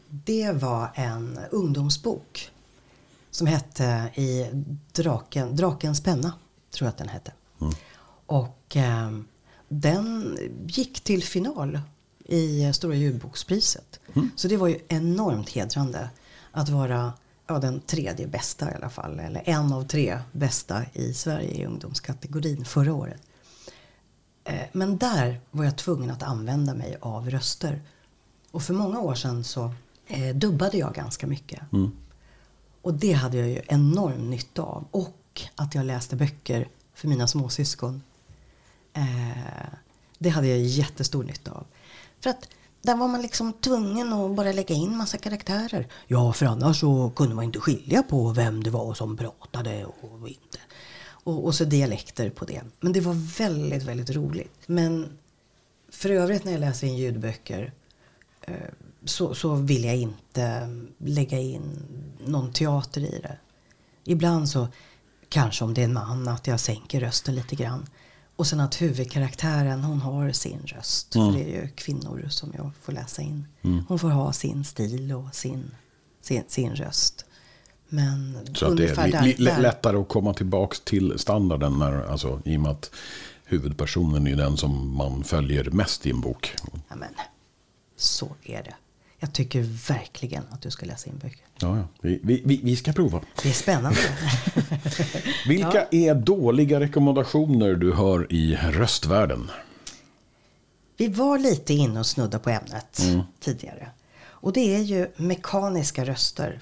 det 0.09 0.51
var 0.51 0.87
en 0.95 1.39
ungdomsbok. 1.51 2.49
Som 3.31 3.47
hette 3.47 4.09
i 4.15 4.45
Draken, 4.91 5.55
Drakens 5.55 6.01
penna, 6.03 6.33
tror 6.71 6.85
jag 6.85 6.89
att 6.89 6.97
den 6.97 7.09
hette. 7.09 7.31
Och 8.25 8.77
eh, 8.77 9.11
den 9.81 10.37
gick 10.67 11.01
till 11.01 11.23
final 11.23 11.79
i 12.25 12.73
Stora 12.73 12.95
ljudbokspriset. 12.95 13.99
Så 14.35 14.47
det 14.47 14.57
var 14.57 14.67
ju 14.67 14.79
enormt 14.87 15.49
hedrande 15.49 16.09
att 16.51 16.69
vara 16.69 17.13
ja, 17.47 17.59
den 17.59 17.81
tredje 17.81 18.27
bästa 18.27 18.71
i 18.71 18.75
alla 18.75 18.89
fall. 18.89 19.19
Eller 19.19 19.41
en 19.45 19.73
av 19.73 19.87
tre 19.87 20.19
bästa 20.31 20.85
i 20.93 21.13
Sverige 21.13 21.51
i 21.51 21.65
ungdomskategorin 21.65 22.65
förra 22.65 22.93
året. 22.93 23.21
Eh, 24.43 24.61
Men 24.71 24.97
där 24.97 25.39
var 25.51 25.65
jag 25.65 25.77
tvungen 25.77 26.11
att 26.11 26.23
använda 26.23 26.73
mig 26.73 26.97
av 27.01 27.29
röster. 27.29 27.81
Och 28.51 28.63
för 28.63 28.73
många 28.73 28.99
år 28.99 29.15
sedan 29.15 29.43
så 29.43 29.73
eh, 30.07 30.35
dubbade 30.35 30.77
jag 30.77 30.93
ganska 30.93 31.27
mycket. 31.27 31.61
Och 32.81 32.93
det 32.93 33.13
hade 33.13 33.37
jag 33.37 33.49
ju 33.49 33.61
enorm 33.67 34.29
nytta 34.29 34.61
av. 34.61 34.85
Och 34.91 35.41
att 35.55 35.75
jag 35.75 35.85
läste 35.85 36.15
böcker 36.15 36.67
för 36.93 37.07
mina 37.07 37.27
småsyskon. 37.27 38.01
Eh, 38.93 39.73
det 40.19 40.29
hade 40.29 40.47
jag 40.47 40.59
jättestor 40.59 41.23
nytta 41.23 41.51
av. 41.51 41.65
För 42.21 42.29
att 42.29 42.47
där 42.81 42.95
var 42.95 43.07
man 43.07 43.21
liksom 43.21 43.53
tvungen 43.53 44.13
att 44.13 44.35
bara 44.35 44.51
lägga 44.51 44.75
in 44.75 44.97
massa 44.97 45.17
karaktärer. 45.17 45.87
Ja, 46.07 46.33
för 46.33 46.45
annars 46.45 46.79
så 46.79 47.11
kunde 47.15 47.35
man 47.35 47.43
inte 47.43 47.59
skilja 47.59 48.03
på 48.03 48.29
vem 48.29 48.63
det 48.63 48.69
var 48.69 48.93
som 48.93 49.17
pratade 49.17 49.85
och 49.85 50.27
inte. 50.27 50.59
Och, 51.05 51.45
och 51.45 51.55
så 51.55 51.65
dialekter 51.65 52.29
på 52.29 52.45
det. 52.45 52.61
Men 52.79 52.93
det 52.93 53.01
var 53.01 53.37
väldigt, 53.37 53.83
väldigt 53.83 54.09
roligt. 54.09 54.59
Men 54.65 55.17
för 55.89 56.09
övrigt 56.09 56.43
när 56.43 56.51
jag 56.51 56.61
läser 56.61 56.87
in 56.87 56.97
ljudböcker 56.97 57.73
eh, 58.41 58.55
så, 59.05 59.35
så 59.35 59.55
vill 59.55 59.83
jag 59.83 59.95
inte 59.95 60.69
lägga 60.97 61.39
in 61.39 61.83
någon 62.25 62.53
teater 62.53 63.01
i 63.01 63.19
det. 63.21 63.37
Ibland 64.03 64.49
så, 64.49 64.67
kanske 65.29 65.63
om 65.63 65.73
det 65.73 65.81
är 65.81 65.85
en 65.85 65.93
man, 65.93 66.27
att 66.27 66.47
jag 66.47 66.59
sänker 66.59 66.99
rösten 66.99 67.35
lite 67.35 67.55
grann. 67.55 67.85
Och 68.35 68.47
sen 68.47 68.59
att 68.59 68.81
huvudkaraktären, 68.81 69.83
hon 69.83 69.99
har 70.01 70.31
sin 70.31 70.59
röst. 70.65 71.13
För 71.13 71.31
det 71.33 71.43
är 71.55 71.61
ju 71.61 71.67
kvinnor 71.67 72.27
som 72.29 72.53
jag 72.57 72.71
får 72.81 72.93
läsa 72.93 73.21
in. 73.21 73.47
Hon 73.87 73.99
får 73.99 74.09
ha 74.09 74.33
sin 74.33 74.63
stil 74.65 75.11
och 75.13 75.35
sin, 75.35 75.71
sin, 76.21 76.43
sin 76.47 76.75
röst. 76.75 77.25
Men 77.89 78.39
Så 78.55 78.65
att 78.71 78.77
det 78.77 78.89
är 78.89 79.23
li- 79.23 79.35
li- 79.37 79.61
lättare 79.61 79.97
att 79.97 80.07
komma 80.09 80.33
tillbaka 80.33 80.75
till 80.83 81.19
standarden. 81.19 81.79
När, 81.79 82.01
alltså, 82.11 82.41
I 82.45 82.57
och 82.57 82.61
med 82.61 82.71
att 82.71 82.91
huvudpersonen 83.45 84.27
är 84.27 84.35
den 84.35 84.57
som 84.57 84.95
man 84.95 85.23
följer 85.23 85.63
mest 85.71 86.05
i 86.05 86.09
en 86.09 86.21
bok. 86.21 86.55
Ja, 86.89 86.95
men, 86.95 87.09
så 87.97 88.29
är 88.43 88.63
det. 88.63 88.73
Jag 89.23 89.33
tycker 89.33 89.61
verkligen 89.87 90.43
att 90.49 90.61
du 90.61 90.71
ska 90.71 90.85
läsa 90.85 91.09
in 91.09 91.17
böcker. 91.17 91.45
Ja, 91.59 91.77
ja. 91.77 91.87
Vi, 92.01 92.19
vi, 92.23 92.59
vi, 92.63 92.75
ska 92.75 92.93
prova. 92.93 93.21
Det 93.43 93.49
är 93.49 93.53
spännande. 93.53 93.99
Vilka 95.47 95.87
är 95.91 96.15
dåliga 96.15 96.79
rekommendationer 96.79 97.75
du 97.75 97.93
hör 97.93 98.33
i 98.33 98.55
röstvärlden? 98.55 99.51
Vi 100.97 101.07
var 101.07 101.39
lite 101.39 101.73
inne 101.73 101.99
och 101.99 102.05
snudda 102.05 102.39
på 102.39 102.49
ämnet 102.49 102.99
Mm. 102.99 103.21
tidigare. 103.39 103.89
Och 104.23 104.53
det 104.53 104.75
är 104.75 104.79
ju 104.79 105.07
mekaniska 105.15 106.05
röster 106.05 106.61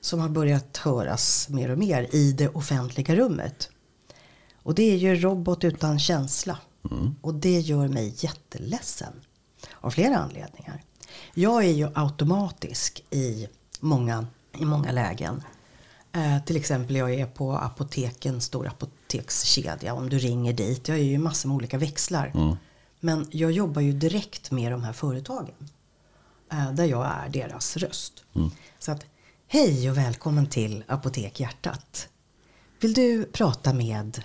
som 0.00 0.20
har 0.20 0.28
börjat 0.28 0.76
höras 0.76 1.48
mer 1.48 1.70
och 1.70 1.78
mer 1.78 2.08
i 2.12 2.32
det 2.32 2.48
offentliga 2.48 3.16
rummet. 3.16 3.70
Och 4.62 4.74
det 4.74 4.92
är 4.92 4.96
ju 4.96 5.14
robot 5.14 5.64
utan 5.64 5.98
känsla. 5.98 6.58
Mm. 6.90 7.14
Och 7.20 7.34
det 7.34 7.60
gör 7.60 7.88
mig 7.88 8.14
jätteledsen. 8.18 9.12
Av 9.80 9.90
flera 9.90 10.16
anledningar. 10.16 10.82
Jag 11.34 11.64
är 11.64 11.72
ju 11.72 11.88
automatisk 11.94 13.04
i 13.10 13.48
många, 13.80 14.26
i 14.58 14.64
många 14.64 14.92
lägen. 14.92 15.42
Eh, 16.12 16.44
till 16.44 16.56
exempel 16.56 16.96
jag 16.96 17.14
är 17.14 17.26
på 17.26 17.52
apoteken, 17.52 18.40
stor 18.40 18.66
apotekskedja. 18.66 19.94
Om 19.94 20.08
du 20.08 20.18
ringer 20.18 20.52
dit. 20.52 20.88
Jag 20.88 20.98
är 20.98 21.02
ju 21.02 21.18
massor 21.18 21.48
med 21.48 21.56
olika 21.56 21.78
växlar. 21.78 22.32
Men 23.00 23.26
jag 23.30 23.52
jobbar 23.52 23.82
ju 23.82 23.92
direkt 23.92 24.50
med 24.50 24.72
de 24.72 24.84
här 24.84 24.92
företagen. 24.92 25.68
Eh, 26.52 26.72
där 26.72 26.84
jag 26.84 27.06
är 27.06 27.28
deras 27.28 27.76
röst. 27.76 28.24
Så 28.78 28.92
att, 28.92 29.06
hej 29.46 29.90
och 29.90 29.96
välkommen 29.96 30.46
till 30.46 30.84
Apotek 30.88 31.40
Hjärtat. 31.40 32.08
Vill 32.80 32.92
du 32.92 33.24
prata 33.24 33.72
med, 33.72 34.22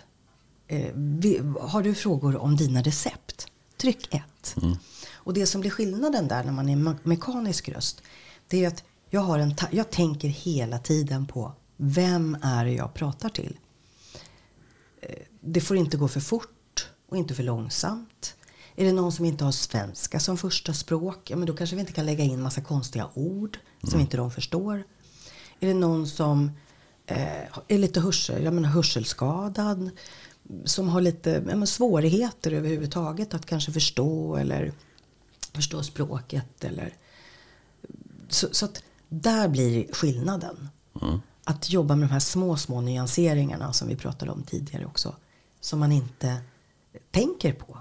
eh, 0.67 0.91
vi, 0.95 1.41
har 1.61 1.83
du 1.83 1.95
frågor 1.95 2.37
om 2.37 2.55
dina 2.55 2.81
recept? 2.81 3.47
Tryck 3.77 4.13
1. 4.13 4.23
Och 5.29 5.35
det 5.35 5.45
som 5.45 5.61
blir 5.61 5.71
skillnaden 5.71 6.27
där 6.27 6.43
när 6.43 6.51
man 6.51 6.69
är 6.69 6.75
me- 6.75 6.97
mekanisk 7.03 7.69
röst. 7.69 8.01
Det 8.47 8.65
är 8.65 8.67
att 8.67 8.83
jag, 9.09 9.21
har 9.21 9.39
en 9.39 9.55
jag 9.71 9.89
tänker 9.89 10.27
hela 10.27 10.79
tiden 10.79 11.25
på 11.25 11.53
vem 11.77 12.37
är 12.41 12.65
det 12.65 12.71
jag 12.71 12.93
pratar 12.93 13.29
till. 13.29 13.57
Det 15.41 15.61
får 15.61 15.77
inte 15.77 15.97
gå 15.97 16.07
för 16.07 16.19
fort 16.19 16.87
och 17.09 17.17
inte 17.17 17.35
för 17.35 17.43
långsamt. 17.43 18.35
Är 18.75 18.85
det 18.85 18.91
någon 18.91 19.11
som 19.11 19.25
inte 19.25 19.43
har 19.43 19.51
svenska 19.51 20.19
som 20.19 20.37
första 20.37 20.73
språk, 20.73 21.29
ja 21.29 21.37
men 21.37 21.45
då 21.45 21.53
kanske 21.53 21.75
vi 21.75 21.79
inte 21.79 21.93
kan 21.93 22.05
lägga 22.05 22.23
in 22.23 22.41
massa 22.41 22.61
konstiga 22.61 23.09
ord 23.13 23.57
som 23.83 23.99
inte 23.99 24.17
de 24.17 24.31
förstår. 24.31 24.83
Är 25.59 25.67
det 25.67 25.73
någon 25.73 26.07
som 26.07 26.51
eh, 27.05 27.43
är 27.67 27.77
lite 27.77 27.99
hörsel, 27.99 28.43
jag 28.43 28.53
menar 28.53 28.69
hörselskadad, 28.69 29.89
som 30.65 30.89
har 30.89 31.01
lite 31.01 31.43
ja, 31.49 31.65
svårigheter 31.65 32.51
överhuvudtaget 32.51 33.33
att 33.33 33.45
kanske 33.45 33.71
förstå 33.71 34.35
eller 34.35 34.73
förstå 35.53 35.83
språket 35.83 36.63
eller 36.63 36.93
så, 38.29 38.47
så 38.51 38.65
att 38.65 38.83
där 39.09 39.47
blir 39.47 39.93
skillnaden. 39.93 40.69
Att 41.43 41.69
jobba 41.69 41.95
med 41.95 42.09
de 42.09 42.13
här 42.13 42.19
små, 42.19 42.57
små 42.57 42.81
nyanseringarna 42.81 43.73
som 43.73 43.87
vi 43.87 43.95
pratade 43.95 44.31
om 44.31 44.43
tidigare 44.43 44.85
också. 44.85 45.15
Som 45.59 45.79
man 45.79 45.91
inte 45.91 46.37
tänker 47.11 47.53
på. 47.53 47.77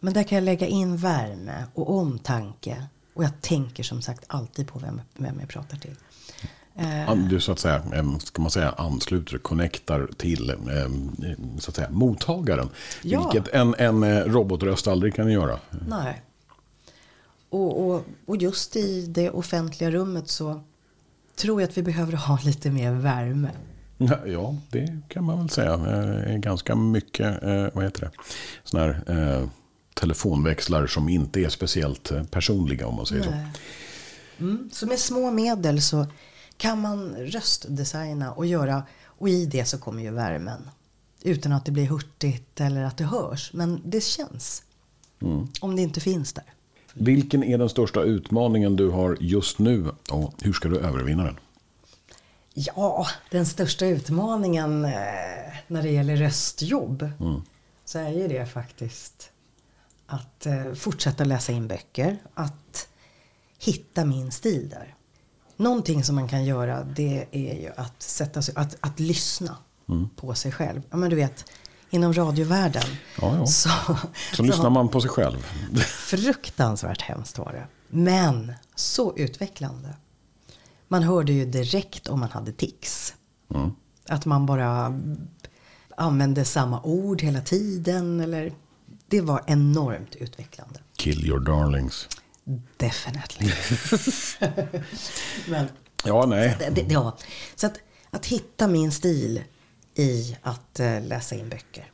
Men 0.00 0.12
där 0.14 0.22
kan 0.22 0.36
jag 0.36 0.44
lägga 0.44 0.66
in 0.66 0.96
värme 0.96 1.64
och 1.74 1.96
omtanke. 1.96 2.86
Och 3.14 3.24
jag 3.24 3.40
tänker 3.40 3.82
som 3.82 4.02
sagt 4.02 4.24
alltid 4.26 4.68
på 4.68 4.78
vem, 4.78 5.00
vem 5.16 5.40
jag 5.40 5.48
pratar 5.48 5.76
till. 5.76 5.96
Ja, 6.74 7.14
Du 7.14 7.40
så 7.40 7.52
att 7.52 7.58
säga, 7.58 7.82
em, 7.92 8.20
ska 8.20 8.42
man 8.42 8.50
säga, 8.50 8.70
ansluter, 8.70 9.38
connectar 9.38 10.10
till 10.16 10.50
em, 10.50 11.16
så 11.58 11.70
att 11.70 11.76
säga, 11.76 11.90
mottagaren. 11.90 12.68
Ja. 13.02 13.30
Vilket 13.32 13.54
en, 13.54 13.74
en 13.78 14.02
eh, 14.02 14.24
robotröst 14.24 14.88
aldrig 14.88 15.14
kan 15.14 15.32
göra. 15.32 15.58
Nej. 15.88 16.22
Och, 17.50 17.86
och, 17.86 18.04
och 18.26 18.36
just 18.36 18.76
i 18.76 19.06
det 19.06 19.30
offentliga 19.30 19.90
rummet 19.90 20.28
så 20.28 20.60
tror 21.36 21.60
jag 21.60 21.68
att 21.68 21.78
vi 21.78 21.82
behöver 21.82 22.12
ha 22.12 22.38
lite 22.44 22.70
mer 22.70 22.92
värme. 22.92 23.50
Ja, 24.26 24.56
det 24.70 25.00
kan 25.08 25.24
man 25.24 25.38
väl 25.38 25.50
säga. 25.50 25.74
Eh, 25.74 26.36
ganska 26.36 26.76
mycket, 26.76 27.42
eh, 27.42 27.66
vad 27.72 27.84
heter 27.84 28.00
det, 28.00 28.10
sådana 28.64 28.92
här 28.92 29.38
eh, 29.40 29.48
telefonväxlar 29.94 30.86
som 30.86 31.08
inte 31.08 31.40
är 31.40 31.48
speciellt 31.48 32.30
personliga 32.30 32.86
om 32.86 32.94
man 32.94 33.06
säger 33.06 33.22
så. 33.22 33.30
Nej. 33.30 33.46
Mm, 34.38 34.70
så 34.72 34.86
med 34.86 34.98
små 34.98 35.30
medel 35.30 35.82
så 35.82 36.06
kan 36.56 36.80
man 36.80 37.14
röstdesigna 37.14 38.32
och 38.32 38.46
göra 38.46 38.82
och 39.04 39.28
i 39.28 39.46
det 39.46 39.64
så 39.64 39.78
kommer 39.78 40.02
ju 40.02 40.10
värmen. 40.10 40.70
Utan 41.22 41.52
att 41.52 41.64
det 41.64 41.72
blir 41.72 41.86
hurtigt 41.86 42.60
eller 42.60 42.84
att 42.84 42.96
det 42.96 43.04
hörs. 43.04 43.50
Men 43.52 43.80
det 43.84 44.04
känns. 44.04 44.62
Om 45.60 45.76
det 45.76 45.82
inte 45.82 46.00
finns 46.00 46.32
där. 46.32 46.44
Vilken 46.94 47.44
är 47.44 47.58
den 47.58 47.68
största 47.68 48.02
utmaningen 48.02 48.76
du 48.76 48.88
har 48.88 49.16
just 49.20 49.58
nu 49.58 49.90
och 50.10 50.34
hur 50.42 50.52
ska 50.52 50.68
du 50.68 50.78
övervinna 50.78 51.24
den? 51.24 51.38
Ja, 52.54 53.06
den 53.30 53.46
största 53.46 53.86
utmaningen 53.86 54.84
eh, 54.84 54.90
när 55.66 55.82
det 55.82 55.90
gäller 55.90 56.16
röstjobb 56.16 57.10
så 57.84 57.98
är 57.98 58.10
ju 58.10 58.28
det 58.28 58.46
faktiskt 58.46 59.30
att 60.06 60.46
eh, 60.46 60.72
fortsätta 60.72 61.24
läsa 61.24 61.52
in 61.52 61.68
böcker, 61.68 62.16
att 62.34 62.88
hitta 63.58 64.04
min 64.04 64.32
stil 64.32 64.68
där. 64.68 64.94
Någonting 65.56 66.04
som 66.04 66.14
man 66.14 66.28
kan 66.28 66.44
göra 66.44 66.84
det 66.84 67.26
är 67.30 67.54
ju 67.54 67.70
att 67.76 68.02
sätta 68.02 68.42
sig, 68.42 68.54
att, 68.56 68.76
att 68.80 69.00
lyssna 69.00 69.56
på 70.16 70.34
sig 70.34 70.52
själv. 70.52 70.82
Ja 70.90 70.96
men 70.96 71.10
du 71.10 71.16
vet, 71.16 71.44
inom 71.90 72.12
radiovärlden 72.12 72.82
Ja, 73.20 73.36
ja. 73.36 73.46
så, 73.46 73.70
Så 74.32 74.42
lyssnar 74.42 74.70
man 74.70 74.88
på 74.88 75.00
sig 75.00 75.10
själv. 75.10 75.46
Fruktansvärt 75.86 77.02
hemskt 77.02 77.38
var 77.38 77.52
det. 77.52 77.66
Men 77.88 78.52
så 78.74 79.16
utvecklande. 79.16 79.96
Man 80.88 81.02
hörde 81.02 81.32
ju 81.32 81.44
direkt 81.44 82.08
om 82.08 82.20
man 82.20 82.30
hade 82.30 82.52
tics. 82.52 83.14
Att 84.08 84.26
man 84.26 84.46
bara 84.46 85.00
använde 85.96 86.44
samma 86.44 86.82
ord 86.82 87.22
hela 87.22 87.40
tiden. 87.40 88.20
Eller, 88.20 88.52
det 89.08 89.20
var 89.20 89.42
enormt 89.46 90.14
utvecklande. 90.16 90.80
Kill 90.96 91.26
your 91.26 91.40
darlings. 91.40 92.08
Definitely. 92.76 93.52
Men, 95.48 95.68
Ja, 96.04 96.26
nej. 96.26 96.56
det, 96.58 96.70
det, 96.70 96.92
ja. 96.92 97.16
Så 97.54 97.66
att, 97.66 97.78
att 98.10 98.26
hitta 98.26 98.68
min 98.68 98.92
stil 98.92 99.42
i 99.94 100.36
att 100.42 100.80
eh, 100.80 101.02
läsa 101.02 101.34
in 101.34 101.48
böcker. 101.48 101.90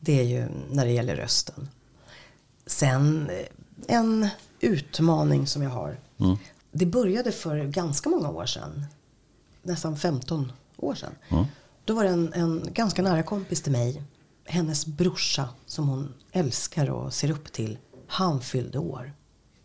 Det 0.00 0.20
är 0.20 0.24
ju 0.24 0.48
när 0.70 0.84
det 0.84 0.92
gäller 0.92 1.16
rösten. 1.16 1.68
Sen 2.66 3.30
eh, 3.30 3.96
en 3.96 4.28
utmaning 4.60 5.46
som 5.46 5.62
jag 5.62 5.70
har. 5.70 6.00
Det 6.72 6.86
började 6.86 7.32
för 7.32 7.64
ganska 7.64 8.10
många 8.10 8.30
år 8.30 8.46
sedan. 8.46 8.84
Nästan 9.62 9.96
15 9.96 10.52
år 10.76 10.94
sedan. 10.94 11.14
Då 11.84 11.94
var 11.94 12.04
det 12.04 12.10
en, 12.10 12.32
en 12.32 12.68
ganska 12.72 13.02
nära 13.02 13.22
kompis 13.22 13.62
till 13.62 13.72
mig. 13.72 14.02
Hennes 14.44 14.86
brorsa 14.86 15.48
som 15.66 15.88
hon 15.88 16.14
älskar 16.32 16.90
och 16.90 17.14
ser 17.14 17.30
upp 17.30 17.52
till. 17.52 17.78
Han 18.06 18.40
fyllde 18.40 18.78
år. 18.78 19.12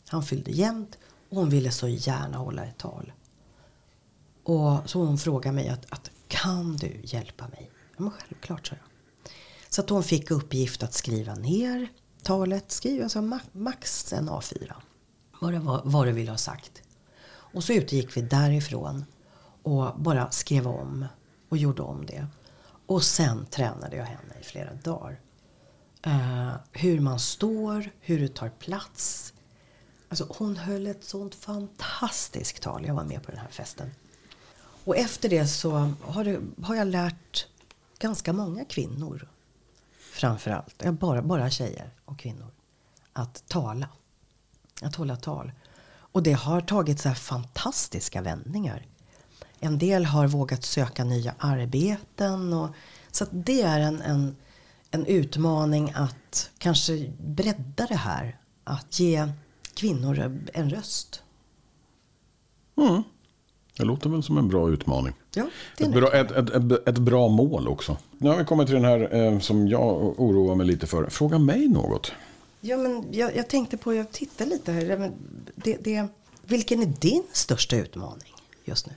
Han 0.08 0.24
fyllde 0.24 0.52
jämnt 0.52 0.98
och 1.30 1.38
hon 1.38 1.50
ville 1.50 1.72
så 1.72 1.88
gärna 1.88 2.38
hålla 2.38 2.66
ett 2.66 2.78
tal. 2.78 3.12
Och 4.44 4.90
så 4.90 5.00
hon 5.00 5.18
frågade 5.18 5.56
mig 5.56 5.70
att, 5.70 5.86
att 5.90 6.12
kan 6.34 6.78
du 6.78 7.00
hjälpa 7.04 7.48
mig? 7.48 7.72
Ja 7.96 8.04
men 8.04 8.12
självklart 8.12 8.68
sa 8.68 8.76
jag. 8.76 8.86
Så 9.70 9.82
att 9.82 9.90
hon 9.90 10.04
fick 10.04 10.32
uppgift 10.32 10.84
att 10.84 10.94
skriva 10.94 11.36
ner 11.36 11.88
talet, 12.24 12.72
skriva 12.72 13.04
alltså 13.04 13.42
max 13.52 14.14
en 14.14 14.30
A4. 14.30 14.74
Vad 15.40 15.54
det, 15.54 15.60
var, 15.60 15.82
vad 15.86 16.08
det 16.08 16.12
ville 16.12 16.32
ha 16.32 16.38
sagt. 16.38 16.82
Och 17.26 17.64
så 17.64 17.74
utgick 17.74 18.18
vi 18.18 18.22
därifrån 18.22 19.06
och 19.64 20.00
bara 20.00 20.32
skrev 20.32 20.68
om 20.68 21.06
och 21.50 21.58
gjorde 21.58 21.82
om 21.82 22.06
det. 22.06 22.28
Och 22.86 23.04
sen 23.04 23.46
tränade 23.46 23.96
jag 23.96 24.06
henne 24.06 24.34
i 24.42 24.44
flera 24.44 24.74
dagar. 24.74 25.20
Uh, 26.08 26.54
hur 26.72 27.00
man 27.00 27.20
står, 27.20 27.90
hur 28.00 28.20
du 28.20 28.28
tar 28.28 28.50
plats. 28.50 29.34
Alltså 30.10 30.28
hon 30.30 30.58
höll 30.58 30.88
ett 30.88 31.04
sånt 31.04 31.36
fantastiskt 31.36 32.62
tal. 32.62 32.86
Jag 32.86 32.94
var 32.94 33.04
med 33.04 33.24
på 33.24 33.32
den 33.32 33.40
här 33.40 33.50
festen. 33.50 33.92
Och 34.86 34.98
efter 34.98 35.30
det 35.30 35.48
så 35.48 35.94
har, 36.02 36.24
det, 36.24 36.42
har 36.64 36.76
jag 36.76 36.88
lärt 36.88 37.48
ganska 38.00 38.34
många 38.34 38.66
kvinnor 38.66 39.28
framförallt, 40.14 40.84
bara, 41.00 41.22
bara 41.22 41.50
tjejer 41.50 41.90
och 42.06 42.20
kvinnor, 42.20 42.52
att 43.14 43.44
tala. 43.48 43.90
Att 44.82 44.96
hålla 44.96 45.16
tal. 45.16 45.52
Och 45.86 46.24
det 46.24 46.34
har 46.34 46.62
tagit 46.62 47.00
så 47.00 47.08
här 47.08 47.16
fantastiska 47.16 48.22
vändningar. 48.22 48.86
En 49.60 49.78
del 49.78 50.06
har 50.06 50.28
vågat 50.28 50.64
söka 50.64 51.04
nya 51.04 51.36
arbeten. 51.38 52.54
Och, 52.54 52.70
så 53.12 53.24
att 53.24 53.30
det 53.32 53.62
är 53.62 53.80
en, 53.80 54.02
en, 54.02 54.36
en 54.92 55.06
utmaning 55.06 55.92
att 55.96 56.50
kanske 56.58 57.12
bredda 57.20 57.86
det 57.86 57.96
här. 57.96 58.38
Att 58.64 59.00
ge 59.00 59.32
kvinnor 59.74 60.20
en 60.54 60.70
röst. 60.70 61.24
Mm. 62.78 63.04
Det 63.78 63.84
låter 63.84 64.10
väl 64.10 64.24
som 64.24 64.38
en 64.38 64.48
bra 64.48 64.70
utmaning. 64.70 65.14
Ja, 65.36 65.44
det 65.78 65.84
är 65.84 65.88
Ett 65.90 65.96
en 65.96 66.02
bra, 66.02 66.14
ett, 66.14 66.32
ett, 66.32 66.88
ett, 66.88 66.98
bra 66.98 67.28
mål 67.28 67.68
också. 67.68 67.98
Nu 68.18 68.30
har 68.30 68.38
vi 68.38 68.46
kommit 68.46 68.68
till 68.68 68.76
den 68.76 68.86
här 68.86 69.16
eh, 69.16 69.40
som 69.40 69.68
jag 69.68 70.20
oroar 70.20 70.56
mig 70.56 70.68
lite 70.68 70.88
för. 70.88 71.10
Fråga 71.10 71.40
mig 71.40 71.68
något. 71.68 72.12
Ja, 72.62 72.78
men 72.78 73.06
jag, 73.12 73.36
jag 73.36 73.48
tänkte 73.50 73.78
på, 73.78 73.94
jag 73.94 74.12
tittar 74.12 74.46
lite 74.46 74.72
här. 74.72 75.12
Det, 75.56 75.78
det, 75.84 76.08
vilken 76.46 76.82
är 76.82 76.86
din 77.00 77.24
största 77.32 77.76
utmaning 77.76 78.34
just 78.66 78.88
nu? 78.88 78.94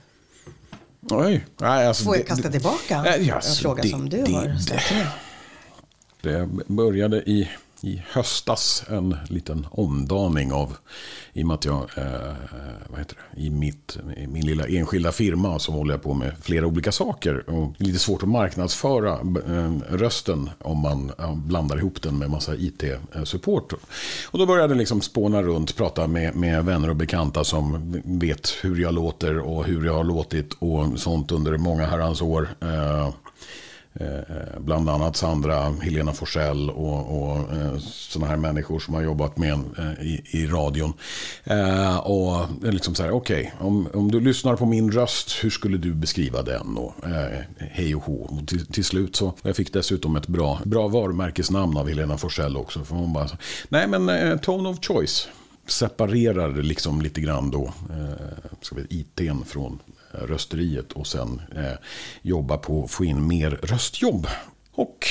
Oj. 1.09 1.45
Nej, 1.57 1.87
alltså, 1.87 2.03
Får 2.03 2.15
jag 2.15 2.23
det- 2.25 2.27
kasta 2.27 2.51
tillbaka 2.51 3.01
Nej, 3.01 3.29
en 3.29 3.35
alltså, 3.35 3.61
fråga 3.61 3.83
det- 3.83 3.89
som 3.89 4.09
du 4.09 4.19
har 4.21 4.55
ställt 4.59 4.81
till 4.87 4.97
mig? 4.97 5.07
Det 6.21 6.49
började 6.67 7.17
i, 7.29 7.49
i 7.81 8.01
höstas 8.11 8.83
en 8.89 9.17
liten 9.29 9.67
omdaning 9.71 10.53
av, 10.53 10.77
i 11.33 11.43
och 11.43 11.47
med 11.47 11.55
att 11.55 11.65
jag, 11.65 11.89
eh, 11.97 12.29
eh 12.29 12.33
vad 12.89 12.99
heter 12.99 13.17
det, 13.35 13.41
i, 13.41 13.49
mitt, 13.49 13.97
i 14.17 14.27
min 14.27 14.45
lilla 14.45 14.67
enskilda 14.67 15.11
firma 15.11 15.59
som 15.59 15.73
håller 15.73 15.93
jag 15.93 16.03
på 16.03 16.13
med 16.13 16.33
flera 16.41 16.67
olika 16.67 16.91
saker. 16.91 17.49
Och 17.49 17.73
lite 17.77 17.99
svårt 17.99 18.23
att 18.23 18.29
marknadsföra 18.29 19.13
eh, 19.13 19.71
rösten 19.89 20.49
om 20.59 20.77
man 20.77 21.11
eh, 21.19 21.35
blandar 21.35 21.77
ihop 21.77 22.01
den 22.01 22.17
med 22.17 22.29
massa 22.29 22.55
IT-support. 22.55 23.73
Eh, 23.73 23.79
och 24.31 24.39
då 24.39 24.45
började 24.45 24.73
jag 24.73 24.77
liksom 24.77 25.01
spåna 25.01 25.43
runt, 25.43 25.75
prata 25.75 26.07
med, 26.07 26.35
med 26.35 26.65
vänner 26.65 26.89
och 26.89 26.95
bekanta 26.95 27.43
som 27.43 27.95
vet 28.05 28.49
hur 28.61 28.81
jag 28.81 28.93
låter 28.93 29.39
och 29.39 29.65
hur 29.65 29.85
jag 29.85 29.93
har 29.93 30.03
låtit 30.03 30.53
och 30.59 30.99
sånt 30.99 31.31
under 31.31 31.57
många 31.57 31.85
herrans 31.85 32.21
år. 32.21 32.49
Eh, 32.61 33.09
Eh, 33.99 34.37
eh, 34.37 34.59
bland 34.59 34.89
annat 34.89 35.15
Sandra, 35.15 35.69
Helena 35.81 36.13
Forsell 36.13 36.69
och, 36.69 37.23
och 37.23 37.37
eh, 37.37 37.77
sådana 37.79 38.29
här 38.29 38.37
människor 38.37 38.79
som 38.79 38.93
har 38.93 39.01
jobbat 39.01 39.37
med 39.37 39.53
en 39.53 39.95
i, 40.01 40.21
i 40.31 40.45
radion. 40.45 40.93
Eh, 41.43 41.97
och 41.97 42.47
liksom 42.61 42.95
så 42.95 43.03
här, 43.03 43.11
okej, 43.11 43.53
okay, 43.55 43.67
om, 43.67 43.87
om 43.93 44.11
du 44.11 44.19
lyssnar 44.19 44.55
på 44.55 44.65
min 44.65 44.91
röst, 44.91 45.31
hur 45.43 45.49
skulle 45.49 45.77
du 45.77 45.93
beskriva 45.93 46.41
den? 46.41 46.77
Och, 46.77 47.07
eh, 47.07 47.41
hej 47.57 47.95
och 47.95 48.03
hå. 48.03 48.13
Och 48.13 48.47
till, 48.47 48.65
till 48.65 48.85
slut 48.85 49.15
så, 49.15 49.33
jag 49.41 49.55
fick 49.55 49.73
dessutom 49.73 50.15
ett 50.15 50.27
bra, 50.27 50.59
bra 50.63 50.87
varumärkesnamn 50.87 51.77
av 51.77 51.87
Helena 51.87 52.17
Forsell 52.17 52.57
också. 52.57 52.83
För 52.83 52.95
hon 52.95 53.13
bara, 53.13 53.29
nej 53.69 53.87
men 53.87 54.09
eh, 54.09 54.37
tone 54.37 54.69
of 54.69 54.77
choice 54.81 55.27
separerar 55.67 56.53
liksom 56.53 57.01
lite 57.01 57.21
grann 57.21 57.51
då 57.51 57.73
eh, 57.89 58.49
ska 58.61 58.75
vi, 58.75 58.85
ITn 58.89 59.43
från 59.45 59.79
rösteriet 60.11 60.93
och 60.93 61.07
sen 61.07 61.41
eh, 61.55 61.77
jobba 62.21 62.57
på 62.57 62.83
att 62.83 62.91
få 62.91 63.05
in 63.05 63.27
mer 63.27 63.49
röstjobb. 63.49 64.27
Och 64.71 65.05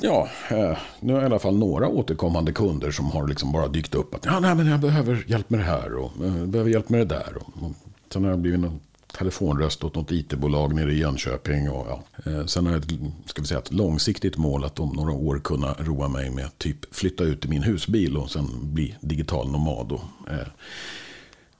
ja, 0.00 0.28
eh, 0.50 0.78
nu 1.00 1.12
har 1.12 1.20
jag 1.20 1.22
i 1.22 1.26
alla 1.26 1.38
fall 1.38 1.58
några 1.58 1.88
återkommande 1.88 2.52
kunder 2.52 2.90
som 2.90 3.10
har 3.10 3.28
liksom 3.28 3.52
bara 3.52 3.68
dykt 3.68 3.94
upp. 3.94 4.14
Att 4.14 4.24
ja, 4.24 4.40
nej, 4.40 4.54
men 4.54 4.66
jag 4.66 4.80
behöver 4.80 5.24
hjälp 5.26 5.50
med 5.50 5.60
det 5.60 5.64
här 5.66 5.94
och 5.94 6.24
eh, 6.24 6.46
behöver 6.46 6.70
hjälp 6.70 6.88
med 6.88 7.00
det 7.00 7.14
där. 7.14 7.36
Och, 7.36 7.62
och 7.62 7.72
sen 8.12 8.24
har 8.24 8.30
jag 8.30 8.38
blivit 8.38 8.60
någon 8.60 8.80
telefonröst 9.12 9.84
åt 9.84 9.94
något 9.94 10.12
IT-bolag 10.12 10.74
nere 10.74 10.92
i 10.92 10.98
Jönköping. 10.98 11.70
Och, 11.70 11.86
ja. 11.88 12.30
eh, 12.30 12.46
sen 12.46 12.66
har 12.66 12.72
jag 12.72 12.82
ett, 12.82 12.90
ska 13.26 13.42
vi 13.42 13.48
säga, 13.48 13.60
ett 13.60 13.72
långsiktigt 13.72 14.36
mål 14.36 14.64
att 14.64 14.80
om 14.80 14.88
några 14.88 15.12
år 15.12 15.38
kunna 15.44 15.74
roa 15.78 16.08
mig 16.08 16.30
med 16.30 16.58
typ 16.58 16.94
flytta 16.94 17.24
ut 17.24 17.44
i 17.44 17.48
min 17.48 17.62
husbil 17.62 18.16
och 18.16 18.30
sen 18.30 18.48
bli 18.62 18.96
digital 19.00 19.50
nomad. 19.50 19.92
Och, 19.92 20.30
eh, 20.30 20.48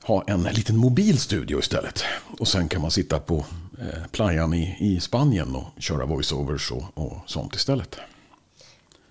ha 0.03 0.25
en 0.27 0.43
liten 0.43 0.77
mobil 0.77 1.19
studio 1.19 1.59
istället. 1.59 2.05
Och 2.39 2.49
sen 2.49 2.69
kan 2.69 2.83
man 2.83 2.91
sitta 2.91 3.19
på 3.19 3.45
eh, 3.81 4.07
playan 4.11 4.55
i, 4.55 4.77
i 4.81 5.01
Spanien 5.01 5.55
och 5.57 5.65
köra 5.79 6.07
voiceovers 6.07 6.73
och, 6.73 6.85
och 6.95 7.17
sånt 7.27 7.55
istället. 7.55 7.97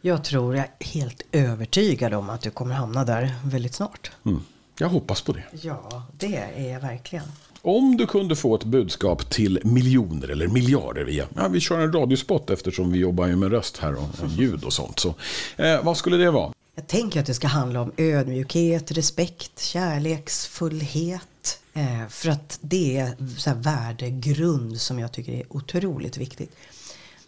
Jag 0.02 0.24
tror, 0.24 0.56
jag 0.56 0.66
är 0.80 0.86
helt 0.86 1.22
övertygad 1.32 2.14
om 2.14 2.30
att 2.30 2.42
du 2.42 2.52
kommer 2.52 2.76
hamna 2.76 3.06
där 3.06 3.36
väldigt 3.46 3.74
snart. 3.74 4.12
Mm. 4.26 4.44
Jag 4.78 4.90
hoppas 4.90 5.22
på 5.22 5.34
det. 5.34 5.44
Ja, 5.62 6.04
det 6.18 6.36
är 6.36 6.74
jag 6.74 6.82
verkligen. 6.82 7.26
Om 7.62 7.98
du 7.98 8.08
kunde 8.08 8.36
få 8.36 8.56
ett 8.56 8.64
budskap 8.64 9.30
till 9.30 9.60
miljoner 9.64 10.28
eller 10.28 10.48
miljarder 10.48 11.04
via, 11.04 11.26
ja, 11.36 11.48
vi 11.48 11.60
kör 11.60 11.80
en 11.80 11.94
radiospot 11.94 12.50
eftersom 12.50 12.92
vi 12.92 13.00
jobbar 13.00 13.28
ju 13.28 13.36
med 13.36 13.52
röst 13.52 13.78
här 13.78 13.96
och, 13.96 14.28
ljud 14.28 14.64
och 14.64 14.74
sånt. 14.74 15.00
Så, 15.00 15.14
eh, 15.58 15.84
vad 15.84 15.98
skulle 15.98 16.18
det 16.18 16.32
vara? 16.32 16.52
Jag 16.76 16.88
tänker 16.88 17.20
att 17.20 17.26
det 17.26 17.34
ska 17.34 17.48
handla 17.48 17.82
om 17.82 17.92
ödmjukhet, 17.98 18.92
respekt, 18.92 19.60
kärleksfullhet. 19.60 21.62
Eh, 21.74 22.08
för 22.08 22.30
att 22.30 22.60
det 22.62 22.98
är 22.98 23.16
så 23.38 23.54
värdegrund 23.54 24.82
som 24.82 25.00
jag 25.00 25.12
tycker 25.12 25.34
är 25.34 25.44
otroligt 25.50 26.18
viktigt. 26.18 26.56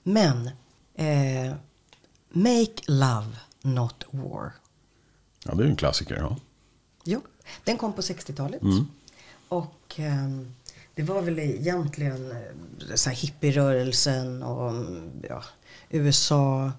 Men 0.03 0.49
eh, 0.95 1.53
Make 2.29 2.81
love, 2.87 3.27
not 3.61 4.05
war. 4.11 4.51
Ja, 5.45 5.55
det 5.55 5.63
är 5.63 5.67
en 5.67 5.75
klassiker. 5.75 6.15
Ja. 6.15 6.37
Jo, 7.03 7.21
den 7.63 7.77
kom 7.77 7.93
på 7.93 8.01
60-talet. 8.01 8.61
Mm. 8.61 8.87
Och 9.47 9.99
eh, 9.99 10.27
det 10.95 11.03
var 11.03 11.21
väl 11.21 11.39
egentligen 11.39 12.31
eh, 12.31 12.95
så 12.95 13.09
här 13.09 13.17
hippierörelsen 13.17 14.43
och 14.43 14.85
ja, 15.29 15.43
USA, 15.89 16.71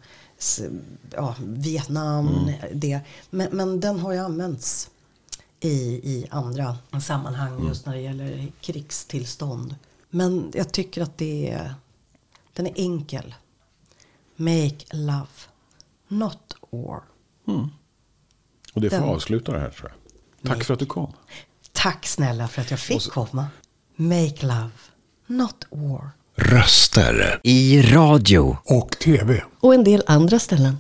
ja, 1.11 1.35
Vietnam. 1.41 2.29
Mm. 2.29 2.55
Det. 2.73 3.01
Men, 3.31 3.49
men 3.57 3.81
den 3.81 3.99
har 3.99 4.13
ju 4.13 4.19
använts 4.19 4.91
i, 5.61 5.77
i 6.13 6.27
andra 6.31 6.77
sammanhang 7.01 7.55
mm. 7.55 7.69
just 7.69 7.87
när 7.87 7.95
det 7.95 8.01
gäller 8.01 8.53
krigstillstånd. 8.61 9.75
Men 10.11 10.51
jag 10.55 10.73
tycker 10.73 11.03
att 11.03 11.19
det 11.19 11.51
är, 11.51 11.75
den 12.53 12.67
är 12.67 12.73
enkel. 12.77 13.35
Make 14.37 14.85
love, 14.91 15.27
not 16.09 16.57
war. 16.71 17.03
Mm. 17.49 17.69
Och 18.75 18.81
det 18.81 18.91
får 18.91 18.97
den. 18.97 19.09
avsluta 19.09 19.53
det 19.53 19.59
här 19.59 19.71
tror 19.71 19.91
jag. 19.91 19.99
Tack 20.43 20.57
Make. 20.57 20.65
för 20.65 20.75
att 20.75 20.81
du 20.81 20.87
kom. 20.87 21.13
Tack 21.73 22.07
snälla 22.07 22.49
för 22.49 22.63
att 22.63 22.71
jag 22.71 22.81
fick 22.81 23.03
så... 23.03 23.11
komma. 23.11 23.47
Make 23.97 24.47
love, 24.47 24.71
not 25.27 25.67
war. 25.71 26.11
Röster. 26.37 27.41
I 27.43 27.83
radio. 27.83 28.57
Och 28.65 28.99
tv. 28.99 29.43
Och 29.61 29.75
en 29.75 29.85
del 29.85 30.03
andra 30.07 30.39
ställen. 30.39 30.77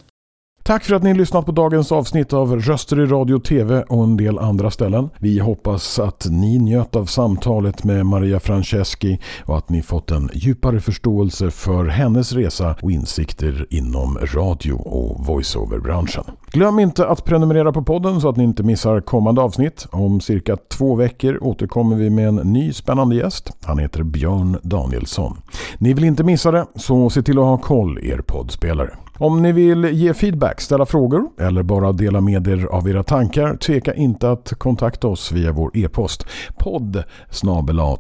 Tack 0.66 0.84
för 0.84 0.94
att 0.94 1.02
ni 1.02 1.14
lyssnat 1.14 1.46
på 1.46 1.52
dagens 1.52 1.92
avsnitt 1.92 2.32
av 2.32 2.56
Röster 2.60 3.00
i 3.00 3.06
radio 3.06 3.38
tv 3.38 3.82
och 3.82 4.04
en 4.04 4.16
del 4.16 4.38
andra 4.38 4.70
ställen. 4.70 5.10
Vi 5.18 5.38
hoppas 5.38 5.98
att 5.98 6.26
ni 6.30 6.58
njöt 6.58 6.96
av 6.96 7.04
samtalet 7.04 7.84
med 7.84 8.06
Maria 8.06 8.40
Franceschi 8.40 9.20
och 9.44 9.58
att 9.58 9.68
ni 9.68 9.82
fått 9.82 10.10
en 10.10 10.30
djupare 10.34 10.80
förståelse 10.80 11.50
för 11.50 11.84
hennes 11.84 12.32
resa 12.32 12.76
och 12.82 12.90
insikter 12.90 13.66
inom 13.70 14.18
radio 14.34 14.72
och 14.72 15.26
voiceover-branschen. 15.26 16.24
Glöm 16.46 16.78
inte 16.78 17.06
att 17.06 17.24
prenumerera 17.24 17.72
på 17.72 17.82
podden 17.82 18.20
så 18.20 18.28
att 18.28 18.36
ni 18.36 18.44
inte 18.44 18.62
missar 18.62 19.00
kommande 19.00 19.40
avsnitt. 19.40 19.86
Om 19.90 20.20
cirka 20.20 20.56
två 20.56 20.94
veckor 20.94 21.38
återkommer 21.42 21.96
vi 21.96 22.10
med 22.10 22.28
en 22.28 22.34
ny 22.34 22.72
spännande 22.72 23.16
gäst. 23.16 23.50
Han 23.64 23.78
heter 23.78 24.02
Björn 24.02 24.58
Danielsson. 24.62 25.36
Ni 25.78 25.94
vill 25.94 26.04
inte 26.04 26.24
missa 26.24 26.50
det, 26.50 26.66
så 26.74 27.10
se 27.10 27.22
till 27.22 27.38
att 27.38 27.44
ha 27.44 27.58
koll 27.58 27.98
er 27.98 28.18
poddspelare. 28.18 28.90
Om 29.18 29.42
ni 29.42 29.52
vill 29.52 29.84
ge 29.84 30.14
feedback, 30.14 30.60
ställa 30.60 30.86
frågor 30.86 31.22
eller 31.40 31.62
bara 31.62 31.92
dela 31.92 32.20
med 32.20 32.48
er 32.48 32.66
av 32.66 32.88
era 32.88 33.02
tankar, 33.02 33.56
tveka 33.56 33.94
inte 33.94 34.30
att 34.30 34.52
kontakta 34.58 35.08
oss 35.08 35.32
via 35.32 35.52
vår 35.52 35.70
e-post 35.74 36.26
podd 36.58 37.04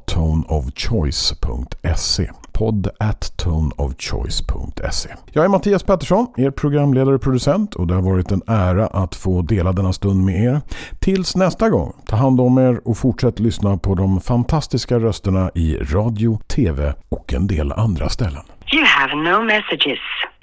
toneofchoice.se 0.06 2.30
podd 2.52 2.88
at 2.98 3.36
toneofchoice.se 3.36 5.08
Jag 5.32 5.44
är 5.44 5.48
Mattias 5.48 5.82
Pettersson, 5.82 6.26
er 6.36 6.50
programledare 6.50 7.14
och 7.14 7.22
producent 7.22 7.74
och 7.74 7.86
det 7.86 7.94
har 7.94 8.02
varit 8.02 8.30
en 8.30 8.42
ära 8.46 8.86
att 8.86 9.14
få 9.14 9.42
dela 9.42 9.72
denna 9.72 9.92
stund 9.92 10.24
med 10.24 10.44
er. 10.44 10.60
Tills 11.00 11.36
nästa 11.36 11.70
gång, 11.70 11.92
ta 12.06 12.16
hand 12.16 12.40
om 12.40 12.58
er 12.58 12.88
och 12.88 12.98
fortsätt 12.98 13.38
lyssna 13.38 13.76
på 13.76 13.94
de 13.94 14.20
fantastiska 14.20 14.98
rösterna 14.98 15.50
i 15.54 15.76
radio, 15.76 16.38
tv 16.46 16.94
och 17.08 17.34
en 17.34 17.46
del 17.46 17.72
andra 17.72 18.08
ställen. 18.08 18.42
You 18.72 18.84
have 18.84 19.14
no 19.14 19.42
messages. 19.44 19.98